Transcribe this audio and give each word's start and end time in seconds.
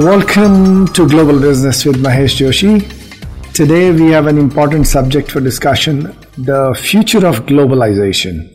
Welcome 0.00 0.88
to 0.94 1.06
Global 1.06 1.38
Business 1.38 1.84
with 1.84 1.96
Mahesh 1.96 2.36
Joshi. 2.40 2.80
Today 3.52 3.92
we 3.92 4.06
have 4.12 4.28
an 4.28 4.38
important 4.38 4.86
subject 4.86 5.30
for 5.30 5.40
discussion 5.40 6.16
the 6.38 6.74
future 6.80 7.26
of 7.26 7.44
globalization. 7.44 8.48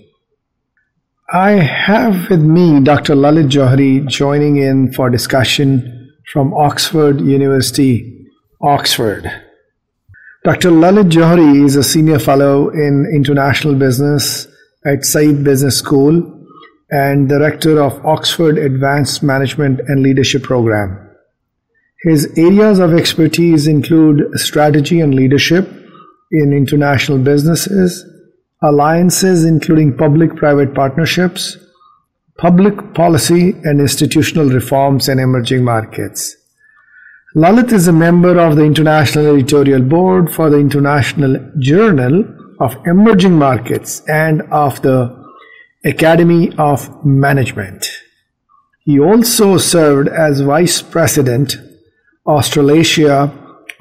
I 1.31 1.51
have 1.51 2.31
with 2.31 2.41
me 2.41 2.79
Dr. 2.79 3.13
Lalit 3.13 3.51
Johri 3.51 4.07
joining 4.07 4.55
in 4.55 4.91
for 4.91 5.11
discussion 5.11 6.11
from 6.33 6.51
Oxford 6.55 7.21
University, 7.21 8.25
Oxford. 8.63 9.31
Dr. 10.45 10.71
Lalit 10.71 11.11
Johri 11.11 11.63
is 11.63 11.75
a 11.75 11.83
senior 11.83 12.17
fellow 12.17 12.69
in 12.69 13.05
international 13.15 13.75
business 13.75 14.47
at 14.83 15.05
Said 15.05 15.43
Business 15.43 15.77
School 15.77 16.43
and 16.89 17.29
director 17.29 17.79
of 17.83 18.03
Oxford 18.03 18.57
Advanced 18.57 19.21
Management 19.21 19.79
and 19.81 20.01
Leadership 20.01 20.41
Program. 20.41 21.04
His 22.05 22.31
areas 22.37 22.77
of 22.77 22.93
expertise 22.93 23.65
include 23.65 24.39
strategy 24.39 25.01
and 25.01 25.15
leadership 25.15 25.67
in 26.31 26.53
international 26.53 27.17
businesses, 27.17 28.05
alliances 28.61 29.43
including 29.43 29.97
public 29.97 30.35
private 30.35 30.75
partnerships, 30.75 31.57
public 32.37 32.93
policy 32.93 33.55
and 33.63 33.81
institutional 33.81 34.49
reforms 34.49 35.09
in 35.09 35.17
emerging 35.17 35.63
markets. 35.63 36.37
Lalit 37.35 37.71
is 37.71 37.87
a 37.87 37.91
member 37.91 38.39
of 38.39 38.55
the 38.55 38.63
International 38.63 39.33
Editorial 39.33 39.81
Board 39.81 40.31
for 40.31 40.51
the 40.51 40.59
International 40.59 41.39
Journal 41.57 42.23
of 42.59 42.77
Emerging 42.85 43.33
Markets 43.33 44.03
and 44.07 44.43
of 44.51 44.79
the 44.83 45.25
Academy 45.83 46.53
of 46.59 47.03
Management. 47.03 47.87
He 48.81 48.99
also 48.99 49.57
served 49.57 50.07
as 50.07 50.41
Vice 50.41 50.83
President 50.83 51.55
Australasia 52.27 53.31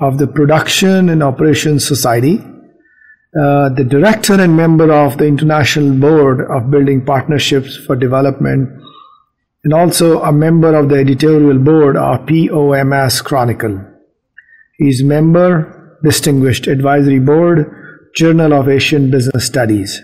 of 0.00 0.18
the 0.18 0.26
Production 0.26 1.08
and 1.08 1.22
Operations 1.22 1.86
Society, 1.86 2.38
uh, 2.38 3.68
the 3.70 3.86
director 3.88 4.34
and 4.34 4.56
member 4.56 4.92
of 4.92 5.18
the 5.18 5.26
International 5.26 5.98
Board 5.98 6.40
of 6.50 6.70
Building 6.70 7.04
Partnerships 7.04 7.76
for 7.76 7.96
Development, 7.96 8.68
and 9.64 9.72
also 9.72 10.22
a 10.22 10.32
member 10.32 10.74
of 10.74 10.90
the 10.90 10.96
editorial 10.96 11.58
board 11.58 11.96
of 11.96 12.26
POMS 12.26 13.22
Chronicle. 13.22 13.80
He 14.78 14.88
is 14.88 15.02
member, 15.02 15.98
Distinguished 16.04 16.66
Advisory 16.66 17.20
Board, 17.20 18.10
Journal 18.14 18.52
of 18.52 18.68
Asian 18.68 19.10
Business 19.10 19.46
Studies. 19.46 20.02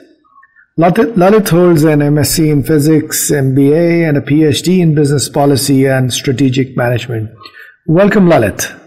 Lalit 0.78 1.48
holds 1.50 1.84
an 1.84 2.00
MSc 2.00 2.50
in 2.50 2.62
Physics, 2.62 3.30
MBA, 3.30 4.08
and 4.08 4.16
a 4.16 4.22
PhD 4.22 4.80
in 4.80 4.94
Business 4.94 5.28
Policy 5.28 5.86
and 5.86 6.10
Strategic 6.10 6.74
Management. 6.74 7.30
Welcome, 7.86 8.26
Lalit. 8.26 8.78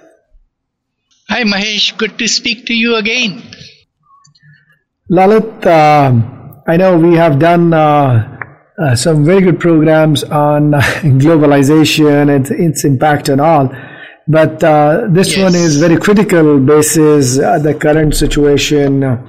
Hi, 1.29 1.43
Mahesh. 1.43 1.97
Good 1.97 2.19
to 2.19 2.27
speak 2.27 2.67
to 2.67 2.73
you 2.73 2.95
again. 2.95 3.41
Lalit, 5.11 5.65
uh, 5.65 6.61
I 6.67 6.77
know 6.77 6.97
we 6.97 7.15
have 7.15 7.39
done 7.39 7.73
uh, 7.73 8.37
uh, 8.79 8.95
some 8.95 9.25
very 9.25 9.41
good 9.41 9.59
programs 9.59 10.23
on 10.23 10.71
globalization 11.23 12.35
and 12.35 12.49
its 12.51 12.85
impact 12.85 13.29
and 13.29 13.41
all, 13.41 13.73
but 14.27 14.63
uh, 14.63 15.07
this 15.09 15.35
yes. 15.35 15.43
one 15.43 15.55
is 15.55 15.79
very 15.79 15.97
critical 15.97 16.59
basis 16.59 17.39
uh, 17.39 17.57
the 17.59 17.73
current 17.73 18.15
situation 18.15 19.03
uh, 19.03 19.25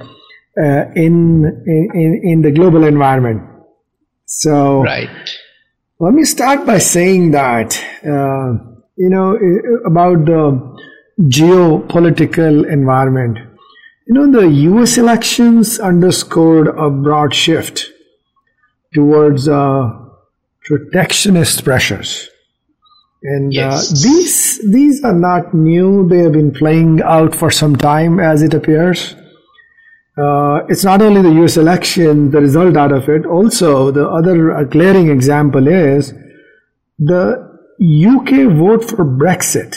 in, 0.95 1.43
in 1.65 2.21
in 2.23 2.41
the 2.41 2.51
global 2.51 2.83
environment. 2.83 3.41
So, 4.25 4.83
right. 4.83 5.09
Let 5.99 6.13
me 6.13 6.23
start 6.25 6.65
by 6.65 6.77
saying 6.77 7.31
that 7.31 7.81
you 8.97 9.09
know, 9.09 9.37
about 9.85 10.25
the 10.25 10.75
geopolitical 11.21 12.69
environment. 12.71 13.37
You 14.07 14.13
know, 14.13 14.31
the 14.31 14.47
US 14.47 14.97
elections 14.97 15.79
underscored 15.79 16.67
a 16.67 16.89
broad 16.89 17.33
shift 17.33 17.89
towards 18.93 19.47
uh, 19.47 19.91
protectionist 20.63 21.63
pressures. 21.63 22.29
And 23.23 23.47
uh, 23.47 23.55
yes. 23.55 23.91
uh, 23.91 24.07
these 24.07 24.71
these 24.71 25.03
are 25.03 25.13
not 25.13 25.53
new. 25.53 26.07
They 26.07 26.19
have 26.19 26.33
been 26.33 26.53
playing 26.53 27.01
out 27.01 27.33
for 27.33 27.49
some 27.49 27.75
time, 27.75 28.19
as 28.19 28.43
it 28.43 28.53
appears. 28.53 29.15
Uh, 30.17 30.61
it's 30.69 30.83
not 30.83 31.01
only 31.01 31.21
the 31.21 31.33
U.S. 31.41 31.57
election, 31.57 32.31
the 32.31 32.39
result 32.39 32.77
out 32.77 32.91
of 32.91 33.09
it. 33.09 33.25
Also, 33.25 33.91
the 33.91 34.07
other 34.07 34.63
glaring 34.65 35.09
example 35.09 35.67
is 35.67 36.13
the 36.99 37.54
UK 37.81 38.55
vote 38.55 38.85
for 38.89 39.05
Brexit, 39.05 39.75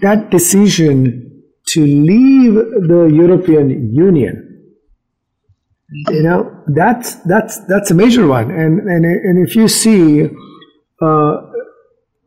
that 0.00 0.30
decision 0.30 1.42
to 1.68 1.84
leave 1.84 2.54
the 2.54 3.10
European 3.12 3.94
Union, 3.94 4.48
you 6.08 6.22
know, 6.22 6.62
that's 6.68 7.16
that's 7.26 7.64
that's 7.66 7.90
a 7.90 7.94
major 7.94 8.26
one. 8.26 8.50
And 8.50 8.80
and 8.80 9.04
and 9.04 9.46
if 9.46 9.54
you 9.54 9.68
see, 9.68 10.28
uh, 11.00 11.36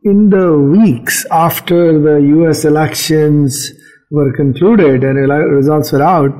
in 0.04 0.30
the 0.30 0.56
weeks 0.56 1.26
after 1.30 1.98
the 1.98 2.26
U.S. 2.28 2.64
elections 2.64 3.72
were 4.10 4.32
concluded 4.32 5.02
and 5.02 5.16
results 5.16 5.92
were 5.92 6.02
out. 6.02 6.30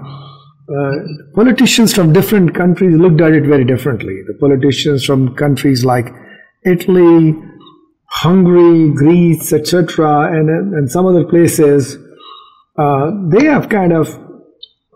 Uh, 0.69 0.91
politicians 1.35 1.95
from 1.95 2.13
different 2.13 2.55
countries 2.55 2.97
looked 2.97 3.21
at 3.21 3.33
it 3.33 3.45
very 3.45 3.65
differently. 3.65 4.23
The 4.27 4.35
politicians 4.35 5.05
from 5.05 5.35
countries 5.37 5.85
like 5.85 6.13
Italy, 6.65 7.37
Hungary, 8.17 8.93
Greece, 8.95 9.53
etc., 9.53 10.33
and 10.33 10.49
and 10.75 10.91
some 10.91 11.07
other 11.07 11.25
places, 11.25 11.99
uh, 12.79 13.11
they 13.29 13.45
have 13.45 13.69
kind 13.69 13.93
of 13.93 14.19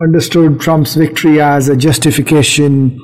understood 0.01 0.59
Trump's 0.59 0.95
victory 0.95 1.39
as 1.39 1.69
a 1.69 1.75
justification 1.75 2.99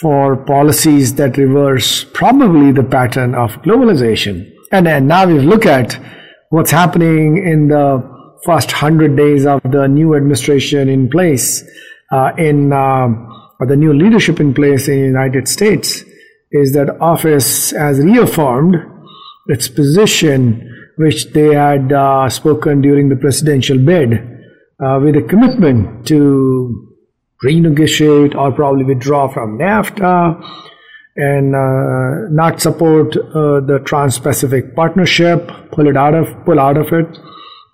for 0.00 0.36
policies 0.36 1.14
that 1.14 1.38
reverse 1.38 2.04
probably 2.12 2.72
the 2.72 2.82
pattern 2.82 3.34
of 3.34 3.52
globalization. 3.62 4.52
And, 4.70 4.86
and 4.88 5.08
now 5.08 5.26
we 5.26 5.38
look 5.38 5.64
at 5.64 5.98
what's 6.50 6.70
happening 6.70 7.38
in 7.38 7.68
the 7.68 7.86
first 8.44 8.72
hundred 8.72 9.16
days 9.16 9.46
of 9.46 9.60
the 9.62 9.86
new 9.86 10.14
administration 10.14 10.88
in 10.88 11.08
place, 11.08 11.62
uh, 12.10 12.32
in 12.36 12.72
uh, 12.72 13.08
the 13.60 13.76
new 13.76 13.94
leadership 13.94 14.40
in 14.40 14.52
place 14.52 14.88
in 14.88 15.00
the 15.00 15.06
United 15.06 15.48
States, 15.48 16.04
is 16.50 16.72
that 16.74 17.00
office 17.00 17.70
has 17.70 17.98
reaffirmed 18.00 18.74
its 19.46 19.68
position, 19.68 20.92
which 20.96 21.32
they 21.32 21.54
had 21.54 21.92
uh, 21.92 22.28
spoken 22.28 22.80
during 22.80 23.08
the 23.08 23.16
presidential 23.16 23.78
bid, 23.78 24.14
uh, 24.84 24.98
with 25.02 25.16
a 25.16 25.22
commitment 25.22 26.06
to 26.06 26.88
renegotiate 27.44 28.34
or 28.34 28.52
probably 28.52 28.84
withdraw 28.84 29.28
from 29.28 29.58
NAFTA 29.58 30.40
and 31.16 31.54
uh, 31.54 32.28
not 32.30 32.60
support 32.60 33.16
uh, 33.16 33.60
the 33.60 33.82
Trans-Pacific 33.84 34.74
Partnership, 34.74 35.50
pull 35.70 35.86
it 35.86 35.96
out 35.96 36.14
of 36.14 36.26
pull 36.44 36.58
out 36.58 36.76
of 36.76 36.92
it, 36.92 37.18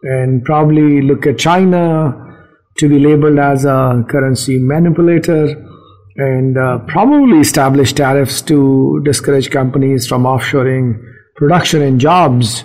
and 0.03 0.45
probably 0.45 1.03
look 1.03 1.27
at 1.27 1.39
China 1.39 2.25
to 2.79 2.89
be 2.89 2.99
labeled 2.99 3.39
as 3.39 3.65
a 3.65 4.05
currency 4.09 4.59
manipulator 4.59 5.65
and 6.17 6.59
uh, 6.59 6.79
probably 6.89 7.39
establish 7.39 7.93
tariffs 7.93 8.43
to 8.43 9.01
discourage 9.05 9.51
companies 9.51 10.07
from 10.07 10.25
offshoring 10.25 11.01
production 11.39 11.83
and 11.83 12.01
jobs 12.01 12.65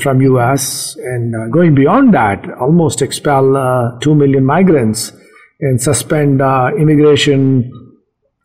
from 0.00 0.22
US 0.22 0.96
and 0.96 1.34
uh, 1.34 1.48
going 1.48 1.74
beyond 1.74 2.14
that 2.14 2.48
almost 2.60 3.02
expel 3.02 3.56
uh, 3.56 3.98
2 4.00 4.14
million 4.14 4.44
migrants 4.44 5.12
and 5.60 5.82
suspend 5.82 6.40
uh, 6.40 6.70
immigration 6.78 7.72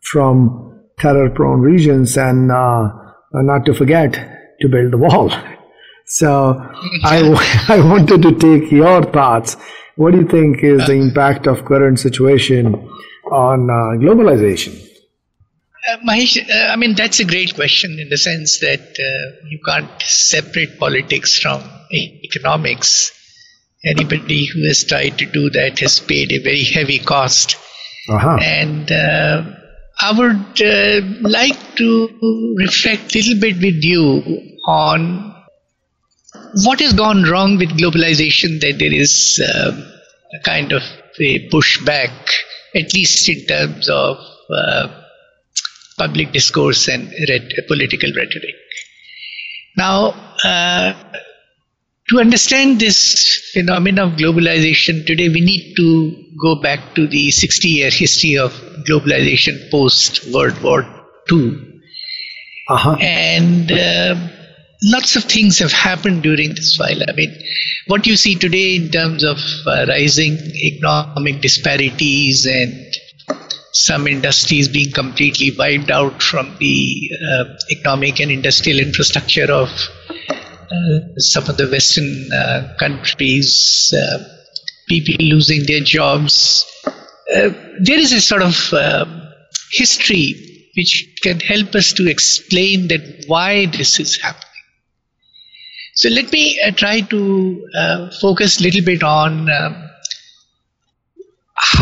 from 0.02 0.80
terror 0.98 1.30
prone 1.30 1.60
regions 1.60 2.16
and 2.18 2.50
uh, 2.50 2.88
not 3.34 3.64
to 3.66 3.72
forget 3.72 4.12
to 4.60 4.68
build 4.68 4.92
the 4.92 4.98
wall. 4.98 5.32
So 6.04 6.60
I, 7.04 7.64
I 7.68 7.80
wanted 7.80 8.22
to 8.22 8.32
take 8.34 8.70
your 8.70 9.02
thoughts. 9.02 9.56
What 9.94 10.10
do 10.10 10.18
you 10.18 10.28
think 10.28 10.62
is 10.62 10.84
the 10.86 10.94
impact 10.94 11.46
of 11.46 11.64
current 11.64 12.00
situation 12.00 12.74
on 13.30 13.70
uh, 13.70 13.96
globalization 14.02 14.91
uh, 15.92 15.98
Mahesh, 15.98 16.38
uh, 16.38 16.72
I 16.72 16.76
mean, 16.76 16.94
that's 16.94 17.20
a 17.20 17.24
great 17.24 17.54
question 17.54 17.98
in 17.98 18.08
the 18.08 18.16
sense 18.16 18.58
that 18.60 18.80
uh, 18.80 19.46
you 19.48 19.58
can't 19.64 19.90
separate 20.02 20.78
politics 20.78 21.38
from 21.38 21.62
economics. 21.92 23.12
Anybody 23.84 24.46
who 24.46 24.66
has 24.66 24.84
tried 24.84 25.18
to 25.18 25.26
do 25.26 25.50
that 25.50 25.80
has 25.80 25.98
paid 26.00 26.32
a 26.32 26.38
very 26.38 26.62
heavy 26.64 26.98
cost. 26.98 27.56
Uh-huh. 28.08 28.38
And 28.40 28.90
uh, 28.90 29.44
I 30.00 30.12
would 30.12 30.62
uh, 30.62 31.28
like 31.28 31.76
to 31.76 32.54
reflect 32.56 33.14
a 33.14 33.18
little 33.18 33.40
bit 33.40 33.56
with 33.56 33.82
you 33.82 34.58
on 34.66 35.34
what 36.64 36.80
has 36.80 36.92
gone 36.92 37.24
wrong 37.24 37.58
with 37.58 37.76
globalization, 37.76 38.60
that 38.60 38.78
there 38.78 38.94
is 38.94 39.40
a 39.40 40.40
kind 40.44 40.72
of 40.72 40.82
a 41.20 41.48
pushback, 41.50 42.12
at 42.74 42.94
least 42.94 43.28
in 43.28 43.46
terms 43.46 43.88
of 43.88 44.18
public 45.92 46.32
discourse 46.32 46.88
and 46.88 47.12
political 47.68 48.10
rhetoric. 48.16 48.54
Now, 49.76 50.14
uh, 50.44 50.94
to 52.08 52.20
understand 52.20 52.78
this 52.80 53.50
phenomenon 53.52 54.12
of 54.12 54.18
globalization 54.18 55.06
today, 55.06 55.28
we 55.28 55.40
need 55.40 55.74
to 55.76 56.24
go 56.40 56.56
back 56.60 56.94
to 56.94 57.06
the 57.06 57.30
60 57.30 57.68
year 57.68 57.90
history 57.90 58.36
of 58.36 58.52
globalization 58.88 59.70
post 59.70 60.32
World 60.32 60.60
War 60.62 60.84
II. 61.30 61.80
Uh-huh. 62.68 62.96
And 63.00 63.72
uh, 63.72 64.14
lots 64.82 65.16
of 65.16 65.24
things 65.24 65.58
have 65.58 65.72
happened 65.72 66.22
during 66.22 66.50
this 66.50 66.76
while. 66.78 67.02
I 67.08 67.12
mean, 67.12 67.34
what 67.86 68.06
you 68.06 68.16
see 68.16 68.34
today 68.34 68.76
in 68.76 68.90
terms 68.90 69.24
of 69.24 69.38
uh, 69.66 69.86
rising 69.88 70.34
economic 70.54 71.40
disparities 71.40 72.46
and 72.46 72.94
some 73.72 74.06
industries 74.06 74.68
being 74.68 74.92
completely 74.92 75.50
wiped 75.58 75.90
out 75.90 76.22
from 76.22 76.54
the 76.58 77.10
uh, 77.30 77.44
economic 77.70 78.20
and 78.20 78.30
industrial 78.30 78.78
infrastructure 78.78 79.50
of 79.50 79.68
uh, 80.72 81.00
some 81.18 81.48
of 81.48 81.56
the 81.56 81.68
Western 81.68 82.30
uh, 82.32 82.74
countries, 82.78 83.92
uh, 83.96 84.18
people 84.88 85.14
losing 85.24 85.64
their 85.66 85.80
jobs. 85.80 86.66
Uh, 87.34 87.50
there 87.80 87.98
is 87.98 88.12
a 88.12 88.20
sort 88.20 88.42
of 88.42 88.72
um, 88.74 89.22
history 89.72 90.68
which 90.76 91.18
can 91.22 91.40
help 91.40 91.74
us 91.74 91.92
to 91.92 92.08
explain 92.10 92.88
that 92.88 93.24
why 93.26 93.66
this 93.66 94.00
is 94.00 94.20
happening. 94.20 94.48
So 95.94 96.08
let 96.08 96.32
me 96.32 96.58
uh, 96.66 96.70
try 96.72 97.00
to 97.00 98.10
focus 98.20 98.60
a 98.60 98.62
little 98.62 98.84
bit 98.84 99.02
on 99.02 99.48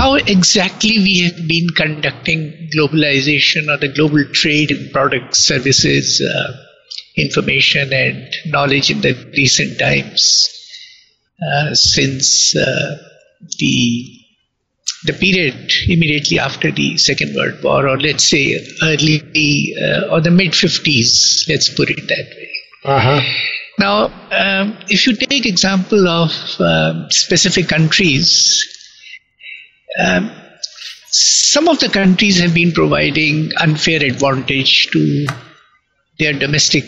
how 0.00 0.14
exactly 0.14 0.98
we 0.98 1.20
have 1.20 1.46
been 1.46 1.68
conducting 1.76 2.70
globalization 2.74 3.68
or 3.68 3.76
the 3.76 3.92
global 3.94 4.24
trade 4.32 4.70
in 4.70 4.88
products, 4.92 5.38
services, 5.38 6.22
uh, 6.22 6.52
information, 7.16 7.92
and 7.92 8.32
knowledge 8.46 8.90
in 8.90 9.02
the 9.02 9.12
recent 9.36 9.78
times 9.78 10.48
uh, 11.46 11.74
since 11.74 12.56
uh, 12.56 12.96
the 13.58 14.06
the 15.04 15.12
period 15.12 15.70
immediately 15.88 16.38
after 16.38 16.70
the 16.70 16.96
Second 16.96 17.34
World 17.34 17.62
War, 17.62 17.86
or 17.88 17.98
let's 17.98 18.24
say 18.24 18.54
early 18.82 19.74
uh, 19.82 20.12
or 20.12 20.20
the 20.22 20.30
mid 20.30 20.52
50s, 20.52 21.46
let's 21.48 21.68
put 21.74 21.90
it 21.90 22.08
that 22.08 22.26
way. 22.36 22.50
Uh-huh. 22.84 23.20
Now, 23.78 24.04
um, 24.30 24.78
if 24.88 25.06
you 25.06 25.14
take 25.16 25.46
example 25.46 26.06
of 26.08 26.30
um, 26.60 27.10
specific 27.10 27.68
countries, 27.68 28.79
um, 29.98 30.30
some 31.10 31.68
of 31.68 31.80
the 31.80 31.88
countries 31.88 32.38
have 32.38 32.54
been 32.54 32.72
providing 32.72 33.50
unfair 33.60 34.02
advantage 34.04 34.88
to 34.92 35.26
their 36.18 36.32
domestic 36.32 36.84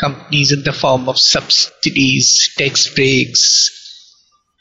companies 0.00 0.52
in 0.52 0.62
the 0.62 0.72
form 0.72 1.08
of 1.08 1.18
subsidies, 1.18 2.54
tax 2.56 2.92
breaks, 2.94 3.70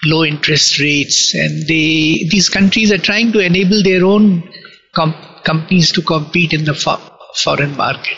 low 0.04 0.26
interest 0.26 0.80
rates, 0.80 1.34
and 1.34 1.68
they 1.68 2.28
these 2.30 2.50
countries 2.50 2.92
are 2.92 2.98
trying 2.98 3.32
to 3.32 3.40
enable 3.40 3.82
their 3.84 4.04
own 4.04 4.52
com- 4.94 5.16
companies 5.44 5.92
to 5.94 6.02
compete 6.02 6.54
in 6.54 6.66
the 6.66 6.74
fo- 6.74 7.02
foreign 7.36 7.76
market. 7.78 8.18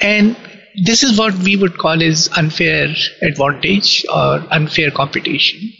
And 0.00 0.36
this 0.84 1.02
is 1.02 1.18
what 1.18 1.34
we 1.38 1.56
would 1.56 1.78
call 1.78 2.02
as 2.02 2.28
unfair 2.36 2.94
advantage 3.22 4.04
or 4.12 4.46
unfair 4.50 4.90
competition 4.90 5.72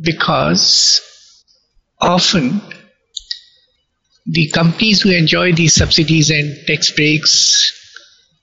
because 0.00 1.00
often 2.00 2.60
the 4.26 4.48
companies 4.50 5.02
who 5.02 5.10
enjoy 5.10 5.52
these 5.52 5.74
subsidies 5.74 6.30
and 6.30 6.66
tax 6.66 6.90
breaks 6.90 7.72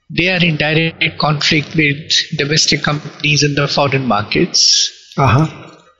they 0.09 0.27
are 0.29 0.43
in 0.43 0.57
direct 0.57 1.17
conflict 1.17 1.75
with 1.75 2.11
domestic 2.37 2.83
companies 2.83 3.43
in 3.43 3.55
the 3.55 3.67
foreign 3.67 4.05
markets 4.05 5.13
uh-huh. 5.17 5.47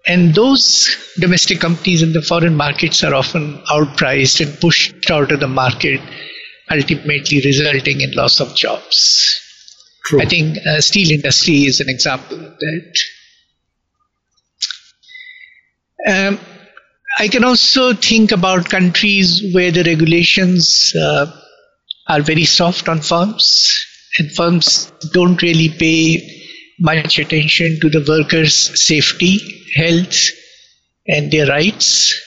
and 0.05 0.35
those 0.35 0.95
domestic 1.19 1.59
companies 1.59 2.03
in 2.03 2.13
the 2.13 2.21
foreign 2.21 2.55
markets 2.55 3.03
are 3.03 3.15
often 3.15 3.57
outpriced 3.71 4.45
and 4.45 4.59
pushed 4.59 5.09
out 5.09 5.31
of 5.31 5.39
the 5.39 5.47
market 5.47 6.01
ultimately 6.69 7.41
resulting 7.41 8.01
in 8.01 8.11
loss 8.11 8.39
of 8.39 8.53
jobs 8.55 9.39
True. 10.05 10.21
i 10.21 10.25
think 10.25 10.57
uh, 10.67 10.79
steel 10.81 11.11
industry 11.11 11.65
is 11.65 11.79
an 11.79 11.89
example 11.89 12.37
of 12.37 12.57
that 12.59 12.99
um, 16.07 16.39
I 17.17 17.27
can 17.27 17.43
also 17.43 17.93
think 17.93 18.31
about 18.31 18.69
countries 18.69 19.53
where 19.53 19.71
the 19.71 19.83
regulations 19.83 20.93
uh, 20.95 21.31
are 22.07 22.21
very 22.21 22.45
soft 22.45 22.89
on 22.89 23.01
firms, 23.01 23.85
and 24.17 24.31
firms 24.31 24.91
don't 25.13 25.41
really 25.41 25.69
pay 25.69 26.39
much 26.79 27.19
attention 27.19 27.79
to 27.81 27.89
the 27.89 28.03
workers' 28.07 28.85
safety, 28.85 29.37
health, 29.75 30.29
and 31.07 31.31
their 31.31 31.47
rights, 31.47 32.19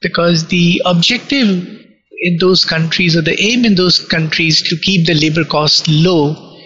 because 0.00 0.48
the 0.48 0.82
objective 0.84 1.76
in 2.18 2.38
those 2.38 2.64
countries 2.64 3.16
or 3.16 3.22
the 3.22 3.40
aim 3.40 3.64
in 3.64 3.74
those 3.74 3.98
countries 4.08 4.62
to 4.62 4.76
keep 4.76 5.06
the 5.06 5.14
labor 5.14 5.44
costs 5.44 5.86
low 5.88 6.56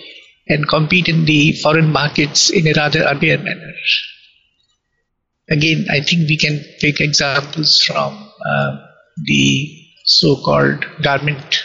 and 0.48 0.68
compete 0.68 1.08
in 1.08 1.24
the 1.24 1.52
foreign 1.52 1.90
markets 1.92 2.50
in 2.50 2.66
a 2.66 2.72
rather 2.74 3.06
unfair 3.06 3.38
manner 3.38 3.72
again, 5.50 5.86
I 5.90 6.00
think 6.00 6.28
we 6.28 6.36
can 6.36 6.64
take 6.78 7.00
examples 7.00 7.82
from 7.82 8.30
uh, 8.46 8.76
the 9.24 9.76
so-called 10.04 10.84
garment 11.02 11.62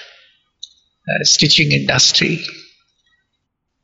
uh, 1.08 1.24
stitching 1.24 1.72
industry. 1.72 2.44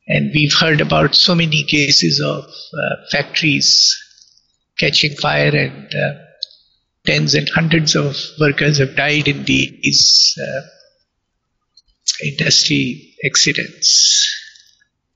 And 0.08 0.32
we've 0.34 0.54
heard 0.54 0.82
about 0.82 1.16
so 1.16 1.36
many 1.36 1.64
cases 1.64 2.20
of 2.20 2.44
uh, 2.44 2.96
factories 3.12 3.98
catching 4.78 5.16
fire 5.16 5.56
and 5.56 5.94
uh, 5.94 6.14
tens 7.06 7.36
and 7.36 7.48
hundreds 7.50 7.96
of 7.96 8.18
workers 8.40 8.80
have 8.80 8.96
died 8.96 9.28
in 9.28 9.46
these 9.46 10.38
uh, 10.42 10.62
industry 12.28 13.16
accidents. 13.24 14.28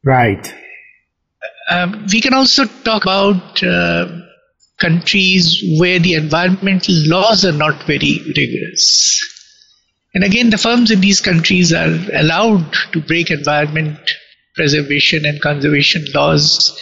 Right. 0.04 0.54
Um, 1.70 2.06
we 2.12 2.22
can 2.22 2.36
also 2.36 2.66
talk 2.66 3.04
about 3.04 3.64
uh, 3.64 4.25
countries 4.80 5.64
where 5.80 6.00
the 6.00 6.14
environmental 6.14 6.96
laws 7.08 7.46
are 7.46 7.54
not 7.54 7.84
very 7.84 8.20
rigorous. 8.36 9.22
And 10.14 10.24
again, 10.24 10.50
the 10.50 10.58
firms 10.58 10.92
in 10.92 11.02
these 11.02 11.22
countries 11.22 11.74
are 11.74 11.98
allowed 12.14 12.74
to 12.94 13.02
break 13.02 13.32
environment 13.32 14.00
preservation 14.56 15.26
and 15.26 15.42
conservation 15.42 16.06
laws 16.14 16.80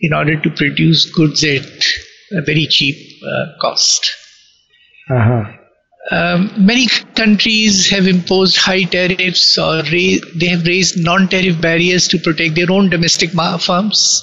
in 0.00 0.12
order 0.12 0.40
to 0.40 0.50
produce 0.50 1.06
goods 1.06 1.44
at 1.44 1.62
a 2.32 2.42
very 2.42 2.66
cheap 2.66 2.96
uh, 3.24 3.46
cost. 3.60 4.10
Uh-huh. 5.10 5.44
Um, 6.10 6.52
many 6.58 6.86
countries 7.14 7.88
have 7.88 8.06
imposed 8.06 8.58
high 8.58 8.82
tariffs 8.82 9.56
or 9.56 9.76
ra- 9.76 10.24
they 10.34 10.48
have 10.48 10.66
raised 10.66 11.02
non 11.02 11.28
tariff 11.28 11.60
barriers 11.60 12.08
to 12.08 12.18
protect 12.18 12.56
their 12.56 12.70
own 12.70 12.90
domestic 12.90 13.30
firms. 13.30 14.22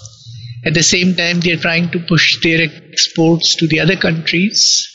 At 0.64 0.74
the 0.76 0.84
same 0.84 1.16
time, 1.16 1.40
they 1.40 1.54
are 1.54 1.58
trying 1.58 1.90
to 1.92 2.00
push 2.00 2.42
their 2.44 2.62
exports 2.92 3.56
to 3.56 3.68
the 3.68 3.80
other 3.80 3.96
countries. 3.96 4.88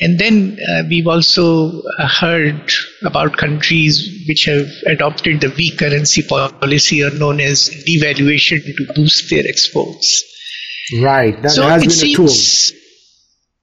And 0.00 0.18
then 0.18 0.58
uh, 0.68 0.82
we've 0.88 1.06
also 1.06 1.82
uh, 1.98 2.08
heard 2.08 2.72
about 3.04 3.36
countries 3.36 4.24
which 4.26 4.46
have 4.46 4.66
adopted 4.86 5.40
the 5.40 5.50
weak 5.56 5.78
currency 5.78 6.22
policy 6.22 7.04
or 7.04 7.10
known 7.10 7.40
as 7.40 7.68
devaluation 7.86 8.64
to 8.64 8.92
boost 8.94 9.30
their 9.30 9.44
exports. 9.46 10.24
Right. 11.00 11.40
That 11.42 11.50
so 11.50 11.68
has 11.68 11.82
been 11.82 11.90
seems, 11.90 12.70
a 12.70 12.72
tool. 12.72 12.78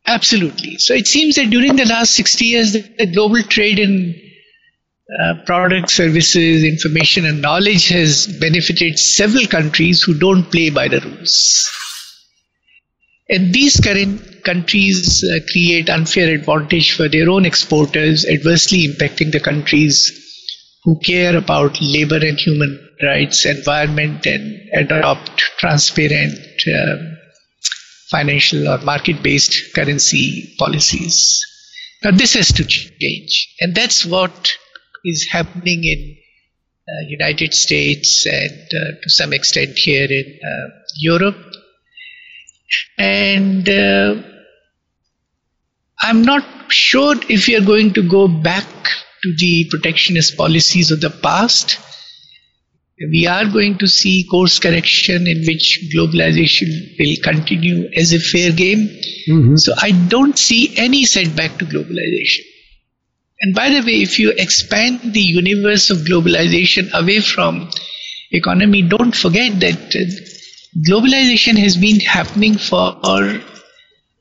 Absolutely. 0.07 0.77
So 0.77 0.93
it 0.93 1.07
seems 1.07 1.35
that 1.35 1.49
during 1.49 1.75
the 1.75 1.85
last 1.85 2.15
60 2.15 2.45
years, 2.45 2.73
the, 2.73 2.81
the 2.97 3.07
global 3.07 3.41
trade 3.43 3.79
in 3.79 4.28
uh, 5.17 5.33
products, 5.45 5.93
services, 5.93 6.63
information, 6.63 7.25
and 7.25 7.41
knowledge 7.41 7.87
has 7.87 8.27
benefited 8.39 8.99
several 8.99 9.45
countries 9.47 10.03
who 10.03 10.13
don't 10.17 10.51
play 10.51 10.69
by 10.69 10.87
the 10.87 10.99
rules. 11.01 11.69
And 13.29 13.53
these 13.53 13.79
current 13.79 14.43
countries 14.43 15.23
uh, 15.23 15.39
create 15.51 15.89
unfair 15.89 16.33
advantage 16.33 16.95
for 16.95 17.07
their 17.07 17.29
own 17.29 17.45
exporters, 17.45 18.25
adversely 18.25 18.87
impacting 18.87 19.31
the 19.31 19.39
countries 19.39 20.11
who 20.83 20.99
care 20.99 21.35
about 21.35 21.79
labor 21.81 22.15
and 22.17 22.37
human 22.39 22.79
rights, 23.03 23.45
environment, 23.45 24.25
and 24.25 24.59
adopt 24.73 25.39
transparent 25.57 26.39
uh, 26.67 26.97
financial 28.09 28.67
or 28.67 28.77
market-based 28.79 29.73
currency 29.75 30.53
policies. 30.57 31.45
Now, 32.03 32.11
this 32.11 32.33
has 32.33 32.51
to 32.53 32.63
change, 32.63 33.55
and 33.59 33.75
that's 33.75 34.05
what 34.05 34.53
is 35.03 35.27
happening 35.31 35.83
in 35.83 36.17
uh, 36.87 37.07
United 37.07 37.53
States 37.53 38.25
and 38.25 38.51
uh, 38.51 38.99
to 39.03 39.09
some 39.09 39.33
extent 39.33 39.77
here 39.77 40.07
in 40.09 40.39
uh, 40.43 40.69
Europe. 40.97 41.37
And 42.97 43.67
uh, 43.67 44.15
I'm 46.01 46.23
not 46.23 46.45
sure 46.71 47.15
if 47.29 47.47
we 47.47 47.55
are 47.55 47.65
going 47.65 47.93
to 47.93 48.07
go 48.07 48.27
back 48.27 48.65
to 49.23 49.35
the 49.37 49.67
protectionist 49.69 50.37
policies 50.37 50.91
of 50.91 51.01
the 51.01 51.09
past. 51.09 51.77
We 52.99 53.27
are 53.27 53.45
going 53.45 53.77
to 53.77 53.87
see 53.87 54.27
course 54.29 54.59
correction 54.59 55.25
in 55.27 55.45
which 55.45 55.89
globalization 55.95 56.97
will 56.99 57.15
continue 57.23 57.89
as 57.95 58.13
a 58.13 58.19
fair 58.19 58.51
game. 58.51 58.87
Mm-hmm. 59.29 59.55
So 59.55 59.73
I 59.81 59.91
don't 60.09 60.37
see 60.37 60.75
any 60.77 61.05
setback 61.05 61.57
to 61.59 61.65
globalization. 61.65 62.48
And 63.41 63.55
by 63.55 63.69
the 63.69 63.79
way, 63.81 64.01
if 64.01 64.19
you 64.19 64.33
expand 64.37 65.13
the 65.13 65.21
universe 65.21 65.89
of 65.89 65.99
globalization 65.99 66.91
away 66.93 67.21
from 67.21 67.69
economy, 68.31 68.81
don't 68.81 69.15
forget 69.15 69.59
that 69.61 69.95
uh, 69.95 70.79
globalization 70.87 71.57
has 71.57 71.77
been 71.77 72.01
happening 72.01 72.57
for 72.57 72.95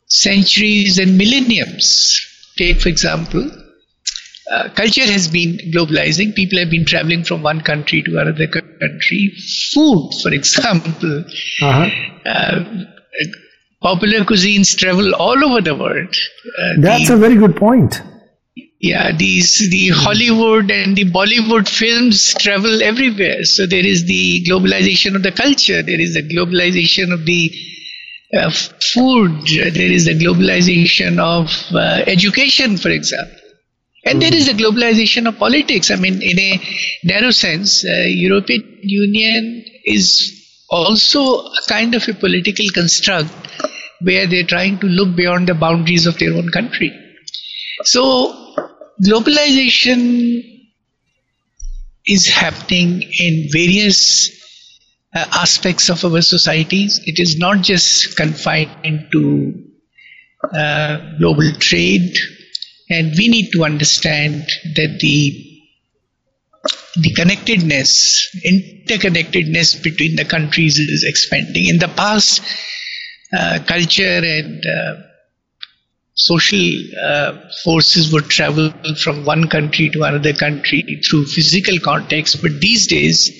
centuries 0.06 0.98
and 0.98 1.18
millenniums. 1.18 2.24
Take, 2.56 2.80
for 2.80 2.88
example, 2.88 3.50
uh, 4.52 4.68
culture 4.70 5.04
has 5.04 5.26
been 5.26 5.58
globalizing. 5.72 6.34
People 6.34 6.58
have 6.58 6.70
been 6.70 6.84
traveling 6.84 7.24
from 7.24 7.42
one 7.42 7.60
country 7.60 8.02
to 8.02 8.18
another 8.18 8.46
country. 8.46 9.32
Food, 9.72 10.12
for 10.22 10.32
example, 10.32 11.24
uh-huh. 11.60 11.90
uh, 12.24 12.64
popular 13.82 14.20
cuisines 14.20 14.76
travel 14.76 15.12
all 15.16 15.44
over 15.44 15.60
the 15.60 15.74
world. 15.74 16.14
Uh, 16.56 16.74
That's 16.78 17.08
the, 17.08 17.14
a 17.14 17.18
very 17.18 17.36
good 17.36 17.56
point 17.56 18.00
yeah 18.80 19.10
these 19.16 19.68
the 19.70 19.88
hollywood 19.88 20.70
and 20.70 20.96
the 20.96 21.04
bollywood 21.04 21.68
films 21.68 22.34
travel 22.34 22.82
everywhere. 22.82 23.44
So 23.44 23.66
there 23.66 23.84
is 23.84 24.04
the 24.04 24.44
globalization 24.44 25.16
of 25.16 25.22
the 25.22 25.32
culture. 25.32 25.82
There 25.82 26.00
is 26.00 26.14
the 26.14 26.22
globalization 26.22 27.12
of 27.12 27.26
the 27.26 27.52
uh, 28.36 28.50
food. 28.50 29.46
There 29.48 29.92
is 29.92 30.04
the 30.04 30.14
globalization 30.14 31.18
of 31.18 31.50
uh, 31.74 32.04
education 32.06 32.76
for 32.76 32.90
example. 32.90 33.34
And 34.04 34.22
there 34.22 34.32
is 34.32 34.46
the 34.46 34.52
globalization 34.52 35.26
of 35.26 35.38
politics. 35.38 35.90
I 35.90 35.96
mean 35.96 36.22
in 36.22 36.38
a 36.38 36.62
narrow 37.02 37.32
sense 37.32 37.84
uh, 37.84 38.04
european 38.06 38.78
union 38.82 39.64
is 39.84 40.34
also 40.70 41.40
a 41.40 41.62
kind 41.66 41.94
of 41.94 42.06
a 42.06 42.14
political 42.14 42.66
construct 42.72 43.30
where 44.02 44.26
they're 44.28 44.44
trying 44.44 44.78
to 44.78 44.86
look 44.86 45.16
beyond 45.16 45.48
the 45.48 45.54
boundaries 45.54 46.06
of 46.06 46.18
their 46.18 46.32
own 46.34 46.50
country. 46.50 46.92
So 47.82 48.47
globalization 49.02 50.42
is 52.06 52.26
happening 52.26 53.02
in 53.18 53.48
various 53.52 54.30
uh, 55.14 55.24
aspects 55.32 55.88
of 55.88 56.04
our 56.04 56.22
societies. 56.22 57.00
It 57.04 57.18
is 57.18 57.38
not 57.38 57.62
just 57.62 58.16
confined 58.16 59.08
to 59.12 59.54
uh, 60.54 60.98
global 61.18 61.52
trade, 61.58 62.16
and 62.90 63.12
we 63.16 63.28
need 63.28 63.50
to 63.52 63.64
understand 63.64 64.42
that 64.74 64.98
the 65.00 65.44
the 66.96 67.12
connectedness, 67.14 68.28
interconnectedness 68.44 69.80
between 69.82 70.16
the 70.16 70.24
countries 70.24 70.78
is 70.78 71.04
expanding. 71.04 71.66
In 71.66 71.78
the 71.78 71.88
past, 71.88 72.42
uh, 73.32 73.60
culture 73.66 74.20
and 74.24 74.64
uh, 74.66 74.94
social 76.18 76.72
uh, 77.00 77.32
forces 77.62 78.12
would 78.12 78.24
travel 78.24 78.72
from 79.02 79.24
one 79.24 79.48
country 79.48 79.88
to 79.90 80.02
another 80.02 80.32
country 80.32 81.00
through 81.08 81.24
physical 81.26 81.78
context. 81.78 82.42
But 82.42 82.60
these 82.60 82.88
days, 82.88 83.30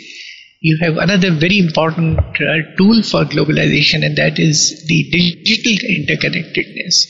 you 0.61 0.79
have 0.81 0.97
another 0.97 1.33
very 1.33 1.59
important 1.59 2.19
uh, 2.19 2.77
tool 2.77 3.03
for 3.03 3.25
globalization, 3.25 4.05
and 4.05 4.17
that 4.17 4.39
is 4.39 4.85
the 4.87 5.09
digital 5.11 5.73
interconnectedness. 5.89 7.05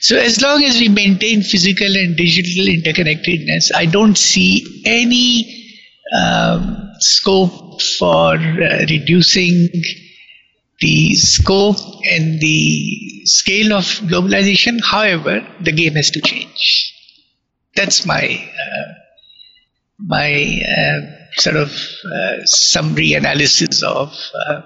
So, 0.00 0.16
as 0.16 0.42
long 0.42 0.62
as 0.64 0.80
we 0.80 0.88
maintain 0.88 1.42
physical 1.42 1.96
and 1.96 2.16
digital 2.16 2.64
interconnectedness, 2.64 3.70
I 3.74 3.86
don't 3.86 4.16
see 4.16 4.82
any 4.86 5.78
um, 6.14 6.90
scope 6.98 7.80
for 7.98 8.36
uh, 8.36 8.84
reducing 8.88 9.70
the 10.80 11.14
scope 11.14 11.76
and 12.10 12.40
the 12.40 13.22
scale 13.24 13.72
of 13.72 13.84
globalization. 13.84 14.80
However, 14.82 15.46
the 15.60 15.72
game 15.72 15.94
has 15.94 16.10
to 16.12 16.20
change. 16.20 16.92
That's 17.74 18.06
my 18.06 18.24
uh, 18.24 18.92
my 19.98 20.60
uh, 20.78 21.00
sort 21.36 21.56
of 21.56 21.70
uh, 21.70 22.44
summary 22.44 23.14
analysis 23.14 23.82
of 23.82 24.08
uh, 24.48 24.62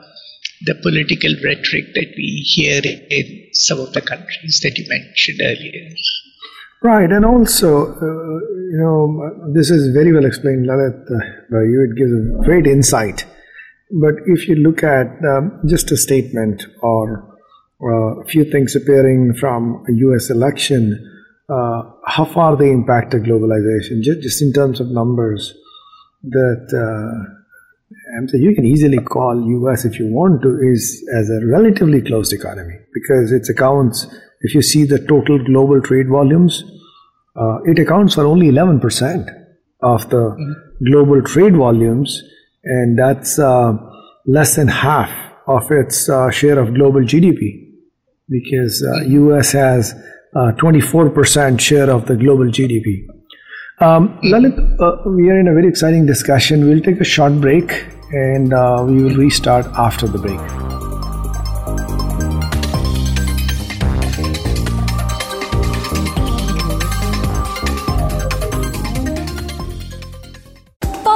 the 0.62 0.74
political 0.82 1.34
rhetoric 1.44 1.94
that 1.94 2.12
we 2.16 2.42
hear 2.46 2.82
in 2.84 3.48
some 3.52 3.80
of 3.80 3.92
the 3.92 4.00
countries 4.00 4.60
that 4.62 4.76
you 4.76 4.84
mentioned 4.88 5.40
earlier. 5.42 5.90
Right, 6.82 7.10
and 7.10 7.24
also, 7.24 7.92
uh, 7.92 8.00
you 8.00 8.78
know, 8.78 9.52
this 9.52 9.70
is 9.70 9.92
very 9.92 10.12
well 10.12 10.24
explained, 10.24 10.66
Lalit, 10.66 11.02
uh, 11.10 11.24
by 11.50 11.62
you. 11.62 11.88
It 11.90 11.96
gives 11.96 12.12
a 12.12 12.44
great 12.44 12.66
insight 12.66 13.24
but 13.90 14.14
if 14.26 14.48
you 14.48 14.56
look 14.56 14.82
at 14.82 15.06
um, 15.24 15.60
just 15.66 15.90
a 15.90 15.96
statement 15.96 16.66
or 16.82 17.38
uh, 17.82 18.20
a 18.20 18.24
few 18.24 18.44
things 18.44 18.76
appearing 18.76 19.34
from 19.34 19.84
a 19.88 19.92
US 19.92 20.30
election, 20.30 20.92
uh, 21.48 21.82
how 22.06 22.24
far 22.24 22.56
they 22.56 22.70
impacted 22.70 23.22
globalization, 23.22 24.02
just, 24.02 24.20
just 24.20 24.42
in 24.42 24.52
terms 24.52 24.80
of 24.80 24.88
numbers, 24.88 25.54
that 26.24 26.68
uh, 26.74 27.38
I'm 28.18 28.28
saying 28.28 28.42
you 28.42 28.54
can 28.54 28.66
easily 28.66 28.98
call 28.98 29.40
US 29.64 29.84
if 29.84 29.98
you 29.98 30.08
want 30.12 30.42
to 30.42 30.58
is 30.60 31.08
as 31.16 31.30
a 31.30 31.46
relatively 31.46 32.02
closed 32.02 32.32
economy 32.32 32.74
because 32.92 33.32
it 33.32 33.48
accounts 33.48 34.06
if 34.40 34.54
you 34.54 34.62
see 34.62 34.84
the 34.84 34.98
total 34.98 35.42
global 35.44 35.80
trade 35.80 36.08
volumes, 36.08 36.62
uh, 37.36 37.58
it 37.64 37.78
accounts 37.78 38.14
for 38.14 38.24
only 38.24 38.48
11% 38.48 39.28
of 39.80 40.08
the 40.10 40.16
mm-hmm. 40.16 40.84
global 40.84 41.22
trade 41.22 41.56
volumes 41.56 42.22
and 42.68 42.98
that's 42.98 43.38
uh, 43.38 43.72
less 44.26 44.56
than 44.56 44.68
half 44.68 45.10
of 45.46 45.70
its 45.70 46.08
uh, 46.08 46.30
share 46.30 46.58
of 46.58 46.74
global 46.74 47.00
GDP 47.00 47.64
because 48.28 48.84
uh, 48.86 49.00
US 49.04 49.52
has 49.52 49.94
24% 50.34 51.54
uh, 51.54 51.56
share 51.56 51.90
of 51.90 52.06
the 52.06 52.16
global 52.16 52.44
GDP. 52.44 53.06
Um, 53.80 54.18
Lalit, 54.24 54.58
uh, 54.80 55.10
we 55.10 55.30
are 55.30 55.38
in 55.40 55.48
a 55.48 55.54
very 55.54 55.68
exciting 55.68 56.04
discussion. 56.04 56.68
We'll 56.68 56.82
take 56.82 57.00
a 57.00 57.04
short 57.04 57.40
break 57.40 57.86
and 58.10 58.52
uh, 58.52 58.84
we 58.86 59.02
will 59.02 59.16
restart 59.16 59.66
after 59.76 60.06
the 60.06 60.18
break. 60.18 60.67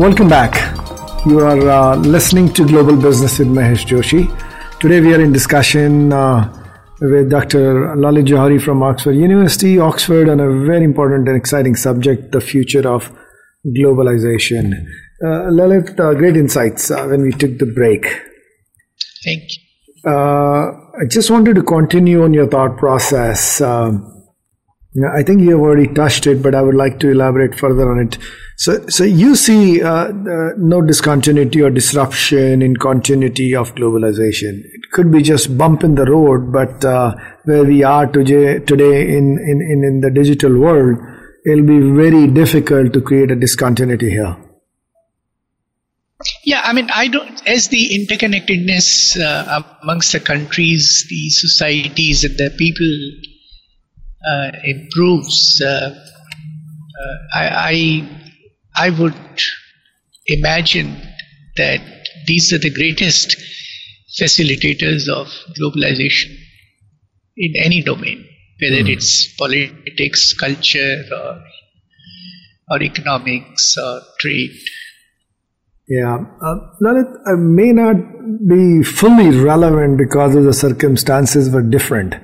Welcome 0.00 0.30
back. 0.30 0.54
You 1.26 1.40
are 1.40 1.68
uh, 1.68 1.96
listening 1.96 2.50
to 2.54 2.66
Global 2.66 2.96
Business 2.96 3.38
with 3.38 3.48
Mahesh 3.48 3.84
Joshi. 3.84 4.22
Today 4.80 4.98
we 4.98 5.12
are 5.12 5.20
in 5.20 5.30
discussion 5.30 6.10
uh, 6.10 6.48
with 7.02 7.28
Dr. 7.28 7.94
Lalit 7.96 8.24
Johri 8.24 8.58
from 8.58 8.82
Oxford 8.82 9.12
University, 9.12 9.78
Oxford, 9.78 10.30
on 10.30 10.40
a 10.40 10.64
very 10.64 10.84
important 10.84 11.28
and 11.28 11.36
exciting 11.36 11.76
subject, 11.76 12.32
the 12.32 12.40
future 12.40 12.88
of 12.88 13.12
globalization. 13.76 14.72
Uh, 15.22 15.50
Lalit, 15.58 16.00
uh, 16.00 16.14
great 16.14 16.34
insights 16.34 16.90
uh, 16.90 17.04
when 17.06 17.20
we 17.20 17.32
took 17.32 17.58
the 17.58 17.66
break. 17.66 18.06
Thank 19.22 19.42
you. 19.50 20.10
Uh, 20.10 20.70
I 20.98 21.04
just 21.10 21.30
wanted 21.30 21.56
to 21.56 21.62
continue 21.62 22.24
on 22.24 22.32
your 22.32 22.48
thought 22.48 22.78
process. 22.78 23.60
Um, 23.60 24.19
I 25.14 25.22
think 25.22 25.40
you 25.42 25.50
have 25.52 25.60
already 25.60 25.86
touched 25.86 26.26
it, 26.26 26.42
but 26.42 26.52
I 26.52 26.62
would 26.62 26.74
like 26.74 26.98
to 27.00 27.10
elaborate 27.10 27.54
further 27.54 27.88
on 27.88 28.00
it. 28.00 28.18
So, 28.56 28.84
so 28.88 29.04
you 29.04 29.36
see 29.36 29.80
uh, 29.80 30.06
uh, 30.08 30.50
no 30.58 30.82
discontinuity 30.82 31.62
or 31.62 31.70
disruption 31.70 32.60
in 32.60 32.76
continuity 32.76 33.54
of 33.54 33.72
globalization. 33.76 34.64
It 34.64 34.90
could 34.90 35.12
be 35.12 35.22
just 35.22 35.56
bump 35.56 35.84
in 35.84 35.94
the 35.94 36.04
road, 36.06 36.52
but 36.52 36.84
uh, 36.84 37.14
where 37.44 37.62
we 37.64 37.84
are 37.84 38.06
today, 38.06 38.58
today 38.58 39.16
in, 39.16 39.38
in, 39.38 39.62
in, 39.62 39.84
in 39.84 40.00
the 40.00 40.10
digital 40.10 40.58
world, 40.58 40.98
it'll 41.46 41.64
be 41.64 41.78
very 41.78 42.26
difficult 42.26 42.92
to 42.92 43.00
create 43.00 43.30
a 43.30 43.36
discontinuity 43.36 44.10
here. 44.10 44.36
Yeah, 46.44 46.62
I 46.64 46.72
mean, 46.72 46.90
I 46.92 47.06
don't, 47.06 47.46
as 47.46 47.68
the 47.68 48.06
interconnectedness 48.06 49.18
uh, 49.18 49.62
amongst 49.82 50.12
the 50.12 50.20
countries, 50.20 51.06
the 51.08 51.30
societies, 51.30 52.24
and 52.24 52.36
the 52.36 52.50
people 52.58 53.29
improves, 54.64 55.60
uh, 55.64 55.66
uh, 55.66 57.16
I, 57.34 57.48
I 58.76 58.86
I 58.86 58.90
would 58.90 59.14
imagine 60.26 60.96
that 61.56 61.80
these 62.26 62.52
are 62.52 62.58
the 62.58 62.70
greatest 62.70 63.36
facilitators 64.18 65.08
of 65.08 65.28
globalization 65.58 66.36
in 67.36 67.52
any 67.56 67.82
domain, 67.82 68.24
whether 68.60 68.82
mm. 68.82 68.92
it's 68.92 69.34
politics, 69.36 70.34
culture, 70.34 71.04
or, 71.12 71.42
or 72.70 72.82
economics, 72.82 73.76
or 73.78 74.00
trade. 74.20 74.50
Yeah, 75.88 76.18
uh, 76.42 76.56
Lalit, 76.80 77.12
uh, 77.26 77.36
may 77.36 77.72
not 77.72 77.96
be 78.46 78.82
fully 78.82 79.30
relevant 79.30 79.98
because 79.98 80.36
of 80.36 80.44
the 80.44 80.52
circumstances 80.52 81.50
were 81.50 81.62
different. 81.62 82.14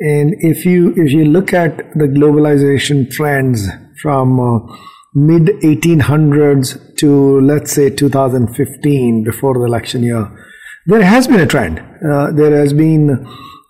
And 0.00 0.34
if 0.38 0.64
you 0.64 0.92
if 0.96 1.12
you 1.12 1.24
look 1.24 1.52
at 1.52 1.76
the 1.94 2.06
globalization 2.06 3.10
trends 3.10 3.68
from 4.00 4.38
uh, 4.38 4.74
mid 5.14 5.46
1800s 5.62 6.96
to 6.98 7.40
let's 7.40 7.72
say 7.72 7.90
2015 7.90 9.24
before 9.24 9.54
the 9.54 9.64
election 9.64 10.02
year 10.02 10.30
there 10.86 11.02
has 11.02 11.26
been 11.28 11.40
a 11.40 11.46
trend. 11.46 11.80
Uh, 11.80 12.32
there 12.32 12.56
has 12.56 12.72
been 12.72 13.10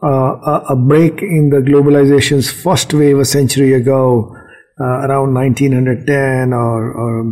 uh, 0.03 0.63
a 0.71 0.77
break 0.77 1.21
in 1.21 1.51
the 1.51 1.57
globalization's 1.57 2.49
first 2.51 2.95
wave 2.95 3.19
a 3.19 3.25
century 3.25 3.73
ago 3.75 4.33
uh, 4.81 4.85
around 4.85 5.35
1910 5.35 6.53
or, 6.53 6.93
or 6.93 7.27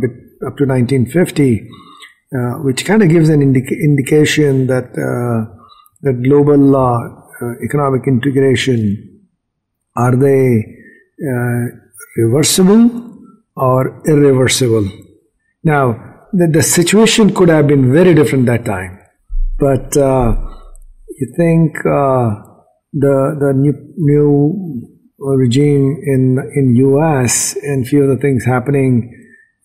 up 0.45 0.57
to 0.57 0.65
1950 0.65 1.69
uh, 2.35 2.59
which 2.63 2.83
kind 2.83 3.01
of 3.01 3.09
gives 3.09 3.29
an 3.29 3.41
indica- 3.41 3.79
indication 3.81 4.67
that 4.67 4.91
uh, 4.91 5.47
that 6.01 6.21
global 6.23 6.57
economic 7.63 8.07
integration 8.07 9.21
are 9.95 10.15
they 10.15 10.63
reversible 12.17 13.07
or 13.55 14.01
irreversible. 14.07 14.87
Now, 15.63 16.27
the, 16.33 16.47
the 16.47 16.63
situation 16.63 17.33
could 17.33 17.49
have 17.49 17.67
been 17.67 17.91
very 17.91 18.13
different 18.13 18.45
that 18.47 18.65
time, 18.65 18.99
but 19.59 19.95
uh, 19.97 20.35
you 21.17 21.33
think 21.35 21.77
uh, 21.79 22.35
the 22.93 23.35
the 23.39 23.53
new, 23.55 23.73
new 23.97 24.87
regime 25.19 25.97
in 26.05 26.37
in 26.55 26.75
U.S. 26.75 27.55
and 27.63 27.87
few 27.87 28.03
of 28.03 28.09
the 28.09 28.21
things 28.21 28.45
happening 28.45 29.13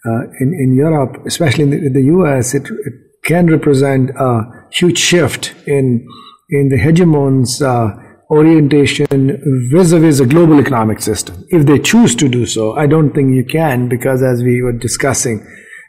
uh, 0.06 0.22
in 0.40 0.54
in 0.54 0.74
Europe, 0.74 1.22
especially 1.26 1.64
in 1.64 1.70
the, 1.70 1.76
in 1.76 1.92
the 1.92 2.04
U.S., 2.16 2.54
it, 2.54 2.66
it, 2.66 2.94
can 3.24 3.46
represent 3.46 4.10
a 4.18 4.66
huge 4.72 4.98
shift 4.98 5.54
in 5.64 6.04
in 6.52 6.68
the 6.68 6.76
hegemons 6.76 7.60
uh, 7.62 7.98
orientation 8.30 9.68
vis-a-vis 9.70 10.20
a 10.20 10.26
global 10.26 10.60
economic 10.60 11.00
system. 11.00 11.44
If 11.48 11.66
they 11.66 11.78
choose 11.78 12.14
to 12.16 12.28
do 12.28 12.46
so, 12.46 12.74
I 12.74 12.86
don't 12.86 13.12
think 13.12 13.34
you 13.34 13.44
can 13.44 13.88
because 13.88 14.22
as 14.22 14.42
we 14.42 14.62
were 14.62 14.72
discussing, 14.72 15.46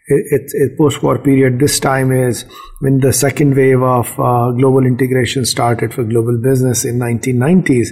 it's 0.08 0.54
it, 0.54 0.78
post-war 0.78 1.20
period. 1.20 1.60
This 1.60 1.80
time 1.80 2.12
is 2.12 2.46
when 2.80 3.00
the 3.00 3.14
second 3.14 3.56
wave 3.56 3.82
of 3.82 4.08
uh, 4.20 4.52
global 4.52 4.86
integration 4.86 5.46
started 5.46 5.94
for 5.94 6.04
global 6.04 6.38
business 6.42 6.84
in 6.84 7.00
1990s. 7.00 7.90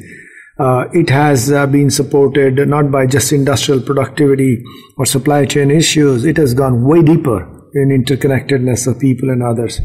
Uh, 0.59 0.89
it 0.93 1.09
has 1.09 1.51
uh, 1.51 1.65
been 1.65 1.89
supported 1.89 2.67
not 2.67 2.91
by 2.91 3.05
just 3.07 3.31
industrial 3.31 3.81
productivity 3.81 4.63
or 4.97 5.05
supply 5.05 5.45
chain 5.45 5.71
issues. 5.71 6.25
It 6.25 6.37
has 6.37 6.53
gone 6.53 6.83
way 6.83 7.01
deeper 7.01 7.39
in 7.73 8.03
interconnectedness 8.03 8.85
of 8.85 8.99
people 8.99 9.29
and 9.29 9.41
others. 9.41 9.79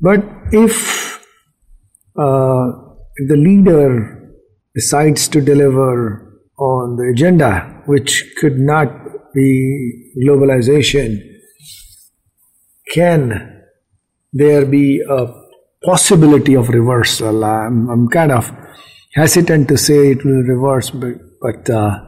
But 0.00 0.24
if 0.52 1.13
uh, 2.16 2.72
if 3.16 3.28
the 3.28 3.36
leader 3.36 4.32
decides 4.74 5.28
to 5.28 5.40
deliver 5.40 6.40
on 6.58 6.96
the 6.96 7.10
agenda, 7.12 7.82
which 7.86 8.24
could 8.40 8.58
not 8.58 8.88
be 9.34 10.12
globalization, 10.24 11.18
can 12.92 13.62
there 14.32 14.64
be 14.64 15.02
a 15.08 15.26
possibility 15.84 16.54
of 16.54 16.68
reversal? 16.68 17.44
I'm, 17.44 17.88
I'm 17.88 18.08
kind 18.08 18.32
of 18.32 18.50
hesitant 19.14 19.68
to 19.68 19.76
say 19.76 20.10
it 20.10 20.24
will 20.24 20.42
reverse, 20.42 20.90
but, 20.90 21.14
but 21.40 21.70
uh, 21.70 21.98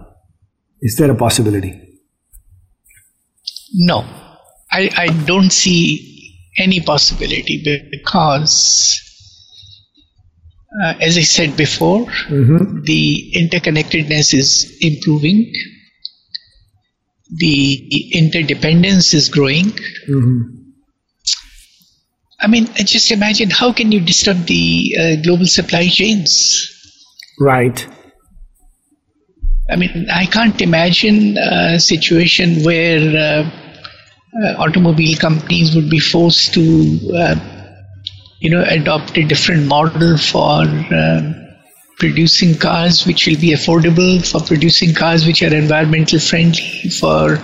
is 0.80 0.96
there 0.96 1.10
a 1.10 1.14
possibility? 1.14 2.00
No, 3.74 4.04
I, 4.70 4.90
I 4.96 5.06
don't 5.24 5.50
see 5.50 6.44
any 6.58 6.80
possibility 6.80 7.62
because 7.90 9.05
uh, 10.82 10.94
as 11.00 11.16
I 11.16 11.22
said 11.22 11.56
before, 11.56 12.04
mm-hmm. 12.04 12.82
the 12.82 13.32
interconnectedness 13.34 14.34
is 14.34 14.76
improving, 14.80 15.52
the 17.30 18.10
interdependence 18.12 19.14
is 19.14 19.28
growing. 19.28 19.66
Mm-hmm. 20.08 20.56
I 22.40 22.46
mean, 22.48 22.66
just 22.74 23.10
imagine 23.10 23.50
how 23.50 23.72
can 23.72 23.90
you 23.90 24.00
disrupt 24.00 24.46
the 24.46 24.96
uh, 24.98 25.22
global 25.22 25.46
supply 25.46 25.88
chains? 25.88 26.72
Right. 27.40 27.86
I 29.70 29.76
mean, 29.76 30.08
I 30.10 30.26
can't 30.26 30.60
imagine 30.60 31.38
a 31.38 31.80
situation 31.80 32.62
where 32.62 33.00
uh, 33.00 33.50
uh 34.44 34.54
automobile 34.58 35.16
companies 35.16 35.74
would 35.74 35.88
be 35.88 35.98
forced 35.98 36.52
to 36.54 37.00
uh, 37.16 37.55
you 38.40 38.50
know, 38.50 38.64
adopt 38.68 39.16
a 39.16 39.24
different 39.24 39.66
model 39.66 40.16
for 40.18 40.62
uh, 40.62 41.32
producing 41.98 42.56
cars 42.56 43.06
which 43.06 43.26
will 43.26 43.40
be 43.40 43.52
affordable, 43.52 44.24
for 44.30 44.40
producing 44.40 44.94
cars 44.94 45.26
which 45.26 45.42
are 45.42 45.54
environmental 45.54 46.18
friendly, 46.18 46.90
for 47.00 47.38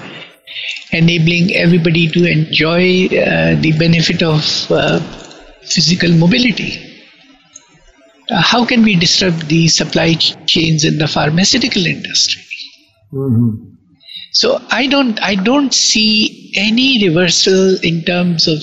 enabling 0.93 1.55
everybody 1.55 2.09
to 2.09 2.31
enjoy 2.31 3.07
uh, 3.07 3.55
the 3.61 3.75
benefit 3.79 4.23
of 4.23 4.71
uh, 4.71 5.01
physical 5.63 6.11
mobility. 6.13 6.89
Uh, 8.31 8.41
how 8.41 8.65
can 8.65 8.83
we 8.83 8.95
disrupt 8.95 9.49
the 9.49 9.69
supply 9.69 10.15
chains 10.15 10.85
in 10.85 10.99
the 10.99 11.09
pharmaceutical 11.09 11.87
industry? 11.87 12.43
Mm-hmm. 13.13 13.73
So 14.33 14.61
I 14.71 14.87
don't 14.87 15.21
I 15.23 15.35
don't 15.35 15.75
see 15.75 16.53
any 16.57 17.07
reversal 17.07 17.77
in 17.83 18.03
terms 18.05 18.49
of 18.49 18.63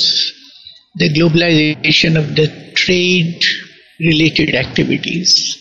the 0.99 1.09
globalization 1.09 2.17
of 2.17 2.35
the 2.35 2.47
trade 2.75 3.43
related 3.99 4.53
activities. 4.53 5.55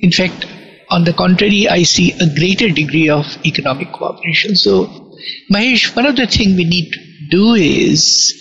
In 0.00 0.10
fact, 0.10 0.46
on 0.90 1.04
the 1.04 1.12
contrary, 1.12 1.68
I 1.68 1.84
see 1.84 2.12
a 2.12 2.34
greater 2.34 2.68
degree 2.68 3.08
of 3.08 3.24
economic 3.44 3.92
cooperation. 3.92 4.54
So, 4.56 4.86
Mahesh, 5.50 5.94
one 5.96 6.06
of 6.06 6.16
the 6.16 6.26
things 6.26 6.56
we 6.56 6.64
need 6.64 6.92
to 6.92 7.00
do 7.30 7.54
is 7.54 8.34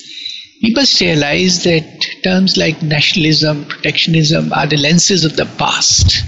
we 0.62 0.74
must 0.74 1.00
realize 1.02 1.64
that 1.64 2.06
terms 2.24 2.58
like 2.58 2.82
nationalism, 2.82 3.66
protectionism 3.66 4.54
are 4.54 4.68
the 4.68 4.78
lenses 4.78 5.24
of 5.24 5.36
the 5.36 5.46
past. 5.58 6.24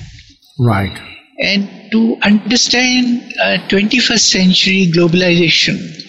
Right. 0.60 0.98
And 1.39 1.91
to 1.91 2.17
understand 2.24 3.34
uh, 3.41 3.58
21st 3.70 4.20
century 4.20 4.91
globalization, 4.91 6.07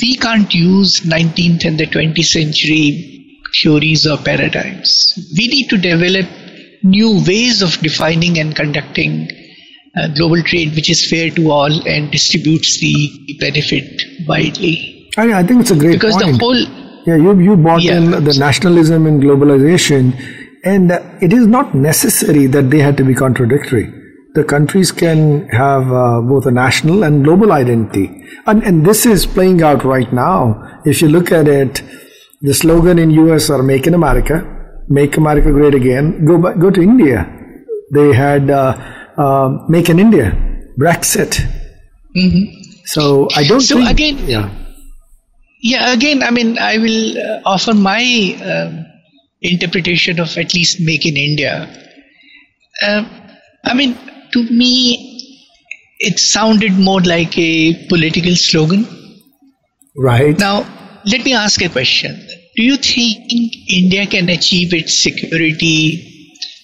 we 0.00 0.16
can't 0.16 0.54
use 0.54 1.00
19th 1.00 1.64
and 1.64 1.78
the 1.78 1.86
20th 1.86 2.24
century 2.24 3.40
theories 3.60 4.06
or 4.06 4.16
paradigms. 4.18 5.14
We 5.36 5.48
need 5.48 5.68
to 5.70 5.76
develop 5.76 6.26
new 6.82 7.22
ways 7.26 7.62
of 7.62 7.78
defining 7.78 8.38
and 8.38 8.54
conducting 8.54 9.28
uh, 9.96 10.08
global 10.16 10.42
trade, 10.42 10.74
which 10.74 10.88
is 10.88 11.08
fair 11.08 11.30
to 11.30 11.50
all 11.50 11.88
and 11.88 12.10
distributes 12.10 12.78
the 12.80 13.36
benefit 13.40 14.02
widely. 14.26 15.10
I, 15.16 15.40
I 15.40 15.42
think 15.42 15.60
it's 15.60 15.70
a 15.70 15.76
great 15.76 15.92
because 15.92 16.14
point. 16.14 16.38
the 16.38 16.38
whole 16.38 16.82
yeah, 17.06 17.16
you 17.16 17.38
you 17.40 17.56
brought 17.56 17.82
Yeah. 17.82 17.96
in 17.98 18.10
the 18.24 18.36
nationalism 18.38 19.06
and 19.06 19.20
globalization, 19.20 20.12
and 20.64 20.92
uh, 20.92 21.00
it 21.20 21.32
is 21.32 21.46
not 21.46 21.74
necessary 21.74 22.46
that 22.46 22.70
they 22.70 22.78
had 22.78 22.96
to 22.98 23.04
be 23.04 23.14
contradictory. 23.14 23.92
The 24.34 24.44
countries 24.44 24.90
can 24.92 25.46
have 25.50 25.92
uh, 25.92 26.20
both 26.22 26.46
a 26.46 26.50
national 26.50 27.02
and 27.04 27.22
global 27.22 27.52
identity, 27.52 28.06
and 28.46 28.62
and 28.64 28.86
this 28.86 29.04
is 29.04 29.26
playing 29.26 29.62
out 29.62 29.84
right 29.84 30.10
now. 30.12 30.36
If 30.86 31.02
you 31.02 31.08
look 31.08 31.30
at 31.30 31.46
it, 31.48 31.82
the 32.40 32.54
slogan 32.54 32.98
in 32.98 33.10
US 33.10 33.50
are 33.50 33.62
"Make 33.62 33.86
in 33.86 33.92
America," 33.94 34.40
"Make 34.88 35.18
America 35.18 35.52
Great 35.52 35.74
Again." 35.74 36.24
Go 36.24 36.38
by, 36.38 36.54
go 36.54 36.70
to 36.70 36.80
India. 36.80 37.26
They 37.92 38.14
had 38.14 38.48
uh, 38.50 38.72
uh, 39.18 39.48
"Make 39.68 39.90
in 39.90 39.98
India," 39.98 40.32
Brexit. 40.80 41.36
So 42.86 43.28
I 43.36 43.44
don't 43.44 43.60
So 43.60 43.76
think. 43.76 43.90
again- 43.90 44.18
yeah. 44.26 44.48
Yeah, 45.64 45.92
again, 45.92 46.24
I 46.24 46.30
mean, 46.32 46.58
I 46.58 46.78
will 46.78 47.16
uh, 47.24 47.40
offer 47.46 47.72
my 47.72 48.02
um, 48.52 48.84
interpretation 49.42 50.18
of 50.18 50.36
at 50.36 50.54
least 50.54 50.80
Make 50.80 51.06
in 51.06 51.16
India. 51.16 51.68
Um 52.86 53.06
I 53.64 53.74
mean, 53.74 53.94
to 54.32 54.42
me, 54.50 55.12
it 55.98 56.18
sounded 56.18 56.72
more 56.72 57.00
like 57.00 57.36
a 57.38 57.86
political 57.86 58.34
slogan. 58.34 58.86
Right. 59.96 60.38
Now, 60.38 60.66
let 61.04 61.24
me 61.24 61.34
ask 61.34 61.62
a 61.62 61.68
question. 61.68 62.26
Do 62.56 62.62
you 62.62 62.76
think 62.76 63.30
India 63.70 64.06
can 64.06 64.28
achieve 64.28 64.74
its 64.74 64.94
security 64.94 66.08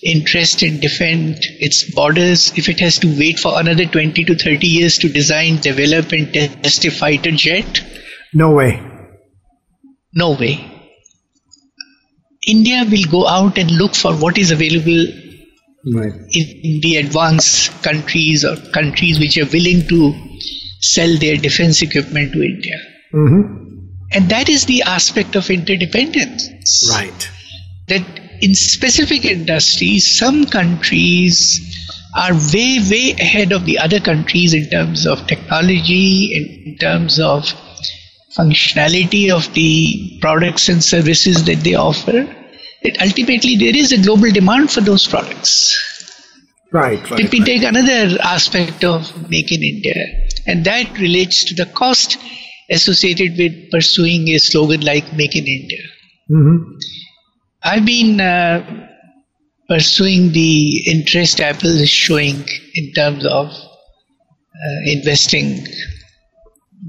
interest 0.02 0.62
and 0.62 0.80
defend 0.80 1.38
its 1.40 1.90
borders 1.92 2.52
if 2.56 2.68
it 2.68 2.78
has 2.80 2.98
to 3.00 3.18
wait 3.18 3.38
for 3.38 3.58
another 3.58 3.84
20 3.84 4.24
to 4.24 4.34
30 4.36 4.66
years 4.66 4.98
to 4.98 5.08
design, 5.08 5.56
develop, 5.56 6.12
and 6.12 6.32
test 6.32 6.84
a 6.84 6.90
fighter 6.90 7.32
jet? 7.32 7.82
no 8.34 8.50
way. 8.50 8.82
No 10.14 10.32
way. 10.32 10.78
India 12.46 12.84
will 12.90 13.04
go 13.10 13.26
out 13.26 13.58
and 13.58 13.70
look 13.70 13.94
for 13.94 14.12
what 14.14 14.38
is 14.38 14.50
available 14.50 15.06
Right. 15.94 16.12
in 16.32 16.80
the 16.80 16.96
advanced 16.96 17.82
countries 17.82 18.44
or 18.44 18.56
countries 18.72 19.18
which 19.18 19.38
are 19.38 19.46
willing 19.46 19.86
to 19.88 20.14
sell 20.80 21.16
their 21.18 21.36
defense 21.36 21.82
equipment 21.82 22.32
to 22.32 22.42
India. 22.42 22.78
Mm-hmm. 23.12 23.76
And 24.12 24.28
that 24.30 24.48
is 24.48 24.66
the 24.66 24.82
aspect 24.82 25.36
of 25.36 25.50
interdependence. 25.50 26.88
Right. 26.90 27.30
That 27.88 28.04
in 28.40 28.54
specific 28.54 29.24
industries, 29.24 30.18
some 30.18 30.46
countries 30.46 31.60
are 32.16 32.32
way, 32.32 32.78
way 32.90 33.14
ahead 33.18 33.52
of 33.52 33.64
the 33.64 33.78
other 33.78 34.00
countries 34.00 34.54
in 34.54 34.68
terms 34.70 35.06
of 35.06 35.26
technology, 35.26 36.34
in, 36.34 36.72
in 36.72 36.78
terms 36.78 37.18
of 37.18 37.44
functionality 38.36 39.30
of 39.30 39.52
the 39.54 40.18
products 40.20 40.68
and 40.68 40.82
services 40.82 41.44
that 41.44 41.60
they 41.64 41.74
offer. 41.74 42.26
That 42.82 43.00
ultimately 43.02 43.56
there 43.56 43.76
is 43.76 43.92
a 43.92 43.98
global 43.98 44.30
demand 44.30 44.70
for 44.70 44.80
those 44.80 45.06
products. 45.06 45.84
Right. 46.72 47.00
Let 47.10 47.10
Right. 47.10 47.32
me 47.32 47.44
take 47.44 47.62
another 47.62 48.18
aspect 48.22 48.84
of 48.84 49.30
Make 49.30 49.50
in 49.50 49.62
India, 49.62 50.06
and 50.46 50.64
that 50.64 50.98
relates 50.98 51.44
to 51.44 51.54
the 51.54 51.66
cost 51.66 52.18
associated 52.70 53.36
with 53.38 53.70
pursuing 53.70 54.28
a 54.28 54.38
slogan 54.38 54.82
like 54.82 55.12
Make 55.16 55.34
in 55.34 55.46
India. 55.46 55.82
I've 57.62 57.86
been 57.86 58.20
uh, 58.20 58.86
pursuing 59.68 60.32
the 60.32 60.90
interest 60.90 61.40
Apple 61.40 61.70
is 61.70 61.90
showing 61.90 62.44
in 62.74 62.92
terms 62.92 63.24
of 63.26 63.48
uh, 63.48 64.80
investing 64.84 65.66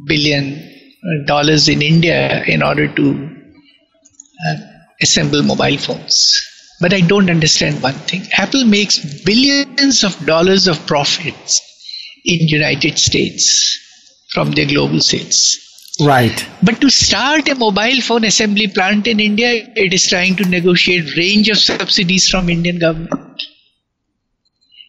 billion 0.06 1.26
dollars 1.26 1.70
in 1.70 1.82
India 1.82 2.44
in 2.44 2.62
order 2.62 2.88
to 2.94 3.30
uh, 4.48 4.56
assemble 5.02 5.44
mobile 5.44 5.78
phones. 5.78 6.42
But 6.82 6.94
I 6.94 7.02
don't 7.02 7.30
understand 7.30 7.82
one 7.84 7.94
thing. 7.94 8.26
Apple 8.38 8.66
makes 8.66 9.00
billions 9.24 10.04
of 10.04 10.26
dollars 10.26 10.68
of 10.68 10.86
profits 10.88 11.62
in 12.26 12.48
United 12.48 12.98
States 12.98 13.78
from 14.32 14.52
their 14.52 14.66
global 14.66 15.02
sales. 15.02 15.58
Right. 16.00 16.48
But 16.64 16.80
to 16.80 16.90
start 16.90 17.50
a 17.50 17.56
mobile 17.56 18.00
phone 18.02 18.24
assembly 18.24 18.68
plant 18.70 19.08
in 19.08 19.20
India, 19.20 19.68
it 19.76 19.94
is 19.94 20.08
trying 20.08 20.38
to 20.38 20.48
negotiate 20.48 21.18
range 21.18 21.50
of 21.50 21.58
subsidies 21.58 22.30
from 22.30 22.50
Indian 22.50 22.80
government. 22.80 23.44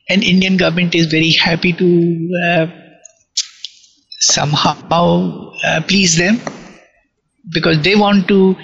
And 0.08 0.22
Indian 0.22 0.56
government 0.56 0.94
is 0.94 1.06
very 1.06 1.32
happy 1.32 1.72
to 1.72 2.30
uh, 2.46 2.66
somehow 4.20 5.52
uh, 5.64 5.80
please 5.88 6.16
them 6.16 6.40
because 7.48 7.80
they 7.82 7.96
want 7.96 8.28
to 8.28 8.56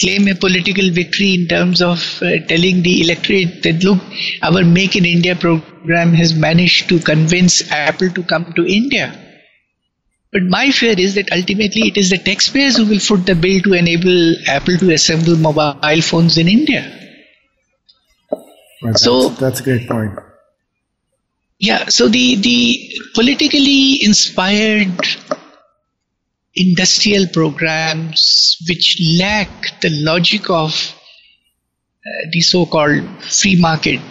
claim 0.00 0.26
a 0.28 0.34
political 0.34 0.90
victory 0.90 1.34
in 1.34 1.48
terms 1.48 1.82
of 1.82 1.98
uh, 2.22 2.38
telling 2.48 2.82
the 2.82 3.02
electorate 3.02 3.62
that 3.62 3.84
look, 3.84 4.00
our 4.42 4.64
Make 4.64 4.96
in 4.96 5.04
India 5.04 5.36
program 5.36 6.14
has 6.14 6.34
managed 6.34 6.88
to 6.88 6.98
convince 6.98 7.70
Apple 7.70 8.10
to 8.10 8.22
come 8.22 8.52
to 8.54 8.66
India. 8.66 9.18
But 10.32 10.44
my 10.44 10.70
fear 10.70 10.94
is 10.98 11.14
that 11.16 11.30
ultimately 11.30 11.88
it 11.88 11.98
is 11.98 12.08
the 12.08 12.16
taxpayers 12.16 12.78
who 12.78 12.86
will 12.86 13.00
foot 13.00 13.26
the 13.26 13.34
bill 13.34 13.60
to 13.60 13.74
enable 13.74 14.34
Apple 14.48 14.78
to 14.78 14.92
assemble 14.92 15.36
mobile 15.36 16.00
phones 16.00 16.38
in 16.38 16.48
India. 16.48 16.90
right. 18.82 18.96
So- 18.96 19.28
that's, 19.28 19.40
that's 19.40 19.60
a 19.60 19.62
great 19.62 19.88
point. 19.88 20.18
Yeah, 21.58 21.88
so 21.90 22.08
the, 22.08 22.34
the 22.36 22.92
politically 23.14 24.04
inspired 24.04 24.98
industrial 26.54 27.26
programs 27.32 28.56
which 28.68 29.00
lack 29.18 29.80
the 29.80 29.90
logic 30.04 30.50
of 30.50 30.70
uh, 32.04 32.28
the 32.32 32.40
so 32.40 32.66
called 32.66 33.02
free 33.24 33.58
market, 33.60 34.02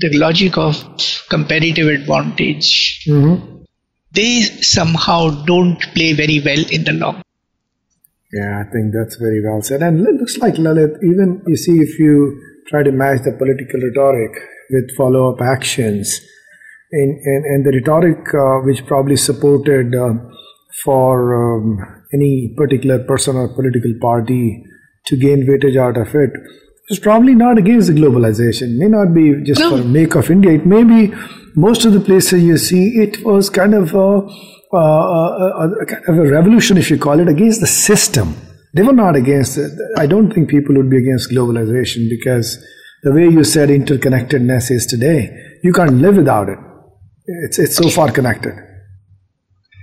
the 0.00 0.16
logic 0.18 0.56
of 0.58 0.76
competitive 1.28 1.88
advantage, 1.88 3.04
they 4.12 4.42
somehow 4.42 5.30
don't 5.44 5.80
play 5.94 6.12
very 6.12 6.40
well 6.44 6.64
in 6.70 6.84
the 6.84 6.92
long. 6.92 7.22
Yeah, 8.32 8.62
I 8.66 8.70
think 8.70 8.92
that's 8.92 9.16
very 9.16 9.42
well 9.42 9.62
said. 9.62 9.82
And 9.82 10.06
it 10.06 10.14
looks 10.14 10.36
like 10.38 10.54
Lalit, 10.54 10.96
even 11.02 11.42
you 11.46 11.56
see, 11.56 11.78
if 11.78 11.98
you 11.98 12.40
try 12.68 12.82
to 12.82 12.92
match 12.92 13.22
the 13.24 13.32
political 13.32 13.80
rhetoric 13.80 14.36
with 14.70 14.96
follow 14.96 15.32
up 15.32 15.40
actions, 15.40 16.20
and, 16.92 17.18
and, 17.24 17.44
and 17.44 17.66
the 17.66 17.72
rhetoric 17.72 18.34
uh, 18.34 18.64
which 18.66 18.84
probably 18.86 19.16
supported 19.16 19.94
uh, 19.94 20.14
for 20.84 21.34
um, 21.34 22.04
any 22.12 22.52
particular 22.56 22.98
person 23.04 23.36
or 23.36 23.48
political 23.54 23.92
party 24.00 24.64
to 25.06 25.16
gain 25.16 25.46
weightage 25.46 25.76
out 25.78 25.96
of 25.96 26.14
it 26.14 26.30
is 26.88 26.98
probably 26.98 27.34
not 27.34 27.58
against 27.58 27.88
the 27.88 27.94
globalization, 27.94 28.76
may 28.78 28.86
not 28.86 29.12
be 29.14 29.42
just 29.42 29.60
No. 29.60 29.70
for 29.76 29.84
make 29.84 30.14
of 30.14 30.30
India. 30.30 30.52
It 30.52 30.66
may 30.66 30.84
be 30.84 31.12
most 31.54 31.84
of 31.84 31.92
the 31.92 32.00
places 32.00 32.42
you 32.42 32.58
see, 32.58 32.88
it 33.00 33.24
was 33.24 33.48
kind 33.50 33.74
of 33.74 33.94
a, 33.94 33.98
a, 34.76 34.78
a, 34.78 35.70
a 35.82 35.86
kind 35.86 36.08
of 36.08 36.18
a 36.26 36.30
revolution, 36.30 36.76
if 36.76 36.90
you 36.90 36.98
call 36.98 37.18
it, 37.18 37.28
against 37.28 37.60
the 37.60 37.66
system. 37.66 38.36
They 38.74 38.82
were 38.82 38.92
not 38.92 39.16
against 39.16 39.56
it. 39.56 39.72
I 39.96 40.06
don't 40.06 40.30
think 40.32 40.50
people 40.50 40.76
would 40.76 40.90
be 40.90 40.98
against 40.98 41.30
globalization 41.30 42.10
because 42.10 42.62
the 43.02 43.12
way 43.12 43.22
you 43.28 43.42
said 43.42 43.70
interconnectedness 43.70 44.70
is 44.70 44.84
today, 44.86 45.30
you 45.62 45.72
can't 45.72 45.94
live 45.94 46.16
without 46.16 46.48
it. 46.48 46.58
It's, 47.26 47.58
it's 47.58 47.76
so 47.76 47.88
far 47.88 48.12
connected. 48.12 48.52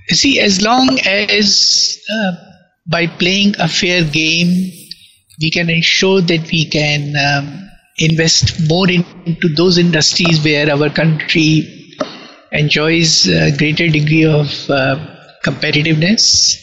You 0.10 0.16
see, 0.16 0.40
as 0.40 0.62
long 0.62 1.00
as 1.06 2.00
uh, 2.12 2.32
by 2.88 3.08
playing 3.08 3.56
a 3.60 3.68
fair 3.68 4.04
game, 4.04 4.72
we 5.42 5.50
can 5.50 5.70
ensure 5.70 6.22
that 6.22 6.52
we 6.52 6.66
can 6.66 7.14
um, 7.16 7.70
invest 7.98 8.68
more 8.68 8.90
into 8.90 9.48
those 9.56 9.78
industries 9.78 10.44
where 10.44 10.70
our 10.70 10.90
country 10.90 11.96
enjoys 12.52 13.28
a 13.28 13.56
greater 13.58 13.88
degree 13.88 14.26
of 14.26 14.70
uh, 14.70 15.00
competitiveness. 15.44 16.60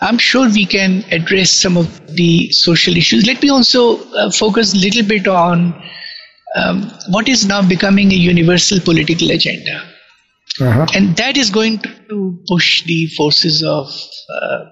I'm 0.00 0.18
sure 0.18 0.48
we 0.48 0.66
can 0.66 1.04
address 1.10 1.50
some 1.50 1.76
of 1.76 2.06
the 2.16 2.50
social 2.52 2.96
issues. 2.96 3.26
Let 3.26 3.42
me 3.42 3.50
also 3.50 4.04
uh, 4.14 4.30
focus 4.30 4.74
a 4.74 4.78
little 4.78 5.06
bit 5.06 5.26
on 5.26 5.74
um, 6.54 6.90
what 7.08 7.28
is 7.28 7.46
now 7.46 7.66
becoming 7.66 8.12
a 8.12 8.16
universal 8.16 8.78
political 8.80 9.30
agenda. 9.30 9.82
Uh-huh. 10.60 10.86
And 10.94 11.16
that 11.16 11.36
is 11.36 11.50
going 11.50 11.80
to 11.80 12.38
push 12.48 12.84
the 12.84 13.08
forces 13.08 13.62
of 13.62 13.88
uh, 13.88 14.64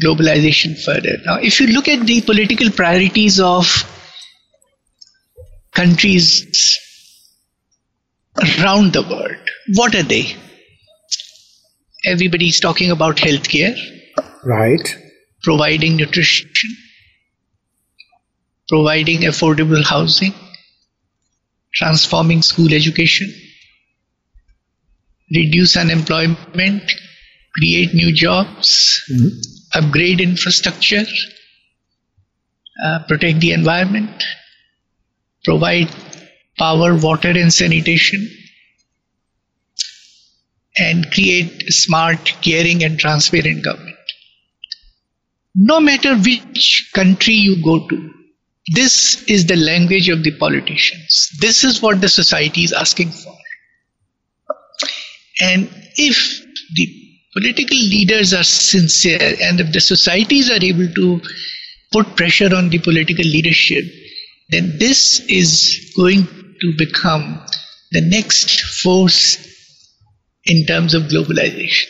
globalization 0.00 0.80
further. 0.80 1.16
Now, 1.24 1.36
if 1.36 1.60
you 1.60 1.68
look 1.68 1.88
at 1.88 2.06
the 2.06 2.20
political 2.20 2.70
priorities 2.70 3.40
of 3.40 3.66
countries 5.72 6.78
around 8.60 8.92
the 8.92 9.02
world, 9.02 9.50
what 9.74 9.94
are 9.94 10.02
they? 10.02 10.36
Everybody's 12.04 12.60
talking 12.60 12.90
about 12.90 13.16
healthcare. 13.16 13.76
Right. 14.44 14.96
Providing 15.42 15.96
nutrition, 15.96 16.50
providing 18.68 19.20
affordable 19.22 19.82
housing, 19.84 20.32
transforming 21.74 22.42
school 22.42 22.72
education, 22.72 23.32
reduce 25.34 25.76
unemployment, 25.76 26.92
create 27.56 27.94
new 27.94 28.12
jobs, 28.12 29.02
mm-hmm. 29.10 29.84
upgrade 29.84 30.20
infrastructure, 30.20 31.04
uh, 32.84 33.00
protect 33.08 33.40
the 33.40 33.52
environment, 33.52 34.22
provide 35.44 35.90
power, 36.58 36.96
water, 36.96 37.30
and 37.30 37.52
sanitation, 37.52 38.28
and 40.78 41.10
create 41.12 41.72
smart, 41.72 42.34
caring, 42.42 42.82
and 42.82 42.98
transparent 42.98 43.64
government. 43.64 43.96
No 45.54 45.80
matter 45.80 46.16
which 46.16 46.90
country 46.94 47.34
you 47.34 47.62
go 47.62 47.86
to, 47.88 48.10
this 48.74 49.22
is 49.24 49.46
the 49.46 49.56
language 49.56 50.08
of 50.08 50.22
the 50.22 50.36
politicians. 50.38 51.30
This 51.40 51.62
is 51.62 51.82
what 51.82 52.00
the 52.00 52.08
society 52.08 52.62
is 52.62 52.72
asking 52.72 53.10
for. 53.10 53.36
And 55.42 55.68
if 55.96 56.40
the 56.76 56.86
political 57.34 57.76
leaders 57.76 58.32
are 58.32 58.44
sincere 58.44 59.36
and 59.42 59.60
if 59.60 59.72
the 59.72 59.80
societies 59.80 60.50
are 60.50 60.62
able 60.62 60.88
to 60.94 61.20
put 61.92 62.16
pressure 62.16 62.54
on 62.54 62.70
the 62.70 62.78
political 62.78 63.24
leadership, 63.24 63.84
then 64.50 64.78
this 64.78 65.20
is 65.28 65.92
going 65.96 66.26
to 66.60 66.72
become 66.78 67.44
the 67.90 68.00
next 68.00 68.60
force 68.82 69.36
in 70.44 70.64
terms 70.66 70.94
of 70.94 71.04
globalization. 71.04 71.86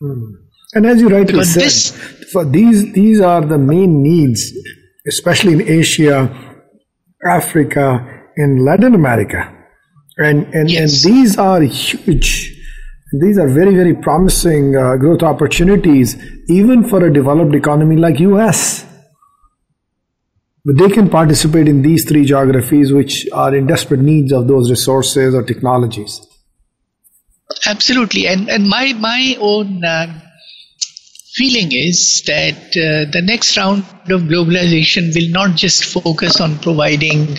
Hmm. 0.00 0.32
And 0.74 0.86
as 0.86 1.00
you 1.00 1.08
rightly 1.08 1.32
because 1.32 1.54
said, 1.54 1.62
this, 1.62 2.30
for 2.32 2.44
these 2.44 2.92
these 2.92 3.20
are 3.20 3.40
the 3.40 3.58
main 3.58 4.02
needs 4.02 4.52
especially 5.06 5.54
in 5.54 5.62
Asia, 5.62 6.18
Africa, 7.24 7.84
in 8.36 8.64
Latin 8.64 8.94
America. 8.94 9.56
And, 10.18 10.46
and, 10.54 10.70
yes. 10.70 11.04
and 11.04 11.14
these 11.14 11.38
are 11.38 11.60
huge. 11.62 12.49
These 13.12 13.38
are 13.38 13.48
very, 13.48 13.74
very 13.74 13.94
promising 13.94 14.76
uh, 14.76 14.96
growth 14.96 15.22
opportunities, 15.22 16.16
even 16.48 16.88
for 16.88 17.04
a 17.04 17.12
developed 17.12 17.54
economy 17.54 17.96
like 17.96 18.20
US. 18.20 18.86
But 20.64 20.78
they 20.78 20.90
can 20.90 21.08
participate 21.08 21.66
in 21.66 21.82
these 21.82 22.08
three 22.08 22.24
geographies, 22.24 22.92
which 22.92 23.26
are 23.32 23.54
in 23.54 23.66
desperate 23.66 24.00
needs 24.00 24.32
of 24.32 24.46
those 24.46 24.70
resources 24.70 25.34
or 25.34 25.42
technologies. 25.42 26.20
Absolutely, 27.66 28.28
and 28.28 28.48
and 28.48 28.68
my 28.68 28.92
my 28.92 29.36
own 29.40 29.84
uh, 29.84 30.06
feeling 31.34 31.72
is 31.72 32.22
that 32.26 32.56
uh, 32.76 33.10
the 33.10 33.22
next 33.24 33.56
round 33.56 33.82
of 34.10 34.22
globalization 34.22 35.12
will 35.14 35.30
not 35.30 35.56
just 35.56 35.84
focus 35.84 36.40
on 36.40 36.58
providing 36.58 37.38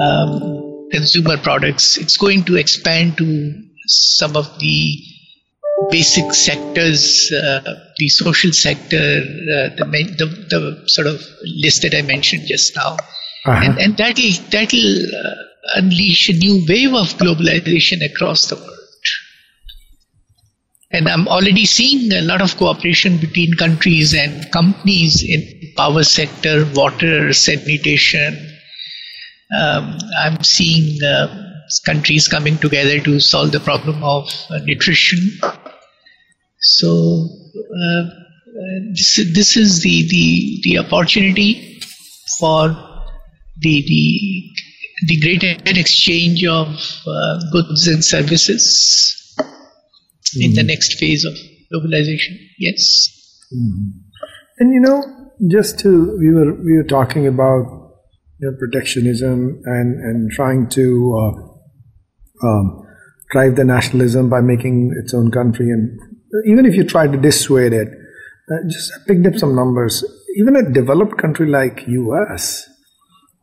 um, 0.00 0.88
consumer 0.90 1.36
products, 1.38 1.96
it's 1.96 2.16
going 2.16 2.44
to 2.44 2.56
expand 2.56 3.16
to 3.18 3.69
some 3.86 4.36
of 4.36 4.58
the 4.58 5.02
basic 5.90 6.32
sectors, 6.34 7.32
uh, 7.32 7.74
the 7.96 8.08
social 8.08 8.52
sector, 8.52 8.96
uh, 8.96 9.74
the, 9.76 10.14
the, 10.18 10.26
the, 10.50 10.88
sort 10.88 11.06
of 11.06 11.22
list 11.42 11.82
that 11.82 11.94
I 11.94 12.02
mentioned 12.02 12.46
just 12.46 12.76
now. 12.76 12.96
Uh-huh. 13.46 13.52
And, 13.52 13.78
and 13.78 13.96
that'll, 13.96 14.30
that'll 14.50 15.06
uh, 15.16 15.34
unleash 15.76 16.28
a 16.28 16.32
new 16.34 16.64
wave 16.68 16.94
of 16.94 17.08
globalization 17.18 18.04
across 18.04 18.48
the 18.48 18.56
world. 18.56 18.76
And 20.92 21.08
I'm 21.08 21.28
already 21.28 21.66
seeing 21.66 22.12
a 22.12 22.20
lot 22.20 22.42
of 22.42 22.56
cooperation 22.56 23.18
between 23.18 23.54
countries 23.54 24.12
and 24.12 24.50
companies 24.50 25.22
in 25.22 25.72
power 25.76 26.02
sector, 26.02 26.66
water, 26.74 27.32
sanitation. 27.32 28.34
Um, 29.56 29.98
I'm 30.18 30.42
seeing 30.42 31.00
uh, 31.02 31.49
countries 31.78 32.26
coming 32.26 32.58
together 32.58 32.98
to 33.00 33.20
solve 33.20 33.52
the 33.52 33.60
problem 33.60 34.02
of 34.02 34.28
uh, 34.50 34.58
nutrition. 34.64 35.18
So 36.58 37.28
uh, 37.54 38.02
this 38.92 39.16
this 39.34 39.56
is 39.56 39.82
the 39.82 40.08
the 40.08 40.60
the 40.64 40.78
opportunity 40.78 41.80
for 42.38 42.68
the 43.60 43.82
the 43.86 44.50
the 45.06 45.20
greater 45.20 45.56
exchange 45.78 46.44
of 46.44 46.68
uh, 47.06 47.40
goods 47.52 47.86
and 47.86 48.04
services 48.04 49.34
mm-hmm. 49.38 50.42
in 50.42 50.52
the 50.52 50.60
mm-hmm. 50.60 50.66
next 50.66 50.98
phase 50.98 51.24
of 51.24 51.34
globalization. 51.72 52.36
Yes. 52.58 53.08
Mm-hmm. 53.54 53.98
And 54.58 54.74
you 54.74 54.80
know, 54.80 55.02
just 55.50 55.78
to 55.80 56.16
we 56.18 56.30
were 56.34 56.54
we 56.54 56.76
were 56.76 56.88
talking 56.88 57.26
about 57.26 57.94
you 58.38 58.50
know, 58.50 58.56
protectionism 58.58 59.62
and 59.64 59.98
and 60.00 60.30
trying 60.30 60.68
to 60.70 61.18
uh, 61.18 61.49
um, 62.42 62.86
drive 63.30 63.56
the 63.56 63.64
nationalism 63.64 64.28
by 64.28 64.40
making 64.40 64.92
its 65.02 65.14
own 65.14 65.30
country, 65.30 65.70
and 65.70 65.98
even 66.46 66.66
if 66.66 66.74
you 66.74 66.84
try 66.84 67.06
to 67.06 67.16
dissuade 67.16 67.72
it, 67.72 67.88
uh, 68.50 68.68
just 68.68 68.92
picked 69.06 69.26
up 69.26 69.36
some 69.36 69.54
numbers. 69.54 70.04
Even 70.36 70.56
a 70.56 70.70
developed 70.70 71.18
country 71.18 71.48
like 71.48 71.86
U.S. 71.86 72.68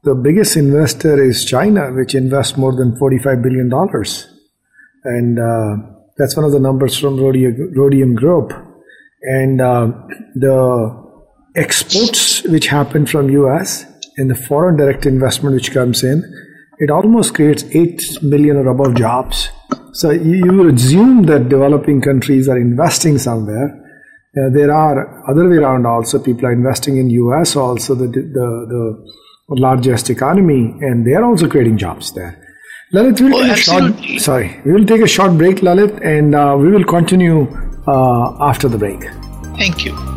The 0.04 0.16
biggest 0.16 0.56
investor 0.56 1.22
is 1.22 1.46
China, 1.46 1.92
which 1.94 2.16
invests 2.16 2.58
more 2.58 2.76
than 2.76 2.96
$45 2.96 3.44
billion. 3.44 3.72
And 5.04 5.40
uh, 5.40 5.98
that's 6.18 6.36
one 6.36 6.46
of 6.46 6.52
the 6.52 6.60
numbers 6.60 6.98
from 6.98 7.20
Rhodium 7.20 8.16
Group. 8.16 8.54
And 9.22 9.60
uh, 9.60 9.92
the 10.36 11.08
exports 11.56 12.44
which 12.44 12.68
happen 12.68 13.06
from 13.06 13.30
US 13.30 13.86
and 14.18 14.30
the 14.30 14.36
foreign 14.36 14.78
direct 14.78 15.06
investment 15.06 15.56
which 15.56 15.72
comes 15.72 16.04
in, 16.04 16.24
it 16.80 16.90
almost 16.90 17.34
creates 17.34 17.64
8 17.64 18.24
million 18.24 18.58
or 18.58 18.68
above 18.68 18.96
jobs. 18.96 19.50
So 19.94 20.12
you, 20.12 20.46
you 20.46 20.54
would 20.54 20.76
assume 20.76 21.24
that 21.24 21.50
developing 21.50 22.02
countries 22.02 22.48
are 22.48 22.58
investing 22.58 23.18
somewhere. 23.18 23.84
Uh, 24.38 24.50
there 24.54 24.72
are 24.72 25.30
other 25.30 25.50
way 25.50 25.58
around 25.58 25.86
also 25.86 26.20
people 26.20 26.46
are 26.46 26.52
investing 26.52 26.98
in 26.98 27.10
us 27.10 27.56
also 27.56 27.96
the, 27.96 28.08
the, 28.08 28.48
the 28.70 29.06
largest 29.50 30.10
economy 30.10 30.76
and 30.82 31.08
they 31.08 31.16
are 31.16 31.24
also 31.24 31.50
creating 31.50 31.78
jobs 31.78 32.14
there 32.14 32.38
Lalit, 32.94 33.20
we'll 33.20 33.36
oh, 33.36 33.44
take 33.44 33.52
a 33.52 33.56
short, 33.58 34.22
sorry, 34.22 34.62
we 34.64 34.72
will 34.72 34.86
take 34.86 35.02
a 35.02 35.08
short 35.08 35.38
break, 35.38 35.58
Lalit, 35.58 36.00
and 36.06 36.34
uh, 36.34 36.56
we 36.58 36.72
will 36.72 36.86
continue 36.86 37.46
uh, 37.86 38.38
after 38.40 38.70
the 38.70 38.78
break. 38.78 39.02
Thank 39.58 39.84
you. 39.84 40.17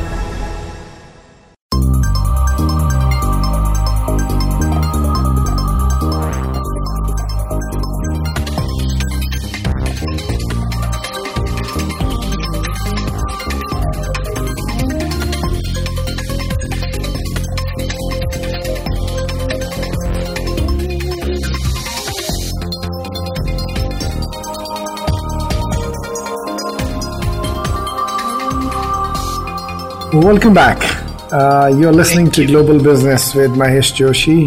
Welcome 30.31 30.53
back. 30.53 30.79
Uh, 31.33 31.75
you're 31.77 31.91
listening 31.91 32.27
Thank 32.27 32.35
to 32.35 32.41
you. 32.43 32.47
Global 32.47 32.81
Business 32.81 33.35
with 33.35 33.51
Mahesh 33.51 33.91
Joshi. 33.91 34.39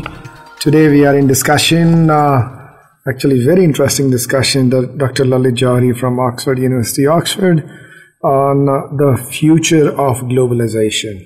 Today 0.58 0.88
we 0.88 1.04
are 1.04 1.14
in 1.14 1.26
discussion, 1.26 2.08
uh, 2.08 2.72
actually 3.06 3.44
very 3.44 3.64
interesting 3.64 4.08
discussion, 4.10 4.70
Dr. 4.70 5.24
Lalit 5.24 5.56
Johri 5.56 5.94
from 5.94 6.18
Oxford 6.18 6.58
University, 6.58 7.06
Oxford, 7.06 7.68
on 8.22 8.66
uh, 8.66 8.96
the 8.96 9.28
future 9.30 9.90
of 9.90 10.20
globalization. 10.22 11.22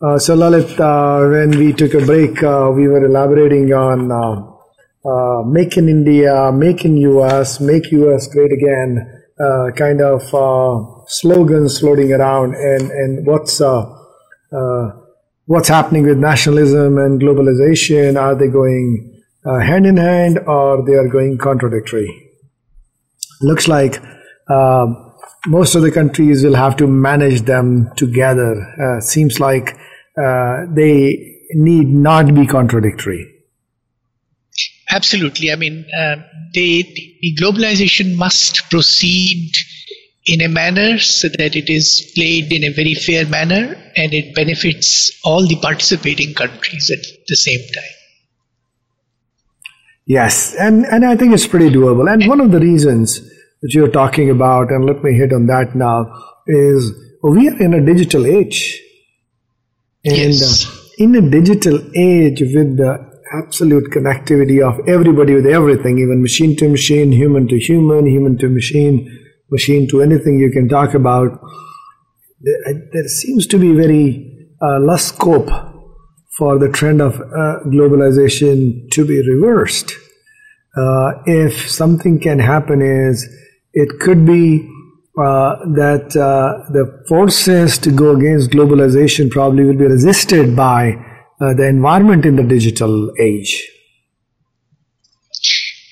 Uh, 0.00 0.16
so 0.16 0.36
Lalit, 0.36 0.78
uh, 0.78 1.28
when 1.28 1.50
we 1.50 1.72
took 1.72 1.94
a 1.94 2.06
break, 2.06 2.40
uh, 2.44 2.70
we 2.72 2.86
were 2.86 3.04
elaborating 3.04 3.72
on 3.72 5.52
make 5.52 5.76
in 5.76 5.88
India, 5.88 6.52
make 6.52 6.84
in 6.84 6.98
US, 6.98 7.58
make 7.58 7.90
US 7.90 8.28
great 8.28 8.52
again, 8.52 9.24
kind 9.74 10.00
of 10.00 10.22
slogans 11.06 11.78
floating 11.78 12.12
around 12.12 12.54
and, 12.54 12.90
and 12.90 13.26
what's, 13.26 13.60
uh, 13.60 13.82
uh, 14.52 14.90
what's 15.46 15.68
happening 15.68 16.04
with 16.04 16.18
nationalism 16.18 16.98
and 16.98 17.20
globalization. 17.20 18.20
Are 18.20 18.34
they 18.34 18.48
going 18.48 19.22
uh, 19.44 19.58
hand 19.58 19.86
in 19.86 19.96
hand 19.96 20.38
or 20.46 20.84
they 20.84 20.94
are 20.94 21.08
going 21.08 21.38
contradictory? 21.38 22.30
Looks 23.40 23.68
like 23.68 24.02
um, 24.48 25.14
most 25.46 25.74
of 25.74 25.82
the 25.82 25.90
countries 25.90 26.44
will 26.44 26.54
have 26.54 26.76
to 26.76 26.86
manage 26.86 27.42
them 27.42 27.90
together. 27.96 29.00
Seems 29.00 29.40
like 29.40 29.76
they 30.16 31.32
need 31.54 31.88
not 31.88 32.34
be 32.34 32.46
contradictory. 32.46 33.28
Absolutely. 34.90 35.50
I 35.50 35.56
mean, 35.56 35.86
uh, 35.98 36.16
they, 36.54 36.82
the 37.22 37.34
globalization 37.40 38.16
must 38.16 38.68
proceed 38.70 39.54
in 40.26 40.40
a 40.40 40.48
manner 40.48 40.98
so 40.98 41.28
that 41.28 41.56
it 41.56 41.68
is 41.68 42.12
played 42.14 42.52
in 42.52 42.64
a 42.64 42.72
very 42.72 42.94
fair 42.94 43.26
manner 43.26 43.76
and 43.96 44.14
it 44.14 44.34
benefits 44.34 45.18
all 45.24 45.46
the 45.46 45.56
participating 45.56 46.32
countries 46.34 46.90
at 46.90 47.04
the 47.26 47.36
same 47.36 47.60
time. 47.74 47.96
Yes, 50.06 50.54
and, 50.58 50.84
and 50.86 51.04
I 51.04 51.16
think 51.16 51.32
it's 51.32 51.46
pretty 51.46 51.70
doable. 51.70 52.12
And 52.12 52.26
one 52.28 52.40
of 52.40 52.50
the 52.50 52.60
reasons 52.60 53.20
that 53.62 53.72
you're 53.72 53.90
talking 53.90 54.30
about, 54.30 54.70
and 54.70 54.84
let 54.84 55.02
me 55.02 55.14
hit 55.14 55.32
on 55.32 55.46
that 55.46 55.74
now, 55.74 56.12
is 56.46 56.92
we 57.22 57.48
are 57.48 57.62
in 57.62 57.74
a 57.74 57.84
digital 57.84 58.26
age. 58.26 58.80
And 60.04 60.16
yes. 60.16 60.66
uh, 60.66 60.82
in 60.98 61.14
a 61.14 61.30
digital 61.30 61.78
age 61.96 62.40
with 62.40 62.76
the 62.76 63.12
absolute 63.32 63.90
connectivity 63.90 64.60
of 64.60 64.86
everybody 64.88 65.34
with 65.34 65.46
everything, 65.46 65.98
even 65.98 66.20
machine 66.20 66.56
to 66.56 66.68
machine, 66.68 67.12
human 67.12 67.46
to 67.48 67.58
human, 67.58 68.06
human 68.06 68.36
to 68.38 68.48
machine, 68.48 69.18
machine 69.52 69.86
to 69.90 70.02
anything 70.02 70.40
you 70.40 70.50
can 70.50 70.68
talk 70.68 70.94
about, 70.94 71.40
there, 72.40 73.06
seems 73.06 73.46
to 73.46 73.58
be 73.58 73.72
very 73.72 74.48
uh, 74.60 74.78
less 74.80 75.06
scope 75.06 75.50
for 76.36 76.58
the 76.58 76.68
trend 76.68 77.00
of 77.00 77.14
uh, 77.20 77.60
globalization 77.66 78.90
to 78.90 79.06
be 79.06 79.22
reversed. 79.28 79.92
Uh, 80.76 81.12
if 81.26 81.70
something 81.70 82.18
can 82.18 82.38
happen 82.38 82.80
is 82.80 83.28
it 83.74 84.00
could 84.00 84.24
be 84.26 84.68
uh, 85.18 85.56
that 85.74 86.16
uh, 86.16 86.72
the 86.72 87.04
forces 87.06 87.76
to 87.76 87.90
go 87.90 88.16
against 88.16 88.50
globalization 88.50 89.30
probably 89.30 89.64
will 89.64 89.76
be 89.76 89.84
resisted 89.84 90.56
by 90.56 90.92
uh, 91.40 91.52
the 91.52 91.66
environment 91.66 92.24
in 92.24 92.36
the 92.36 92.42
digital 92.42 93.12
age. 93.20 93.68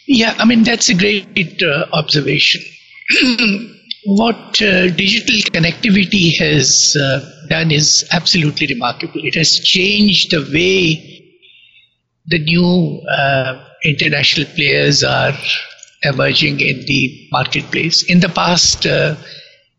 Yeah, 0.06 0.34
I 0.38 0.46
mean, 0.46 0.62
that's 0.62 0.88
a 0.88 0.94
great 0.94 1.62
observation. 1.92 2.62
what 4.04 4.62
uh, 4.62 4.88
digital 4.90 5.36
connectivity 5.52 6.36
has 6.38 6.96
uh, 7.00 7.20
done 7.48 7.70
is 7.70 8.06
absolutely 8.12 8.66
remarkable. 8.68 9.20
It 9.24 9.34
has 9.34 9.58
changed 9.60 10.30
the 10.30 10.42
way 10.52 11.16
the 12.26 12.38
new 12.38 13.00
uh, 13.10 13.64
international 13.84 14.46
players 14.54 15.02
are 15.02 15.32
emerging 16.02 16.60
in 16.60 16.84
the 16.86 17.28
marketplace. 17.32 18.02
In 18.04 18.20
the 18.20 18.28
past, 18.28 18.86
uh, 18.86 19.16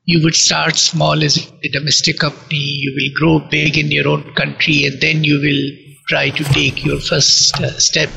you 0.06 0.22
would 0.24 0.36
start 0.36 0.76
small 0.76 1.24
as 1.24 1.52
a 1.63 1.70
domestic 1.70 2.20
company, 2.20 2.58
you 2.58 2.94
will 2.96 3.20
grow 3.20 3.50
big 3.50 3.78
in 3.78 3.91
your 3.91 4.08
own 4.08 4.34
country, 4.34 4.86
and 4.86 5.00
then 5.00 5.24
you 5.24 5.39
will 5.39 5.96
try 6.08 6.30
to 6.30 6.44
take 6.46 6.84
your 6.84 7.00
first 7.00 7.60
uh, 7.62 7.72
step 7.80 8.10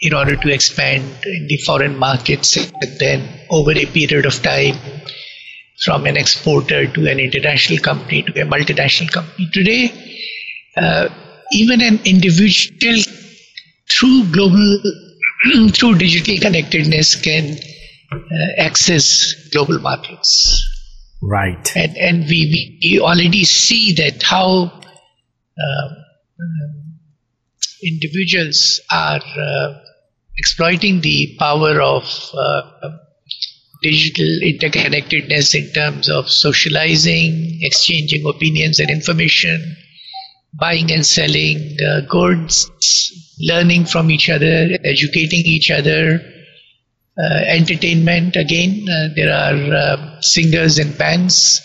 in 0.00 0.14
order 0.14 0.36
to 0.36 0.52
expand 0.52 1.04
in 1.26 1.46
the 1.46 1.58
foreign 1.58 1.96
markets 1.98 2.56
and 2.56 2.98
then 2.98 3.28
over 3.50 3.72
a 3.72 3.86
period 3.86 4.24
of 4.24 4.42
time 4.42 4.76
from 5.84 6.06
an 6.06 6.16
exporter 6.16 6.86
to 6.86 7.06
an 7.06 7.18
international 7.18 7.78
company 7.78 8.22
to 8.22 8.40
a 8.40 8.44
multinational 8.44 9.10
company. 9.10 9.48
Today, 9.52 9.92
uh, 10.76 11.08
even 11.52 11.80
an 11.82 12.00
individual 12.04 13.02
through 13.90 14.24
global, 14.30 14.80
through 15.72 15.96
digital 15.98 16.36
connectedness 16.38 17.16
can 17.16 17.56
uh, 18.12 18.16
access 18.58 19.34
global 19.52 19.78
markets. 19.80 20.66
Right. 21.22 21.76
And, 21.76 21.96
and 21.96 22.24
we, 22.24 22.78
we 22.82 23.00
already 23.00 23.44
see 23.44 23.92
that 23.94 24.22
how 24.22 24.70
uh, 25.58 25.88
individuals 27.82 28.80
are 28.90 29.20
uh, 29.20 29.74
exploiting 30.40 31.02
the 31.02 31.36
power 31.38 31.82
of 31.82 32.04
uh, 32.32 32.62
digital 33.82 34.32
interconnectedness 34.50 35.54
in 35.54 35.70
terms 35.74 36.08
of 36.08 36.30
socializing, 36.30 37.58
exchanging 37.60 38.24
opinions 38.26 38.78
and 38.78 38.90
information, 38.90 39.76
buying 40.54 40.90
and 40.90 41.04
selling 41.04 41.76
uh, 41.86 42.00
goods, 42.08 42.70
learning 43.40 43.84
from 43.84 44.10
each 44.10 44.30
other, 44.30 44.70
educating 44.82 45.44
each 45.44 45.70
other, 45.70 46.20
uh, 47.22 47.40
entertainment. 47.58 48.34
Again, 48.34 48.86
uh, 48.88 49.08
there 49.14 49.32
are 49.32 49.74
uh, 49.74 50.20
singers 50.22 50.78
and 50.78 50.96
bands 50.96 51.60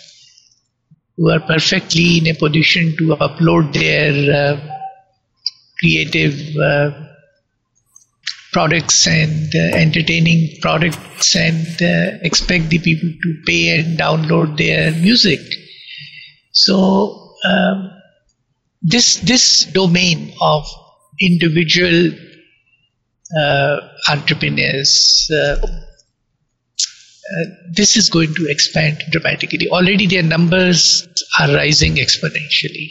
who 1.16 1.30
are 1.30 1.40
perfectly 1.40 2.18
in 2.18 2.26
a 2.26 2.34
position 2.34 2.94
to 2.98 3.16
upload 3.26 3.72
their 3.72 4.12
uh, 4.36 4.60
creative 5.78 6.34
uh, 6.56 7.05
products 8.56 9.06
and 9.06 9.54
uh, 9.54 9.76
entertaining 9.76 10.40
products 10.62 11.36
and 11.36 11.82
uh, 11.82 12.16
expect 12.22 12.70
the 12.70 12.78
people 12.78 13.10
to 13.22 13.30
pay 13.44 13.78
and 13.78 13.98
download 13.98 14.56
their 14.56 14.92
music. 14.92 15.40
So 16.52 17.34
um, 17.44 17.90
this 18.80 19.16
this 19.16 19.66
domain 19.66 20.32
of 20.40 20.64
individual 21.20 22.12
uh, 23.38 23.76
entrepreneurs. 24.08 25.30
Uh, 25.30 25.56
uh, 27.28 27.44
this 27.72 27.96
is 27.96 28.08
going 28.08 28.32
to 28.34 28.46
expand 28.48 29.02
dramatically. 29.10 29.68
Already 29.68 30.06
their 30.06 30.22
numbers 30.22 31.06
are 31.40 31.52
rising 31.52 31.96
exponentially. 31.96 32.88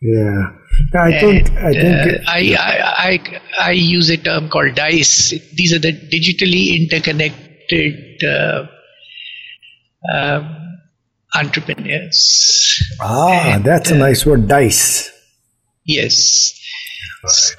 Yeah, 0.00 0.52
I 0.94 1.18
think 1.18 1.50
I 1.56 1.72
think 1.72 2.24
uh, 2.24 2.30
I, 2.30 2.56
I, 2.56 3.08
I 3.08 3.40
I 3.60 3.70
use 3.72 4.10
a 4.10 4.16
term 4.16 4.48
called 4.48 4.76
dice. 4.76 5.30
These 5.54 5.72
are 5.72 5.80
the 5.80 5.92
digitally 5.92 6.80
interconnected 6.80 8.22
uh, 8.22 8.66
um, 10.14 10.78
entrepreneurs. 11.34 12.80
Ah, 13.00 13.54
and, 13.54 13.64
that's 13.64 13.90
a 13.90 13.96
uh, 13.96 13.98
nice 13.98 14.24
word, 14.24 14.46
dice. 14.46 15.10
Yes. 15.84 16.54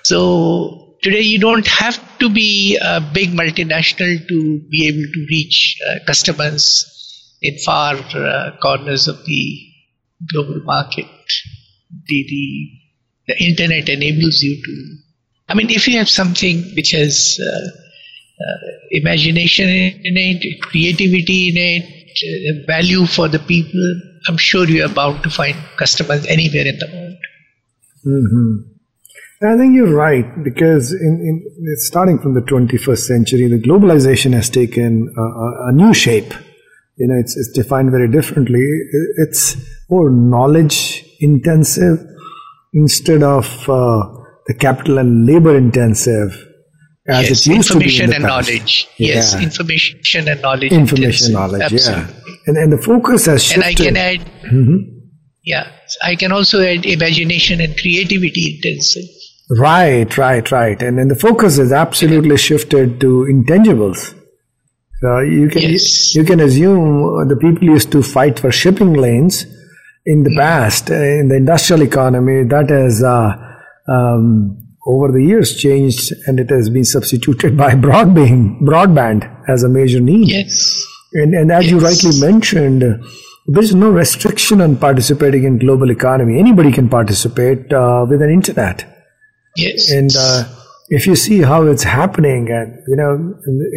So 0.03 0.95
today 1.01 1.21
you 1.21 1.39
don't 1.39 1.67
have 1.67 1.99
to 2.19 2.29
be 2.29 2.77
a 2.81 3.01
big 3.01 3.31
multinational 3.31 4.25
to 4.29 4.59
be 4.69 4.87
able 4.87 5.11
to 5.11 5.25
reach 5.29 5.77
uh, 5.89 6.05
customers 6.05 7.35
in 7.41 7.57
far 7.65 7.95
uh, 7.95 8.55
corners 8.61 9.09
of 9.09 9.25
the 9.25 9.65
global 10.31 10.61
market 10.63 11.05
the, 11.89 12.25
the, 12.29 13.33
the 13.33 13.43
internet 13.45 13.89
enables 13.89 14.41
you 14.41 14.61
to. 14.63 14.95
I 15.49 15.55
mean, 15.55 15.69
if 15.69 15.87
you 15.87 15.97
have 15.97 16.09
something 16.09 16.63
which 16.75 16.91
has 16.91 17.39
uh, 17.41 17.49
uh, 17.49 18.69
imagination 18.91 19.67
in 19.67 20.17
it, 20.17 20.61
creativity 20.61 21.49
in 21.49 21.57
it, 21.57 21.83
uh, 21.83 22.65
value 22.67 23.05
for 23.05 23.27
the 23.27 23.39
people, 23.39 24.01
I'm 24.27 24.37
sure 24.37 24.67
you 24.67 24.85
are 24.85 24.89
bound 24.89 25.23
to 25.23 25.29
find 25.29 25.55
customers 25.77 26.25
anywhere 26.27 26.67
in 26.67 26.77
the 26.77 26.87
world. 26.93 27.17
Mm-hmm. 28.05 28.69
I 29.41 29.57
think 29.57 29.73
you're 29.73 29.95
right 29.95 30.25
because 30.43 30.91
in, 30.91 30.99
in, 30.99 31.75
starting 31.77 32.19
from 32.19 32.33
the 32.33 32.41
21st 32.41 32.99
century, 32.99 33.47
the 33.47 33.57
globalization 33.57 34.33
has 34.33 34.49
taken 34.49 35.13
a, 35.17 35.21
a, 35.21 35.69
a 35.69 35.71
new 35.71 35.93
shape. 35.93 36.33
You 36.97 37.07
know, 37.07 37.15
it's, 37.17 37.37
it's 37.37 37.51
defined 37.53 37.91
very 37.91 38.09
differently. 38.09 38.61
It's 39.17 39.55
more 39.89 40.09
knowledge 40.09 41.05
intensive 41.19 41.99
instead 42.73 43.23
of 43.23 43.45
uh, 43.69 44.03
the 44.47 44.53
capital 44.59 44.97
and 44.97 45.25
labor 45.25 45.55
intensive 45.57 46.45
as 47.07 47.29
yes, 47.29 47.47
it 47.47 47.55
used 47.55 47.71
to 47.71 47.79
be 47.79 48.01
in 48.01 48.09
the 48.09 48.15
and 48.15 48.25
knowledge 48.25 48.87
yes 48.97 49.33
yeah. 49.33 49.41
information 49.41 50.27
and 50.27 50.41
knowledge 50.41 50.71
information 50.71 51.31
intensive. 51.31 51.33
knowledge 51.33 51.61
Absolutely. 51.61 52.13
yeah 52.13 52.41
and, 52.45 52.57
and 52.57 52.71
the 52.71 52.77
focus 52.77 53.25
has 53.25 53.43
shifted 53.43 53.65
and 53.65 53.65
i 53.65 53.73
can 53.73 53.97
add 53.97 54.19
mm-hmm. 54.43 54.99
Yeah, 55.49 55.71
I 56.03 56.15
can 56.15 56.31
also 56.31 56.61
add 56.61 56.85
imagination 56.85 57.61
and 57.61 57.75
creativity 57.75 58.55
intensive. 58.55 59.05
Right, 59.57 60.15
right, 60.17 60.51
right. 60.51 60.79
And 60.81 60.99
then 60.99 61.07
the 61.07 61.15
focus 61.15 61.57
is 61.57 61.71
absolutely 61.71 62.37
shifted 62.37 62.99
to 63.01 63.25
intangibles. 63.27 64.13
So 65.01 65.19
you 65.21 65.49
can 65.49 65.61
Yes. 65.61 66.13
you 66.13 66.23
can 66.23 66.39
assume 66.39 67.27
the 67.29 67.37
people 67.37 67.63
used 67.63 67.91
to 67.93 68.03
fight 68.03 68.37
for 68.37 68.51
shipping 68.51 68.93
lanes 68.93 69.45
in 70.09 70.23
the 70.23 70.35
past 70.35 70.89
uh, 70.89 70.95
in 70.95 71.27
the 71.27 71.35
industrial 71.35 71.83
economy. 71.83 72.43
That 72.43 72.69
has 72.69 73.03
uh, 73.03 73.37
um, 73.87 74.57
over 74.87 75.11
the 75.11 75.23
years 75.23 75.55
changed, 75.55 76.11
and 76.25 76.39
it 76.39 76.49
has 76.49 76.69
been 76.69 76.85
substituted 76.85 77.55
by 77.63 77.71
broadband 77.73 78.61
broadband 78.61 79.21
as 79.47 79.63
a 79.63 79.69
major 79.69 79.99
need. 79.99 80.29
Yes. 80.29 80.85
And, 81.13 81.33
and 81.33 81.51
as 81.51 81.69
you 81.71 81.79
rightly 81.79 82.19
mentioned, 82.19 82.83
there's 83.47 83.73
no 83.73 83.89
restriction 83.89 84.61
on 84.61 84.77
participating 84.77 85.43
in 85.43 85.57
global 85.57 85.89
economy. 85.89 86.39
Anybody 86.39 86.71
can 86.71 86.87
participate 86.87 87.73
uh, 87.73 88.05
with 88.07 88.21
an 88.21 88.29
internet. 88.29 88.85
Yes. 89.55 89.91
And 89.91 90.11
uh, 90.15 90.43
if 90.89 91.07
you 91.07 91.15
see 91.15 91.41
how 91.41 91.65
it's 91.65 91.83
happening, 91.83 92.49
and 92.51 92.77
you 92.87 92.95
know, 92.95 93.35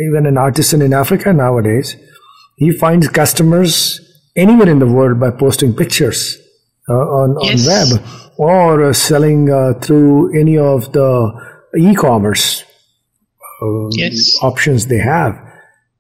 even 0.09 0.27
an 0.27 0.37
artisan 0.37 0.83
in 0.83 0.93
Africa 0.93 1.33
nowadays, 1.33 1.97
he 2.57 2.71
finds 2.71 3.09
customers 3.09 4.12
anywhere 4.37 4.69
in 4.69 4.79
the 4.79 4.87
world 4.87 5.21
by 5.21 5.31
posting 5.31 5.75
pictures 5.75 6.39
uh, 6.89 6.93
on, 6.95 7.37
Yes. 7.43 7.69
on 7.69 7.73
web 7.99 8.09
or 8.37 8.85
uh, 8.85 8.93
selling 8.93 9.51
uh, 9.51 9.75
through 9.81 10.39
any 10.39 10.57
of 10.59 10.93
the 10.93 11.33
e-commerce 11.79 12.65
uh, 13.63 13.89
Yes. 13.91 14.37
options 14.43 14.87
they 14.87 14.99
have. 14.99 15.39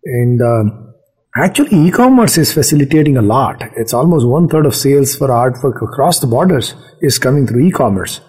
And 0.04 0.40
um, 0.42 0.94
actually, 1.36 1.76
e-commerce 1.86 2.36
is 2.38 2.52
facilitating 2.52 3.16
a 3.16 3.22
lot. 3.22 3.62
It's 3.76 3.94
almost 3.94 4.26
one 4.26 4.48
third 4.48 4.66
of 4.66 4.74
sales 4.74 5.14
for 5.14 5.28
artwork 5.28 5.82
across 5.82 6.18
the 6.20 6.26
borders 6.26 6.74
is 7.00 7.18
coming 7.18 7.46
through 7.46 7.66
e-commerce. 7.66 8.20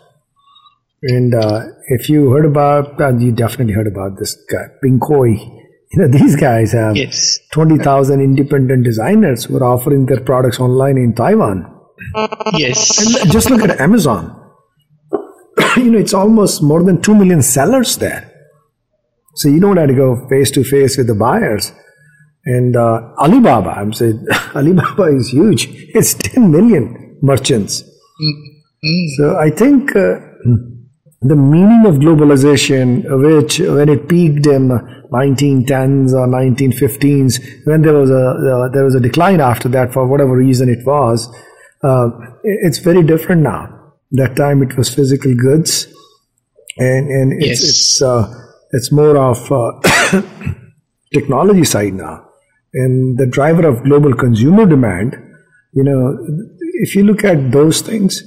And 1.04 1.34
uh, 1.36 1.62
if 1.88 2.08
you 2.10 2.30
heard 2.32 2.46
about, 2.46 3.00
uh, 3.02 3.18
you 3.18 3.32
definitely 3.32 3.74
heard 3.74 3.88
about 3.88 4.18
this 4.20 4.36
guy, 4.50 4.68
Pinkoi. 4.84 5.62
You 5.96 6.02
know, 6.02 6.08
these 6.08 6.36
guys 6.36 6.72
have 6.72 6.96
Yes. 6.96 7.38
20,000 7.52 8.20
independent 8.20 8.84
designers 8.84 9.44
who 9.46 9.58
are 9.58 9.64
offering 9.64 10.08
their 10.08 10.20
products 10.22 10.60
online 10.60 10.98
in 10.98 11.14
Taiwan. 11.14 11.70
Yes. 12.54 13.22
And 13.22 13.32
just 13.32 13.50
look 13.52 13.62
at 13.62 13.80
Amazon. 13.80 14.36
you 15.78 15.92
know, 15.92 16.00
it's 16.00 16.14
almost 16.14 16.64
more 16.64 16.82
than 16.84 17.00
2 17.02 17.14
million 17.16 17.42
sellers 17.44 17.98
there. 17.98 18.30
So 19.36 19.50
you 19.50 19.60
don't 19.60 19.78
have 19.78 19.88
to 19.90 19.94
go 19.94 20.28
face 20.30 20.50
to 20.52 20.64
face 20.64 20.98
with 20.98 21.08
the 21.08 21.16
buyers. 21.16 21.72
And 22.46 22.76
uh, 22.76 23.14
Alibaba, 23.20 23.70
I'm 23.70 23.94
saying, 23.94 24.26
Alibaba 24.56 25.04
is 25.16 25.30
huge. 25.30 25.68
It's 25.94 26.16
10 26.16 26.52
million 26.52 27.20
merchants. 27.22 27.84
So 29.18 29.38
I 29.38 29.50
think 29.50 29.96
uh, 29.96 30.20
the 31.24 31.36
meaning 31.36 31.86
of 31.86 31.96
globalization, 31.96 33.04
which 33.24 33.60
when 33.60 33.90
it 33.90 34.08
peaked 34.10 34.46
in 34.46 34.70
1910s 35.12 36.12
or 36.14 36.28
1915s, 36.28 37.66
when 37.66 37.82
there 37.82 37.94
was 37.94 38.10
a 38.10 38.26
uh, 38.30 38.70
there 38.70 38.84
was 38.84 38.96
a 38.96 39.00
decline 39.00 39.40
after 39.40 39.70
that 39.70 39.94
for 39.94 40.06
whatever 40.08 40.36
reason 40.36 40.70
it 40.70 40.86
was, 40.86 41.28
uh, 41.84 42.10
it's 42.44 42.80
very 42.80 43.04
different 43.04 43.42
now. 43.42 43.94
That 44.12 44.36
time 44.36 44.62
it 44.64 44.78
was 44.78 44.94
physical 44.94 45.34
goods, 45.36 45.88
and 46.78 47.10
and 47.10 47.34
it's 47.42 47.62
Yes. 47.62 47.70
it's 47.70 48.02
uh, 48.02 48.24
it's 48.72 48.92
more 48.92 49.18
of 49.18 49.52
uh, 49.52 50.22
technology 51.14 51.64
side 51.64 51.94
now, 51.94 52.26
and 52.74 53.18
the 53.18 53.26
driver 53.26 53.68
of 53.68 53.84
global 53.84 54.14
consumer 54.14 54.66
demand. 54.66 55.16
You 55.74 55.84
know, 55.84 56.18
if 56.82 56.96
you 56.96 57.04
look 57.04 57.24
at 57.24 57.52
those 57.52 57.82
things, 57.82 58.22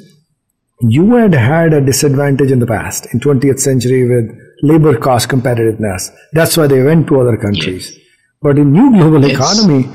you 0.80 1.14
had 1.14 1.34
had 1.34 1.72
a 1.72 1.80
disadvantage 1.80 2.50
in 2.50 2.58
the 2.58 2.66
past 2.66 3.06
in 3.12 3.20
20th 3.20 3.60
century 3.60 4.06
with 4.08 4.36
labor 4.62 4.96
cost 4.98 5.28
competitiveness. 5.28 6.10
That's 6.32 6.56
why 6.56 6.66
they 6.66 6.82
went 6.82 7.06
to 7.08 7.20
other 7.20 7.36
countries. 7.36 7.96
But 8.42 8.58
in 8.58 8.72
new 8.72 8.90
global 8.92 9.22
Yes. 9.24 9.32
economy 9.36 9.88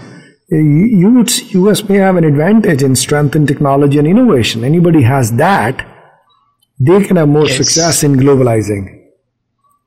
eh, 0.52 0.56
you 0.58 0.86
you 1.02 1.12
would 1.18 1.30
see 1.30 1.70
us 1.70 1.88
may 1.88 1.98
have 1.98 2.16
an 2.18 2.24
advantage 2.24 2.82
in 2.84 2.96
strength 2.96 3.36
in 3.36 3.46
technology 3.46 3.98
and 4.00 4.08
innovation. 4.08 4.64
Anybody 4.64 5.04
has 5.04 5.32
that 5.34 5.86
they 6.80 7.04
can 7.04 7.16
have 7.18 7.30
more 7.30 7.46
Yes. 7.48 7.58
success 7.58 8.04
in 8.04 8.16
globalizing. 8.16 8.88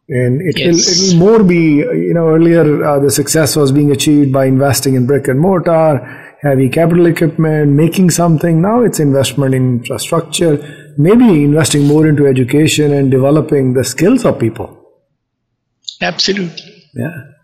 And 0.09 0.42
it 0.42 0.57
will 0.64 0.78
it 0.92 0.97
will 1.03 1.18
more 1.18 1.42
be 1.42 1.61
you 2.09 2.14
know 2.14 2.28
earlier 2.28 2.84
uh, 2.84 2.99
the 3.01 3.11
success 3.11 3.57
was 3.57 3.72
being 3.72 3.90
achieved 3.90 4.32
by 4.32 4.45
investing 4.45 4.95
in 4.95 5.07
brick 5.07 5.26
and 5.28 5.40
mortar 5.40 5.90
heavy 6.42 6.68
capital 6.68 7.07
equipment 7.07 7.72
making 7.72 8.11
something. 8.11 8.61
Now 8.61 8.82
it's 8.82 9.01
investment 9.01 9.55
in 9.55 9.64
infrastructure 9.78 10.55
maybe 10.97 11.45
investing 11.45 11.86
more 11.86 12.07
into 12.07 12.26
education 12.26 12.92
and 12.92 13.11
developing 13.11 13.74
the 13.74 13.84
skills 13.84 14.24
of 14.24 14.38
people 14.38 14.68
Absolutely. 16.01 16.90
yeah 16.95 17.34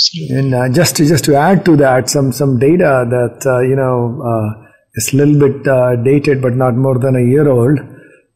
Absolutely. 0.00 0.36
and 0.36 0.54
uh, 0.54 0.68
just 0.70 0.96
to 0.96 1.06
just 1.06 1.24
to 1.24 1.34
add 1.34 1.64
to 1.66 1.76
that, 1.76 2.08
some 2.08 2.32
some 2.32 2.58
data 2.58 3.04
that 3.10 3.46
uh, 3.46 3.60
you 3.60 3.76
know 3.76 4.22
uh, 4.22 4.66
is 4.94 5.12
a 5.12 5.16
little 5.16 5.38
bit 5.38 5.66
uh, 5.68 5.96
dated, 5.96 6.40
but 6.40 6.54
not 6.54 6.74
more 6.74 6.98
than 6.98 7.16
a 7.16 7.20
year 7.20 7.48
old. 7.48 7.78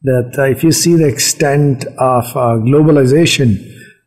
That 0.03 0.35
uh, 0.37 0.43
if 0.43 0.63
you 0.63 0.71
see 0.71 0.95
the 0.95 1.07
extent 1.07 1.85
of 1.97 2.25
uh, 2.35 2.61
globalization 2.61 3.55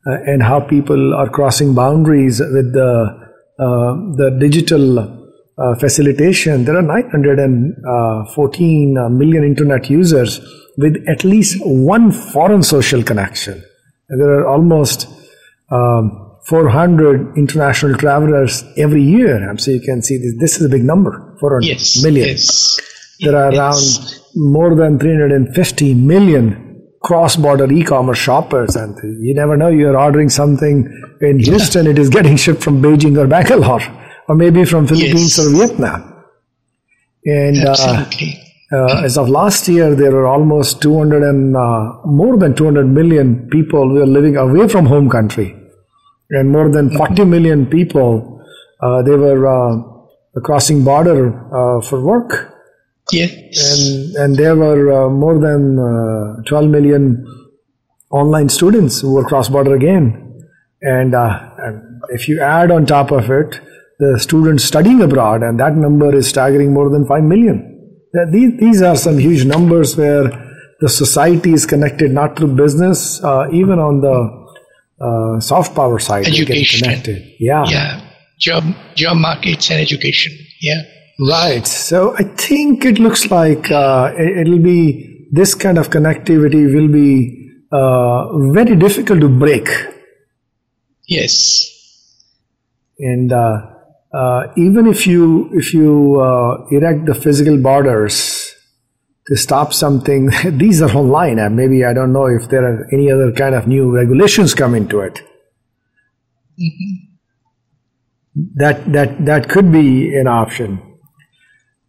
uh, 0.06 0.18
and 0.24 0.42
how 0.42 0.60
people 0.60 1.14
are 1.14 1.28
crossing 1.28 1.74
boundaries 1.74 2.38
with 2.38 2.72
the 2.72 3.30
uh, 3.58 3.94
the 4.16 4.36
digital 4.38 5.17
uh, 5.58 5.74
facilitation, 5.76 6.64
there 6.64 6.76
are 6.76 6.82
914 6.82 8.96
uh, 8.96 9.08
internet 9.44 9.90
users 9.90 10.40
with 10.76 10.96
at 11.08 11.24
least 11.24 11.56
one 11.64 12.12
foreign 12.12 12.62
social 12.62 13.02
connection. 13.02 13.62
And 14.08 14.20
there 14.20 14.30
are 14.38 14.46
almost 14.48 15.08
um, 15.70 16.36
400 16.46 17.36
international 17.36 17.96
travelers 17.98 18.62
every 18.76 19.02
year. 19.02 19.52
So 19.58 19.72
you 19.72 19.80
can 19.80 20.00
see 20.02 20.18
this, 20.18 20.34
this 20.38 20.60
is 20.60 20.66
a 20.66 20.68
big 20.68 20.84
number, 20.84 21.36
400 21.40 21.64
Yes. 21.66 22.02
million. 22.02 22.28
Yes. 22.28 22.78
There 23.20 23.34
are 23.36 23.52
Yes. 23.52 23.58
around 23.58 24.14
more 24.36 24.74
than 24.76 24.98
350 24.98 25.94
million 25.94 26.64
cross-border 27.02 27.70
e-commerce 27.72 28.18
shoppers, 28.18 28.76
and 28.76 28.96
you 29.22 29.34
never 29.34 29.56
know. 29.56 29.68
You're 29.68 29.96
ordering 29.98 30.28
something 30.28 30.86
in 31.20 31.38
Houston, 31.40 31.86
it 31.86 31.98
is 31.98 32.08
getting 32.10 32.36
shipped 32.36 32.62
from 32.62 32.80
Beijing 32.82 33.16
or 33.18 33.26
Bangalore, 33.26 33.80
or 34.28 34.34
maybe 34.34 34.64
from 34.64 34.86
Philippines 34.86 35.38
Yes. 35.38 35.46
or 35.46 35.50
Vietnam. 35.56 36.14
And 37.24 37.56
uh, 37.66 38.04
uh, 38.72 39.02
as 39.04 39.16
of 39.18 39.28
last 39.28 39.68
year, 39.68 39.94
there 39.94 40.12
were 40.12 40.26
almost 40.26 40.82
200 40.82 41.22
and 41.22 41.56
uh, 41.56 41.92
more 42.04 42.36
than 42.36 42.54
200 42.54 42.86
million 42.86 43.48
people 43.48 43.88
who 43.88 44.02
are 44.02 44.06
living 44.06 44.36
away 44.36 44.68
from 44.68 44.86
home 44.86 45.08
country, 45.10 45.56
and 46.30 46.50
more 46.50 46.68
than 46.68 46.90
40 46.96 47.24
million 47.24 47.66
people 47.66 48.42
uh, 48.80 49.02
they 49.02 49.16
were 49.16 49.46
uh, 49.46 50.40
crossing 50.42 50.84
border 50.84 51.34
uh, 51.52 51.80
for 51.80 52.00
work, 52.04 52.54
yes. 53.12 53.32
and 53.70 54.16
and 54.16 54.36
there 54.36 54.54
were 54.54 54.92
uh, 54.92 55.08
more 55.10 55.38
than 55.38 55.78
uh, 55.78 56.42
12 56.46 56.70
million 56.70 57.26
online 58.10 58.48
students 58.48 59.00
who 59.00 59.14
were 59.14 59.24
cross 59.24 59.48
border 59.48 59.74
again, 59.74 60.44
and, 60.82 61.14
uh, 61.14 61.50
and 61.58 62.02
if 62.10 62.28
you 62.28 62.40
add 62.40 62.70
on 62.70 62.86
top 62.86 63.10
of 63.10 63.30
it 63.30 63.60
the 63.98 64.18
students 64.18 64.64
studying 64.64 65.00
abroad, 65.02 65.42
and 65.42 65.58
that 65.60 65.74
number 65.76 66.14
is 66.14 66.28
staggering 66.28 66.72
more 66.72 66.88
than 66.90 67.06
5 67.06 67.22
million. 67.24 67.74
These, 68.32 68.58
these 68.58 68.82
are 68.82 68.96
some 68.96 69.18
huge 69.18 69.44
numbers 69.44 69.96
where 69.96 70.24
the 70.80 70.88
society 70.88 71.52
is 71.52 71.66
connected 71.66 72.12
not 72.12 72.36
through 72.36 72.54
business, 72.54 73.22
uh, 73.22 73.48
even 73.52 73.78
on 73.78 74.00
the 74.00 74.38
uh, 75.00 75.40
soft 75.40 75.74
power 75.74 75.98
side, 75.98 76.26
Education. 76.26 76.86
connected. 76.86 77.34
Yeah. 77.38 77.64
yeah. 77.66 78.00
Job 78.38 78.64
job 78.94 79.16
markets 79.16 79.70
and 79.70 79.80
education. 79.80 80.32
Yeah. 80.60 80.82
Right. 81.28 81.66
So 81.66 82.14
I 82.16 82.22
think 82.22 82.84
it 82.84 83.00
looks 83.00 83.30
like 83.30 83.70
uh, 83.70 84.12
it, 84.16 84.46
it'll 84.46 84.60
be 84.60 85.26
this 85.32 85.54
kind 85.54 85.76
of 85.76 85.90
connectivity 85.90 86.72
will 86.72 86.88
be 86.88 87.50
uh, 87.72 88.38
very 88.52 88.76
difficult 88.76 89.20
to 89.20 89.28
break. 89.28 89.68
Yes. 91.06 91.66
And 93.00 93.32
uh, 94.12 94.44
even 94.56 94.86
if 94.86 95.06
you 95.06 95.50
if 95.52 95.74
you 95.74 96.20
uh, 96.20 96.66
erect 96.70 97.06
the 97.06 97.14
physical 97.14 97.58
borders 97.58 98.54
to 99.26 99.36
stop 99.36 99.74
something, 99.74 100.30
these 100.44 100.80
are 100.80 100.90
online. 100.96 101.38
And 101.38 101.56
maybe 101.56 101.84
I 101.84 101.92
don't 101.92 102.12
know 102.12 102.26
if 102.26 102.48
there 102.48 102.64
are 102.64 102.88
any 102.92 103.10
other 103.10 103.32
kind 103.32 103.54
of 103.54 103.66
new 103.66 103.94
regulations 103.94 104.54
come 104.54 104.74
into 104.74 105.00
it. 105.00 105.20
That 108.54 108.92
that 108.92 109.24
that 109.26 109.48
could 109.48 109.70
be 109.70 110.16
an 110.16 110.26
option. 110.26 110.82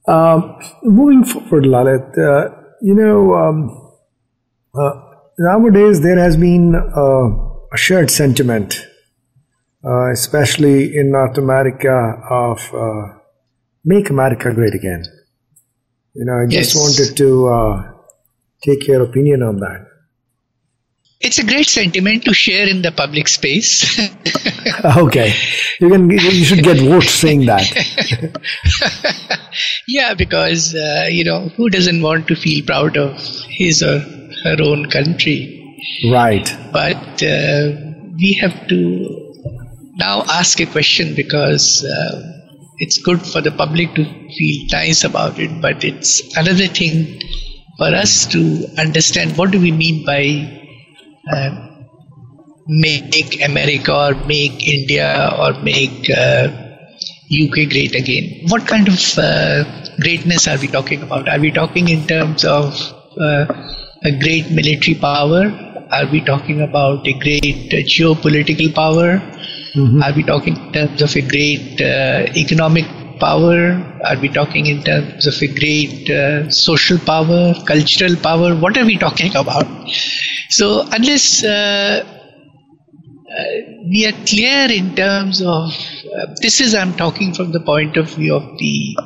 Um, 0.07 0.59
moving 0.83 1.23
forward, 1.23 1.65
Lalit, 1.65 2.17
uh, 2.17 2.55
you 2.81 2.95
know, 2.95 3.35
um, 3.35 3.91
uh, 4.73 4.91
nowadays 5.37 6.01
there 6.01 6.17
has 6.17 6.35
been 6.35 6.73
uh, 6.75 7.49
a 7.71 7.77
shared 7.77 8.09
sentiment 8.09 8.88
uh, 9.83 10.11
especially 10.11 10.95
in 10.95 11.11
North 11.11 11.37
America, 11.37 12.21
of 12.29 12.73
uh, 12.73 13.19
make 13.83 14.09
America 14.09 14.53
great 14.53 14.73
again. 14.73 15.03
You 16.13 16.25
know, 16.25 16.43
I 16.43 16.47
just 16.47 16.75
wanted 16.75 17.15
to 17.17 17.47
uh, 17.47 17.91
take 18.63 18.87
your 18.87 19.03
opinion 19.03 19.43
on 19.43 19.57
that. 19.57 19.85
It's 21.21 21.37
a 21.37 21.45
great 21.45 21.67
sentiment 21.67 22.23
to 22.25 22.33
share 22.33 22.67
in 22.67 22.81
the 22.81 22.91
public 22.91 23.27
space. 23.27 23.99
Okay, 24.85 25.33
you 25.79 25.89
can 25.89 26.09
you 26.09 26.45
should 26.45 26.63
get 26.63 26.77
votes 26.77 27.11
saying 27.11 27.45
that. 27.47 27.65
yeah, 29.87 30.13
because, 30.13 30.75
uh, 30.75 31.07
you 31.09 31.23
know, 31.23 31.49
who 31.49 31.69
doesn't 31.69 32.01
want 32.01 32.27
to 32.27 32.35
feel 32.35 32.65
proud 32.65 32.97
of 32.97 33.17
his 33.47 33.81
or 33.81 33.99
her 33.99 34.57
own 34.61 34.89
country? 34.89 35.55
Right. 36.09 36.45
But 36.71 37.23
uh, 37.23 37.71
we 38.15 38.37
have 38.41 38.67
to 38.67 39.18
now 39.99 40.23
ask 40.29 40.59
a 40.59 40.65
question 40.65 41.13
because 41.15 41.85
uh, 41.85 42.39
it's 42.77 42.97
good 42.97 43.21
for 43.21 43.41
the 43.41 43.51
public 43.51 43.93
to 43.95 44.05
feel 44.05 44.67
nice 44.71 45.03
about 45.03 45.37
it, 45.39 45.61
but 45.61 45.83
it's 45.83 46.35
another 46.37 46.67
thing 46.67 47.21
for 47.77 47.87
us 47.87 48.25
to 48.27 48.65
understand 48.77 49.37
what 49.37 49.51
do 49.51 49.59
we 49.59 49.71
mean 49.71 50.05
by 50.05 50.23
uh, 51.31 51.69
make 52.67 53.43
America 53.43 53.93
or 53.93 54.13
make 54.25 54.67
India 54.67 55.33
or 55.37 55.53
make 55.63 56.09
uh, 56.09 56.47
UK 57.31 57.69
great 57.69 57.95
again. 57.95 58.47
What 58.47 58.67
kind 58.67 58.87
of 58.87 58.99
uh, 59.17 59.63
greatness 59.99 60.47
are 60.47 60.57
we 60.57 60.67
talking 60.67 61.03
about? 61.03 61.27
Are 61.27 61.39
we 61.39 61.51
talking 61.51 61.89
in 61.89 62.07
terms 62.07 62.45
of 62.45 62.73
uh, 63.19 63.45
a 64.03 64.11
great 64.19 64.51
military 64.51 64.95
power? 64.95 65.43
Are 65.91 66.05
we 66.07 66.21
talking 66.21 66.61
about 66.61 67.07
a 67.07 67.13
great 67.13 67.73
uh, 67.73 67.83
geopolitical 67.95 68.73
power? 68.73 69.21
Are 69.75 70.13
we 70.13 70.23
talking 70.23 70.57
in 70.57 70.73
terms 70.73 71.01
of 71.01 71.15
a 71.15 71.21
great 71.21 71.79
uh, 71.79 72.25
economic 72.35 72.85
power? 73.19 73.73
Are 74.03 74.17
we 74.19 74.29
talking 74.29 74.65
in 74.65 74.83
terms 74.83 75.27
of 75.27 75.39
a 75.41 75.47
great 75.47 76.09
uh, 76.09 76.49
social 76.49 76.97
power, 76.97 77.53
cultural 77.65 78.15
power? 78.15 78.55
What 78.55 78.77
are 78.77 78.85
we 78.85 78.97
talking 78.97 79.35
about? 79.35 79.67
So, 80.49 80.87
unless 80.91 81.43
uh, 81.43 82.03
we 83.87 84.07
are 84.07 84.25
clear 84.25 84.71
in 84.71 84.95
terms 84.95 85.41
of 85.41 85.69
uh, 85.69 86.33
this 86.41 86.61
is 86.61 86.73
I'm 86.73 86.93
talking 86.93 87.33
from 87.33 87.51
the 87.51 87.59
point 87.59 87.95
of 87.97 88.09
view 88.09 88.35
of 88.35 88.57
the 88.57 88.97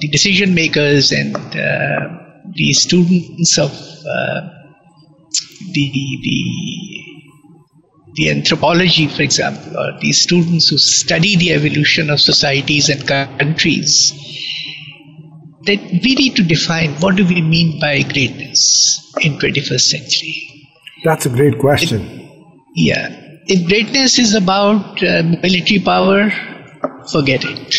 the 0.00 0.08
decision 0.08 0.54
makers 0.54 1.12
and 1.12 1.36
uh, 1.36 2.08
the 2.54 2.72
students 2.72 3.58
of 3.58 3.72
uh, 3.72 4.48
the 5.72 5.90
the 6.22 7.11
the 8.14 8.30
anthropology, 8.30 9.08
for 9.08 9.22
example, 9.22 9.76
or 9.78 9.98
the 10.00 10.12
students 10.12 10.68
who 10.68 10.78
study 10.78 11.36
the 11.36 11.52
evolution 11.52 12.10
of 12.10 12.20
societies 12.20 12.88
and 12.88 13.06
countries, 13.06 14.12
that 15.64 15.80
we 15.80 16.14
need 16.14 16.36
to 16.36 16.42
define 16.42 16.94
what 17.00 17.16
do 17.16 17.26
we 17.26 17.40
mean 17.40 17.80
by 17.80 18.02
greatness 18.02 19.12
in 19.20 19.38
21st 19.38 19.80
century. 19.80 20.68
That's 21.04 21.26
a 21.26 21.30
great 21.30 21.58
question. 21.58 22.28
Yeah. 22.74 23.18
If 23.46 23.66
greatness 23.68 24.18
is 24.18 24.34
about 24.34 25.02
uh, 25.02 25.22
military 25.22 25.80
power, 25.80 26.30
forget 27.10 27.44
it. 27.44 27.76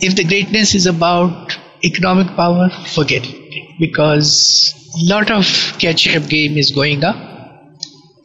If 0.00 0.16
the 0.16 0.24
greatness 0.24 0.74
is 0.74 0.86
about 0.86 1.56
economic 1.84 2.34
power, 2.36 2.68
forget 2.94 3.22
it. 3.24 3.78
Because 3.78 4.74
a 5.00 5.04
lot 5.04 5.30
of 5.30 5.44
catch 5.78 6.08
up 6.16 6.28
game 6.28 6.56
is 6.56 6.70
going 6.70 7.04
up. 7.04 7.33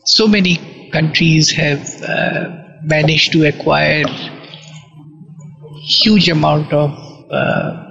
So 0.10 0.28
many 0.28 0.58
countries 0.92 1.52
have 1.52 2.02
uh, 2.02 2.50
managed 2.84 3.32
to 3.34 3.46
acquire 3.48 4.06
huge 5.84 6.28
amount 6.30 6.74
of 6.74 6.92
uh, 7.32 7.86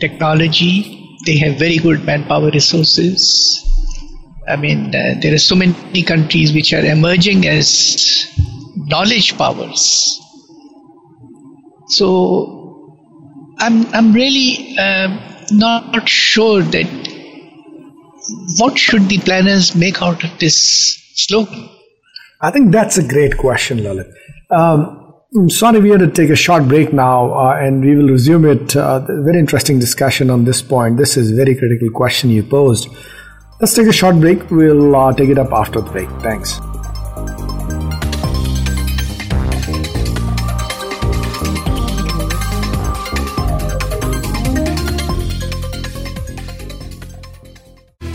technology. 0.00 1.18
They 1.24 1.38
have 1.38 1.58
very 1.58 1.78
good 1.78 2.04
manpower 2.04 2.50
resources. 2.50 3.64
I 4.46 4.56
mean, 4.56 4.94
uh, 4.94 5.14
there 5.22 5.34
are 5.34 5.38
so 5.38 5.56
many 5.56 6.02
countries 6.02 6.52
which 6.52 6.74
are 6.74 6.84
emerging 6.84 7.46
as 7.46 8.30
knowledge 8.76 9.36
powers. 9.38 10.20
So, 11.88 12.94
I'm 13.58 13.86
I'm 13.94 14.12
really 14.12 14.78
um 14.78 15.18
not 15.52 16.06
sure 16.06 16.60
that 16.60 17.15
what 18.58 18.78
should 18.78 19.08
the 19.08 19.18
planners 19.18 19.74
make 19.74 20.02
out 20.02 20.22
of 20.24 20.38
this 20.38 20.96
slogan. 21.16 21.68
I 22.40 22.50
think 22.50 22.72
that's 22.72 22.98
a 22.98 23.06
great 23.06 23.36
question, 23.38 23.78
Lalit. 23.78 24.12
Um, 24.50 25.14
I'm 25.34 25.50
sorry, 25.50 25.80
we 25.80 25.90
had 25.90 26.00
to 26.00 26.10
take 26.10 26.30
a 26.30 26.36
short 26.36 26.68
break 26.68 26.92
now, 26.92 27.32
uh, 27.32 27.56
and 27.60 27.84
we 27.84 27.96
will 27.96 28.08
resume 28.08 28.44
it. 28.44 28.76
Uh, 28.76 29.00
very 29.22 29.38
interesting 29.38 29.78
discussion 29.78 30.30
on 30.30 30.44
this 30.44 30.62
point. 30.62 30.98
This 30.98 31.16
is 31.16 31.32
a 31.32 31.34
very 31.34 31.56
critical 31.56 31.90
question 31.90 32.30
you 32.30 32.42
posed. 32.42 32.88
Let's 33.60 33.74
take 33.74 33.88
a 33.88 33.92
short 33.92 34.20
break. 34.20 34.50
We'll 34.50 34.94
uh, 34.94 35.12
take 35.14 35.30
it 35.30 35.38
up 35.38 35.52
after 35.52 35.80
the 35.80 35.90
break. 35.90 36.08
Thanks. 36.20 36.60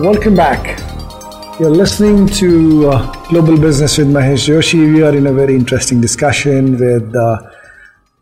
Welcome 0.00 0.34
back. 0.34 0.80
You're 1.60 1.68
listening 1.68 2.26
to 2.28 2.88
uh, 2.88 3.12
Global 3.28 3.60
Business 3.60 3.98
with 3.98 4.06
Mahesh 4.06 4.48
Joshi. 4.48 4.94
We 4.94 5.02
are 5.02 5.14
in 5.14 5.26
a 5.26 5.32
very 5.34 5.54
interesting 5.54 6.00
discussion 6.00 6.78
with 6.78 7.14
uh, 7.14 7.38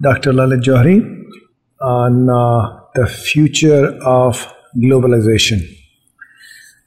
Dr. 0.02 0.32
Lalit 0.32 0.64
Johri 0.64 1.24
on 1.80 2.28
uh, 2.28 2.80
the 2.96 3.06
future 3.06 3.96
of 4.02 4.52
globalization. 4.76 5.60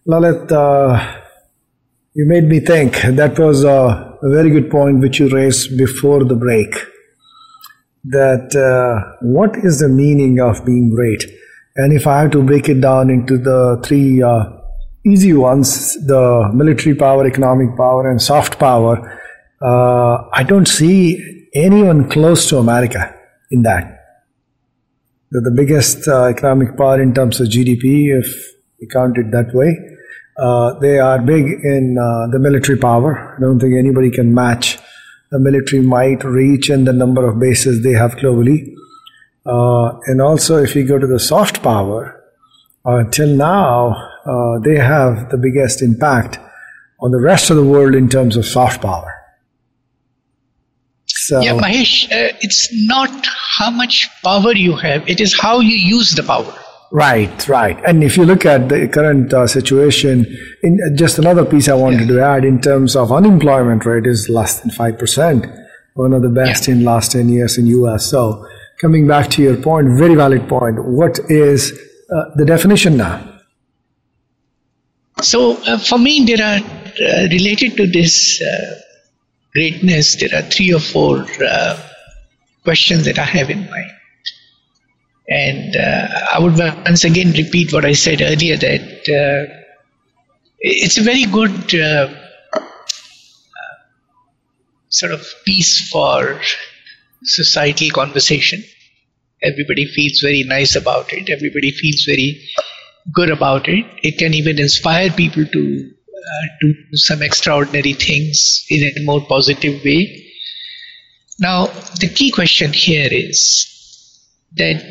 Lalit, 0.05 0.51
uh, 0.51 1.19
you 2.13 2.25
made 2.27 2.49
me 2.49 2.59
think. 2.59 3.01
That 3.01 3.39
was 3.39 3.63
a, 3.63 4.17
a 4.21 4.29
very 4.29 4.49
good 4.49 4.69
point 4.69 4.99
which 4.99 5.21
you 5.21 5.29
raised 5.29 5.77
before 5.77 6.25
the 6.25 6.35
break. 6.35 6.75
That 8.03 8.53
uh, 8.53 9.15
what 9.21 9.55
is 9.63 9.79
the 9.79 9.87
meaning 9.87 10.41
of 10.41 10.65
being 10.65 10.89
great? 10.89 11.23
And 11.77 11.93
if 11.93 12.07
I 12.07 12.23
have 12.23 12.31
to 12.31 12.43
break 12.43 12.67
it 12.67 12.81
down 12.81 13.09
into 13.09 13.37
the 13.37 13.81
three 13.85 14.21
uh, 14.21 14.57
easy 15.05 15.33
ones 15.33 15.95
the 16.05 16.51
military 16.53 16.95
power, 16.95 17.25
economic 17.25 17.75
power, 17.75 18.09
and 18.09 18.21
soft 18.21 18.59
power 18.59 19.19
uh, 19.61 20.27
I 20.33 20.43
don't 20.43 20.67
see 20.67 21.47
anyone 21.53 22.09
close 22.09 22.49
to 22.49 22.57
America 22.57 23.15
in 23.51 23.61
that. 23.61 23.99
They're 25.29 25.41
the 25.41 25.51
biggest 25.55 26.07
uh, 26.07 26.25
economic 26.25 26.75
power 26.75 27.01
in 27.01 27.13
terms 27.13 27.39
of 27.39 27.47
GDP, 27.47 28.19
if 28.19 28.53
you 28.79 28.87
count 28.87 29.17
it 29.17 29.31
that 29.31 29.53
way. 29.53 29.77
Uh, 30.37 30.79
they 30.79 30.97
are 30.97 31.21
big 31.21 31.45
in 31.45 31.97
uh, 31.97 32.27
the 32.31 32.39
military 32.39 32.77
power. 32.77 33.35
I 33.37 33.41
don't 33.41 33.59
think 33.59 33.75
anybody 33.77 34.09
can 34.09 34.33
match 34.33 34.79
the 35.29 35.39
military 35.39 35.81
might 35.81 36.23
reach 36.25 36.69
and 36.69 36.85
the 36.85 36.91
number 36.91 37.25
of 37.25 37.39
bases 37.39 37.83
they 37.83 37.93
have 37.93 38.15
globally. 38.15 38.73
Uh, 39.45 39.97
and 40.07 40.21
also, 40.21 40.57
if 40.57 40.75
you 40.75 40.85
go 40.85 40.97
to 40.97 41.07
the 41.07 41.19
soft 41.19 41.63
power, 41.63 42.21
until 42.83 43.31
uh, 43.31 43.35
now, 43.35 44.10
uh, 44.25 44.59
they 44.59 44.77
have 44.77 45.29
the 45.29 45.37
biggest 45.37 45.81
impact 45.81 46.39
on 46.99 47.11
the 47.11 47.19
rest 47.19 47.49
of 47.49 47.57
the 47.57 47.63
world 47.63 47.95
in 47.95 48.07
terms 48.07 48.37
of 48.37 48.45
soft 48.45 48.81
power. 48.81 49.11
So, 51.05 51.39
yeah, 51.41 51.53
Mahesh, 51.53 52.05
uh, 52.05 52.37
it's 52.41 52.69
not 52.87 53.25
how 53.57 53.71
much 53.71 54.07
power 54.23 54.53
you 54.53 54.75
have, 54.75 55.07
it 55.09 55.19
is 55.19 55.37
how 55.39 55.59
you 55.59 55.75
use 55.75 56.11
the 56.11 56.23
power. 56.23 56.53
Right, 56.91 57.47
right. 57.47 57.79
And 57.87 58.03
if 58.03 58.17
you 58.17 58.25
look 58.25 58.45
at 58.45 58.67
the 58.67 58.87
current 58.87 59.33
uh, 59.33 59.47
situation, 59.47 60.25
in 60.61 60.77
uh, 60.85 60.95
just 60.95 61.17
another 61.19 61.45
piece 61.45 61.69
I 61.69 61.73
wanted 61.73 62.01
yeah. 62.01 62.15
to 62.15 62.21
add 62.21 62.45
in 62.45 62.59
terms 62.59 62.95
of 62.97 63.11
unemployment 63.11 63.85
rate 63.85 64.05
is 64.05 64.27
less 64.29 64.59
than 64.59 64.71
5%, 64.71 65.67
one 65.93 66.13
of 66.13 66.21
the 66.21 66.29
best 66.29 66.67
yeah. 66.67 66.75
in 66.75 66.83
last 66.83 67.13
10 67.13 67.29
years 67.29 67.57
in 67.57 67.67
US. 67.67 68.05
So 68.07 68.45
coming 68.81 69.07
back 69.07 69.29
to 69.31 69.41
your 69.41 69.55
point, 69.55 69.87
very 69.97 70.15
valid 70.15 70.49
point. 70.49 70.83
What 70.83 71.19
is 71.29 71.71
uh, 72.13 72.35
the 72.35 72.45
definition 72.45 72.97
now? 72.97 73.30
So 75.21 75.57
uh, 75.65 75.77
for 75.77 75.99
me, 75.99 76.25
there 76.25 76.43
are 76.43 76.59
uh, 76.59 77.27
related 77.31 77.77
to 77.77 77.87
this 77.87 78.41
uh, 78.41 78.75
greatness, 79.53 80.15
there 80.15 80.29
are 80.33 80.43
three 80.43 80.73
or 80.73 80.79
four 80.79 81.25
questions 82.63 83.05
that 83.05 83.19
I 83.19 83.25
have 83.25 83.49
in 83.49 83.69
mind. 83.69 83.91
And 85.29 85.75
uh, 85.75 86.07
I 86.33 86.39
would 86.39 86.57
once 86.57 87.03
again 87.03 87.31
repeat 87.31 87.71
what 87.71 87.85
I 87.85 87.93
said 87.93 88.21
earlier 88.21 88.57
that 88.57 88.81
uh, 89.07 89.53
it's 90.59 90.97
a 90.97 91.03
very 91.03 91.25
good 91.25 91.73
uh, 91.75 92.13
sort 94.89 95.13
of 95.13 95.25
piece 95.45 95.89
for 95.89 96.39
societal 97.23 97.89
conversation. 97.91 98.63
Everybody 99.43 99.85
feels 99.85 100.19
very 100.19 100.43
nice 100.43 100.75
about 100.75 101.13
it. 101.13 101.29
Everybody 101.29 101.71
feels 101.71 102.03
very 102.03 102.45
good 103.13 103.29
about 103.29 103.67
it. 103.67 103.85
It 104.03 104.17
can 104.17 104.33
even 104.33 104.59
inspire 104.59 105.09
people 105.09 105.45
to 105.45 105.91
uh, 105.91 106.47
do 106.61 106.73
some 106.93 107.21
extraordinary 107.21 107.93
things 107.93 108.65
in 108.69 108.83
a 108.83 109.03
more 109.03 109.21
positive 109.21 109.83
way. 109.83 110.27
Now, 111.39 111.67
the 111.99 112.11
key 112.13 112.31
question 112.31 112.71
here 112.73 113.09
is 113.11 114.19
that 114.57 114.83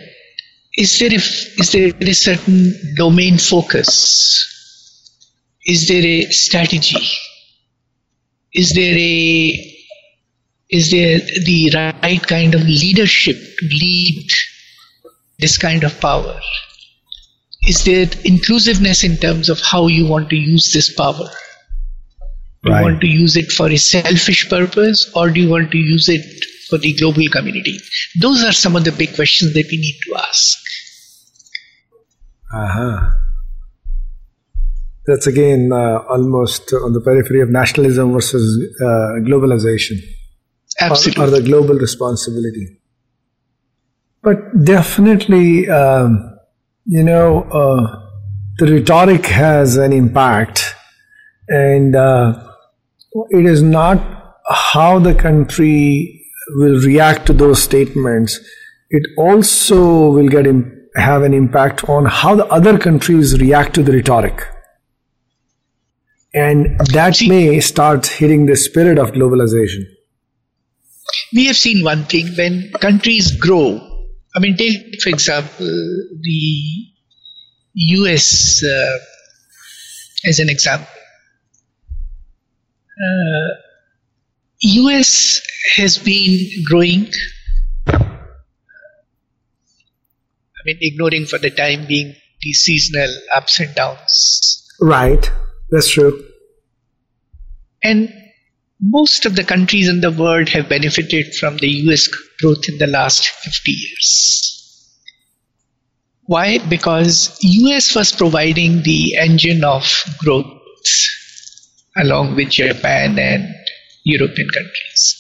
is 0.76 0.98
there 0.98 1.10
a, 1.10 1.16
is 1.16 1.72
there 1.72 1.92
a 2.00 2.14
certain 2.14 2.72
domain 2.96 3.38
focus? 3.38 4.46
Is 5.66 5.88
there 5.88 6.04
a 6.04 6.22
strategy? 6.30 7.06
Is 8.52 8.72
there 8.72 8.96
a 8.96 9.76
is 10.70 10.90
there 10.90 11.18
the 11.18 11.70
right 12.02 12.22
kind 12.22 12.54
of 12.54 12.62
leadership 12.62 13.36
to 13.58 13.66
lead 13.66 14.30
this 15.40 15.58
kind 15.58 15.82
of 15.82 16.00
power? 16.00 16.40
Is 17.66 17.84
there 17.84 18.08
inclusiveness 18.24 19.04
in 19.04 19.16
terms 19.18 19.48
of 19.48 19.60
how 19.60 19.86
you 19.86 20.06
want 20.06 20.30
to 20.30 20.36
use 20.36 20.72
this 20.72 20.94
power? 20.94 21.28
Do 22.62 22.70
right. 22.70 22.78
you 22.78 22.84
want 22.84 23.00
to 23.00 23.06
use 23.06 23.36
it 23.36 23.50
for 23.52 23.70
a 23.70 23.76
selfish 23.76 24.48
purpose 24.48 25.10
or 25.14 25.30
do 25.30 25.40
you 25.40 25.48
want 25.48 25.70
to 25.72 25.78
use 25.78 26.08
it 26.08 26.44
for 26.68 26.78
the 26.78 26.92
global 26.94 27.26
community? 27.28 27.78
Those 28.20 28.44
are 28.44 28.52
some 28.52 28.76
of 28.76 28.84
the 28.84 28.92
big 28.92 29.14
questions 29.14 29.54
that 29.54 29.66
we 29.70 29.78
need 29.78 29.98
to 30.06 30.16
ask. 30.16 30.58
Uh-huh. 32.52 33.10
That's 35.06 35.26
again 35.26 35.70
uh, 35.72 35.98
almost 36.08 36.72
on 36.72 36.92
the 36.92 37.00
periphery 37.00 37.40
of 37.40 37.48
nationalism 37.48 38.12
versus 38.12 38.76
uh, 38.80 39.20
globalization. 39.26 39.98
Absolutely. 40.80 41.22
Or, 41.22 41.26
or, 41.26 41.30
the 41.30 41.42
global 41.42 41.74
responsibility. 41.74 42.78
But 44.22 44.64
definitely, 44.64 45.68
um, 45.68 46.29
you 46.90 47.04
know, 47.04 47.42
uh, 47.44 48.00
the 48.58 48.66
rhetoric 48.72 49.24
has 49.26 49.76
an 49.76 49.92
impact, 49.92 50.74
and 51.48 51.94
uh, 51.94 52.34
it 53.30 53.46
is 53.46 53.62
not 53.62 54.00
how 54.48 54.98
the 54.98 55.14
country 55.14 56.26
will 56.56 56.80
react 56.80 57.26
to 57.26 57.32
those 57.32 57.62
statements, 57.62 58.40
it 58.90 59.04
also 59.16 60.10
will 60.10 60.28
get 60.28 60.46
have 60.96 61.22
an 61.22 61.32
impact 61.32 61.88
on 61.88 62.06
how 62.06 62.34
the 62.34 62.46
other 62.46 62.76
countries 62.76 63.40
react 63.40 63.72
to 63.74 63.84
the 63.84 63.92
rhetoric. 63.92 64.42
And 66.34 66.76
that 66.92 67.22
may 67.28 67.60
start 67.60 68.08
hitting 68.08 68.46
the 68.46 68.56
spirit 68.56 68.98
of 68.98 69.12
globalization. 69.12 69.84
We 71.32 71.46
have 71.46 71.56
seen 71.56 71.84
one 71.84 72.02
thing 72.06 72.34
when 72.36 72.72
countries 72.80 73.30
grow. 73.36 73.89
I 74.34 74.38
mean, 74.38 74.56
take, 74.56 75.00
for 75.02 75.08
example, 75.08 75.66
the 75.66 76.86
US 77.74 78.62
uh, 78.64 78.98
as 80.24 80.38
an 80.38 80.48
example. 80.48 80.86
Uh, 83.02 83.54
US 84.62 85.40
has 85.76 85.98
been 85.98 86.48
growing. 86.68 87.10
I 87.88 87.98
mean, 90.66 90.78
ignoring 90.80 91.26
for 91.26 91.38
the 91.38 91.50
time 91.50 91.86
being 91.86 92.14
the 92.42 92.52
seasonal 92.52 93.10
ups 93.34 93.58
and 93.60 93.74
downs. 93.74 94.66
Right, 94.80 95.30
that's 95.70 95.90
true. 95.90 96.24
And 97.82 98.12
most 98.80 99.26
of 99.26 99.36
the 99.36 99.44
countries 99.44 99.88
in 99.88 100.00
the 100.00 100.10
world 100.10 100.48
have 100.50 100.68
benefited 100.68 101.34
from 101.34 101.56
the 101.56 101.68
US 101.68 102.08
growth 102.40 102.68
in 102.68 102.78
the 102.78 102.86
last 102.86 103.28
50 103.28 103.70
years. 103.70 104.50
Why? 106.24 106.58
Because 106.58 107.36
US 107.42 107.94
was 107.94 108.12
providing 108.12 108.82
the 108.82 109.16
engine 109.16 109.64
of 109.64 109.84
growth 110.18 110.46
along 111.96 112.36
with 112.36 112.50
Japan 112.50 113.18
and 113.18 113.52
European 114.04 114.48
countries. 114.50 115.16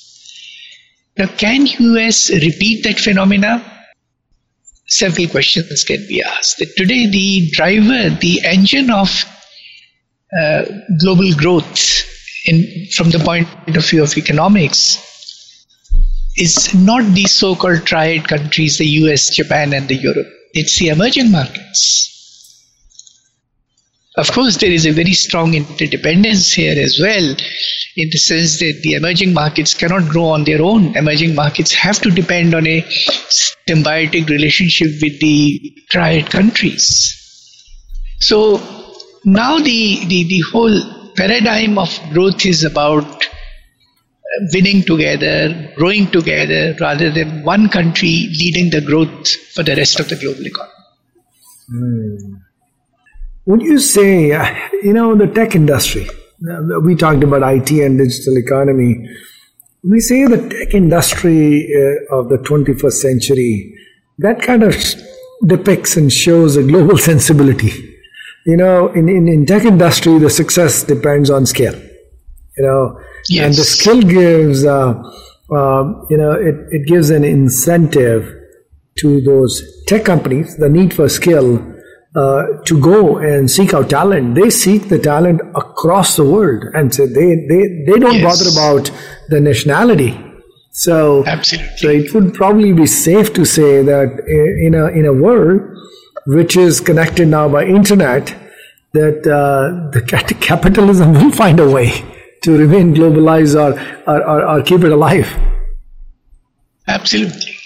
Now, 1.18 1.26
can 1.26 1.66
US 1.66 2.30
repeat 2.30 2.84
that 2.84 3.00
phenomena? 3.00 3.64
Several 4.86 5.28
questions 5.28 5.84
can 5.84 6.06
be 6.08 6.22
asked. 6.22 6.62
Today, 6.76 7.10
the 7.10 7.50
driver, 7.50 8.10
the 8.20 8.40
engine 8.44 8.90
of 8.90 9.24
uh, 10.40 10.62
global 11.00 11.32
growth 11.34 12.04
in, 12.46 12.86
from 12.92 13.10
the 13.10 13.18
point 13.18 13.48
of 13.76 13.84
view 13.84 14.02
of 14.02 14.16
economics 14.16 15.09
is 16.40 16.74
not 16.74 17.04
the 17.14 17.24
so-called 17.24 17.84
triad 17.84 18.26
countries, 18.26 18.78
the 18.78 18.86
US, 18.86 19.34
Japan, 19.34 19.72
and 19.74 19.88
the 19.88 19.94
Europe. 19.94 20.26
It's 20.54 20.78
the 20.78 20.88
emerging 20.88 21.30
markets. 21.30 22.06
Of 24.16 24.32
course, 24.32 24.56
there 24.56 24.70
is 24.70 24.86
a 24.86 24.92
very 24.92 25.12
strong 25.12 25.54
interdependence 25.54 26.52
here 26.52 26.74
as 26.82 26.98
well 27.00 27.36
in 27.96 28.08
the 28.10 28.18
sense 28.18 28.58
that 28.58 28.80
the 28.82 28.94
emerging 28.94 29.34
markets 29.34 29.74
cannot 29.74 30.08
grow 30.08 30.24
on 30.24 30.44
their 30.44 30.62
own. 30.62 30.96
Emerging 30.96 31.34
markets 31.34 31.72
have 31.74 32.00
to 32.00 32.10
depend 32.10 32.54
on 32.54 32.66
a 32.66 32.82
symbiotic 33.68 34.28
relationship 34.28 34.88
with 35.02 35.20
the 35.20 35.60
triad 35.90 36.30
countries. 36.30 37.16
So 38.20 38.60
now 39.24 39.58
the, 39.58 40.04
the, 40.06 40.24
the 40.24 40.42
whole 40.52 41.12
paradigm 41.16 41.78
of 41.78 41.98
growth 42.12 42.44
is 42.46 42.64
about 42.64 43.26
winning 44.52 44.82
together, 44.82 45.72
growing 45.76 46.10
together, 46.10 46.74
rather 46.80 47.10
than 47.10 47.42
one 47.44 47.68
country 47.68 48.28
leading 48.38 48.70
the 48.70 48.80
growth 48.80 49.28
for 49.54 49.62
the 49.62 49.74
rest 49.76 50.00
of 50.00 50.08
the 50.08 50.16
global 50.16 50.46
economy. 50.46 50.72
Mm. 51.72 52.40
Would 53.46 53.62
you 53.62 53.78
say, 53.78 54.28
you 54.82 54.92
know, 54.92 55.14
the 55.14 55.26
tech 55.26 55.54
industry, 55.54 56.06
we 56.82 56.94
talked 56.94 57.22
about 57.22 57.42
IT 57.42 57.70
and 57.70 57.98
digital 57.98 58.36
economy. 58.36 59.08
We 59.82 60.00
say 60.00 60.26
the 60.26 60.48
tech 60.48 60.74
industry 60.74 61.68
uh, 61.74 62.16
of 62.16 62.28
the 62.28 62.36
21st 62.36 62.92
century, 62.92 63.74
that 64.18 64.42
kind 64.42 64.62
of 64.62 64.76
depicts 65.46 65.96
and 65.96 66.12
shows 66.12 66.56
a 66.56 66.62
global 66.62 66.98
sensibility. 67.10 67.72
You 68.46 68.56
know, 68.56 68.88
in, 68.88 69.08
in, 69.08 69.28
in 69.28 69.46
tech 69.46 69.64
industry, 69.64 70.18
the 70.18 70.30
success 70.30 70.82
depends 70.82 71.30
on 71.30 71.46
scale. 71.46 71.78
You 72.56 72.64
know, 72.64 73.00
yes. 73.28 73.46
and 73.46 73.54
the 73.54 73.64
skill 73.64 74.02
gives, 74.02 74.64
uh, 74.64 74.94
uh, 75.52 75.84
you 76.10 76.16
know, 76.16 76.32
it, 76.32 76.54
it 76.70 76.86
gives 76.86 77.10
an 77.10 77.24
incentive 77.24 78.40
to 78.98 79.20
those 79.20 79.62
tech 79.86 80.04
companies, 80.04 80.56
the 80.56 80.68
need 80.68 80.94
for 80.94 81.08
skill 81.08 81.64
uh, 82.14 82.46
to 82.66 82.80
go 82.80 83.18
and 83.18 83.50
seek 83.50 83.72
out 83.72 83.90
talent. 83.90 84.34
They 84.34 84.50
seek 84.50 84.88
the 84.88 84.98
talent 84.98 85.40
across 85.54 86.16
the 86.16 86.24
world, 86.24 86.64
and 86.74 86.94
so 86.94 87.06
they 87.06 87.46
they 87.48 87.84
they 87.86 87.98
don't 87.98 88.18
yes. 88.18 88.24
bother 88.24 88.50
about 88.50 88.90
the 89.28 89.40
nationality. 89.40 90.18
So, 90.72 91.24
Absolutely. 91.26 91.76
so 91.76 91.88
it 91.88 92.14
would 92.14 92.34
probably 92.34 92.72
be 92.72 92.86
safe 92.86 93.32
to 93.34 93.44
say 93.44 93.82
that 93.82 94.20
in 94.66 94.74
a 94.74 94.86
in 94.88 95.06
a 95.06 95.12
world 95.12 95.62
which 96.26 96.56
is 96.56 96.80
connected 96.80 97.28
now 97.28 97.48
by 97.48 97.64
internet, 97.64 98.34
that 98.92 99.26
uh, 99.26 99.90
the 99.90 100.36
capitalism 100.40 101.12
will 101.14 101.32
find 101.32 101.60
a 101.60 101.68
way 101.68 102.04
to 102.42 102.56
remain 102.56 102.94
globalized 102.94 103.54
or, 103.54 103.78
or, 104.06 104.22
or, 104.22 104.48
or 104.48 104.62
keep 104.62 104.82
it 104.82 104.92
alive. 104.92 105.28
Absolutely. 106.88 107.56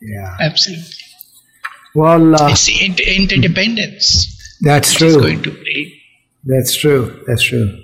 Yeah. 0.00 0.36
Absolutely. 0.40 0.94
Well, 1.94 2.34
uh, 2.40 2.50
it's 2.50 2.66
the 2.66 2.84
inter- 2.84 3.04
interdependence. 3.04 4.58
That's 4.62 4.94
true. 4.94 5.20
going 5.20 5.42
to 5.42 5.50
play. 5.50 6.00
That's 6.44 6.74
true. 6.76 7.22
That's 7.26 7.42
true. 7.42 7.78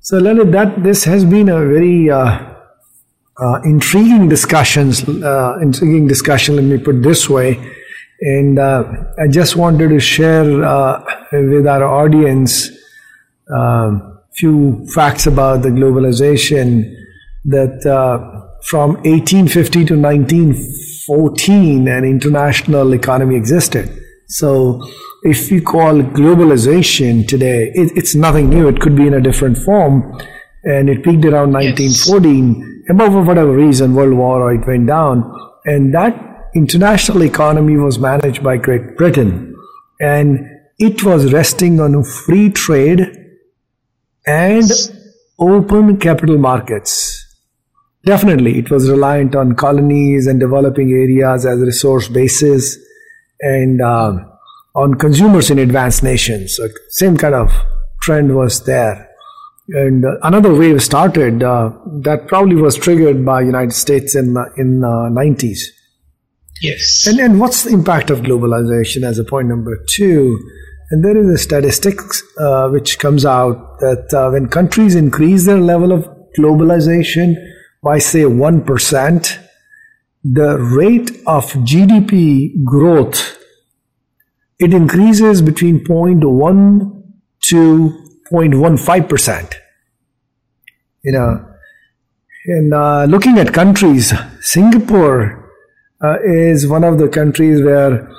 So, 0.00 0.20
Lalit, 0.20 0.52
that 0.52 0.82
this 0.82 1.04
has 1.04 1.24
been 1.24 1.48
a 1.48 1.58
very 1.58 2.10
uh, 2.10 2.54
uh, 3.40 3.60
intriguing 3.64 4.28
discussions, 4.28 5.08
uh, 5.08 5.58
intriguing 5.62 6.06
discussion. 6.08 6.56
Let 6.56 6.64
me 6.64 6.78
put 6.78 7.02
this 7.02 7.28
way, 7.28 7.58
and 8.20 8.58
uh, 8.58 8.84
I 9.18 9.28
just 9.28 9.56
wanted 9.56 9.88
to 9.90 10.00
share 10.00 10.64
uh, 10.64 11.04
with 11.32 11.66
our 11.66 11.84
audience 11.84 12.70
um, 13.54 14.17
few 14.38 14.86
facts 14.94 15.26
about 15.26 15.62
the 15.62 15.68
globalization 15.68 16.94
that 17.44 17.84
uh, 17.86 18.18
from 18.64 18.94
1850 19.04 19.84
to 19.86 20.00
1914, 20.00 21.88
an 21.88 22.04
international 22.04 22.92
economy 22.92 23.36
existed. 23.36 23.90
So, 24.28 24.82
if 25.22 25.50
we 25.50 25.60
call 25.60 25.94
globalization 26.02 27.26
today, 27.26 27.72
it, 27.74 27.92
it's 27.96 28.14
nothing 28.14 28.50
new. 28.50 28.68
It 28.68 28.80
could 28.80 28.94
be 28.94 29.06
in 29.06 29.14
a 29.14 29.20
different 29.20 29.56
form, 29.58 30.20
and 30.64 30.88
it 30.88 31.02
peaked 31.02 31.24
around 31.24 31.52
1914. 31.52 32.54
Yes 32.54 32.78
and 32.88 32.98
for 32.98 33.22
whatever 33.22 33.52
reason, 33.54 33.94
World 33.94 34.14
War, 34.14 34.52
it 34.52 34.66
went 34.66 34.86
down. 34.86 35.30
And 35.66 35.94
that 35.94 36.48
international 36.54 37.22
economy 37.22 37.76
was 37.76 37.98
managed 37.98 38.42
by 38.42 38.56
Great 38.56 38.96
Britain. 38.96 39.54
And 40.00 40.38
it 40.78 41.04
was 41.04 41.32
resting 41.32 41.80
on 41.80 42.02
free 42.02 42.50
trade 42.50 43.27
and 44.28 44.70
open 45.38 45.98
capital 45.98 46.38
markets. 46.38 47.24
Definitely, 48.04 48.58
it 48.58 48.70
was 48.70 48.88
reliant 48.88 49.34
on 49.34 49.54
colonies 49.54 50.26
and 50.26 50.38
developing 50.38 50.90
areas 50.90 51.44
as 51.46 51.58
resource 51.58 52.08
bases 52.08 52.78
and 53.40 53.80
uh, 53.80 54.18
on 54.74 54.94
consumers 54.94 55.50
in 55.50 55.58
advanced 55.58 56.02
nations. 56.02 56.56
So, 56.56 56.68
same 56.90 57.16
kind 57.16 57.34
of 57.34 57.52
trend 58.02 58.36
was 58.36 58.64
there. 58.64 59.08
And 59.70 60.04
uh, 60.04 60.16
another 60.22 60.54
wave 60.54 60.82
started 60.82 61.42
uh, 61.42 61.70
that 62.02 62.28
probably 62.28 62.56
was 62.56 62.76
triggered 62.76 63.24
by 63.24 63.42
United 63.42 63.72
States 63.72 64.14
in 64.14 64.36
in 64.56 64.84
uh, 64.84 65.10
90s. 65.10 65.60
Yes. 66.62 67.06
And 67.06 67.18
and 67.18 67.40
what's 67.40 67.64
the 67.64 67.70
impact 67.70 68.10
of 68.10 68.20
globalization 68.20 69.02
as 69.02 69.18
a 69.18 69.24
point 69.24 69.48
number 69.48 69.78
two? 69.88 70.38
And 70.90 71.04
there 71.04 71.16
is 71.16 71.28
a 71.28 71.36
statistics 71.36 72.22
uh, 72.38 72.68
which 72.68 72.98
comes 72.98 73.26
out 73.26 73.67
that 73.80 74.12
uh, 74.12 74.30
when 74.30 74.48
countries 74.48 74.94
increase 74.94 75.46
their 75.46 75.60
level 75.60 75.92
of 75.92 76.08
globalization 76.38 77.34
by 77.82 77.98
say 77.98 78.26
one 78.26 78.64
percent, 78.64 79.38
the 80.24 80.58
rate 80.58 81.10
of 81.26 81.44
GDP 81.52 82.64
growth 82.64 83.38
it 84.58 84.74
increases 84.74 85.40
between 85.40 85.84
0.1 85.84 87.02
to 87.42 88.04
0.15%. 88.32 89.54
You 91.04 91.12
know, 91.12 91.54
in 92.46 92.72
uh, 92.72 93.04
looking 93.04 93.38
at 93.38 93.52
countries, 93.52 94.12
Singapore 94.40 95.48
uh, 96.02 96.16
is 96.24 96.66
one 96.66 96.82
of 96.82 96.98
the 96.98 97.08
countries 97.08 97.62
where 97.62 98.10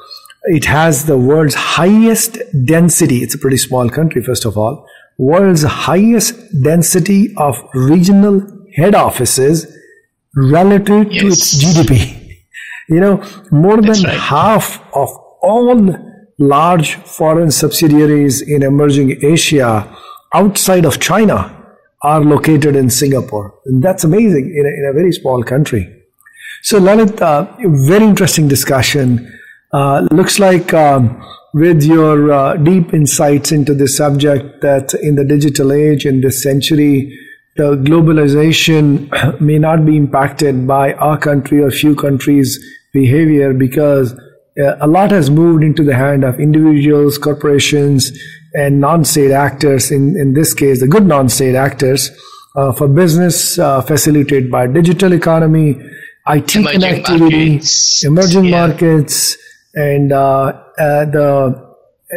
it 0.46 0.66
has 0.66 1.06
the 1.06 1.18
world's 1.18 1.56
highest 1.56 2.38
density. 2.66 3.18
It's 3.18 3.36
a 3.36 3.38
pretty 3.38 3.58
small 3.58 3.90
country, 3.90 4.24
first 4.24 4.46
of 4.46 4.58
all. 4.58 4.88
World's 5.20 5.64
highest 5.64 6.34
density 6.64 7.36
of 7.36 7.62
regional 7.74 8.66
head 8.76 8.96
offices 8.96 9.68
relative 10.36 11.12
yes. 11.12 11.22
to 11.22 11.28
its 11.28 11.64
GDP. 11.64 12.16
You 12.92 13.00
know, 13.00 13.24
more 13.52 13.80
That's 13.80 14.02
than 14.02 14.10
right. 14.10 14.20
half 14.20 14.82
of 14.96 15.10
all 15.44 15.96
large 16.40 16.96
foreign 16.96 17.52
subsidiaries 17.52 18.42
in 18.42 18.64
emerging 18.64 19.24
Asia 19.24 19.96
outside 20.34 20.86
of 20.86 21.00
China 21.00 21.56
are 22.02 22.22
located 22.22 22.76
in 22.76 22.90
Singapore. 22.90 23.54
And 23.66 23.84
that's 23.84 24.04
amazing 24.04 24.56
in 24.58 24.66
a, 24.66 24.70
in 24.70 24.88
a 24.90 24.94
very 24.94 25.12
small 25.12 25.44
country. 25.44 25.88
So, 26.64 26.80
Lalit, 26.80 27.22
uh, 27.22 27.46
very 27.88 28.06
interesting 28.06 28.48
discussion. 28.48 29.39
Uh, 29.72 30.08
looks 30.12 30.40
like 30.40 30.74
um, 30.74 31.24
with 31.54 31.84
your 31.84 32.32
uh, 32.32 32.56
deep 32.58 32.94
insights 32.94 33.52
into 33.52 33.74
this 33.74 33.98
subject, 33.98 34.62
that 34.62 34.94
in 34.96 35.16
the 35.16 35.24
digital 35.24 35.72
age, 35.72 36.06
in 36.06 36.22
this 36.22 36.42
century, 36.42 37.18
the 37.56 37.76
globalization 37.76 39.10
may 39.42 39.60
not 39.60 39.86
be 39.86 39.98
impacted 39.98 40.68
by 40.68 40.94
our 40.94 41.18
country 41.18 41.62
or 41.62 41.70
few 41.70 41.96
countries' 41.96 42.58
behavior 42.94 43.54
because 43.54 44.14
uh, 44.60 44.76
a 44.82 44.88
lot 44.88 45.12
has 45.12 45.30
moved 45.30 45.64
into 45.64 45.84
the 45.84 45.96
hand 45.96 46.24
of 46.24 46.40
individuals, 46.40 47.18
corporations, 47.18 48.12
and 48.54 48.82
non-state 48.82 49.32
actors. 49.32 49.92
In 49.92 50.18
in 50.18 50.34
this 50.34 50.54
case, 50.54 50.80
the 50.80 50.88
good 50.88 51.06
non-state 51.06 51.56
actors 51.56 52.10
uh, 52.56 52.72
for 52.74 52.88
business 52.88 53.60
uh, 53.60 53.82
facilitated 53.82 54.50
by 54.52 54.68
digital 54.68 55.14
economy, 55.14 55.80
IT 56.28 56.56
emerging 56.56 56.82
connectivity, 56.82 57.52
markets. 57.52 58.04
emerging 58.04 58.46
yeah. 58.46 58.68
markets, 58.68 59.38
and 59.74 60.12
uh, 60.12 60.54
uh, 60.78 61.06
the 61.06 61.70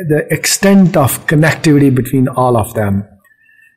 the 0.09 0.27
extent 0.33 0.97
of 0.97 1.27
connectivity 1.27 1.95
between 1.95 2.29
all 2.29 2.57
of 2.57 2.73
them. 2.75 3.05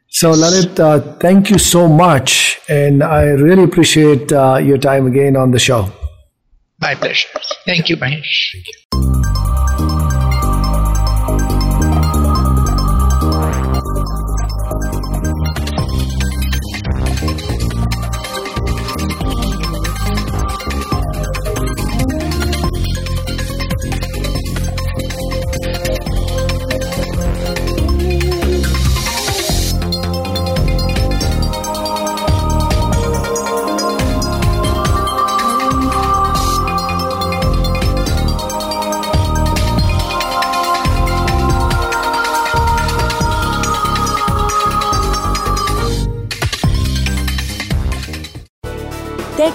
So, 0.08 0.32
Lalit, 0.32 0.80
uh, 0.80 1.18
thank 1.18 1.50
you 1.50 1.58
so 1.58 1.90
much, 1.90 2.60
and 2.70 3.04
I 3.04 3.24
really 3.26 3.64
appreciate 3.64 4.32
your 4.32 4.78
time 4.78 5.08
again 5.08 5.36
on 5.36 5.52
the 5.52 5.60
show. 5.60 5.92
My 6.80 6.96
pleasure. 6.96 7.28
Thank 7.66 7.90
you, 7.90 7.98
Mahesh. 7.98 8.54
Thank 8.54 8.68
you. 8.68 9.35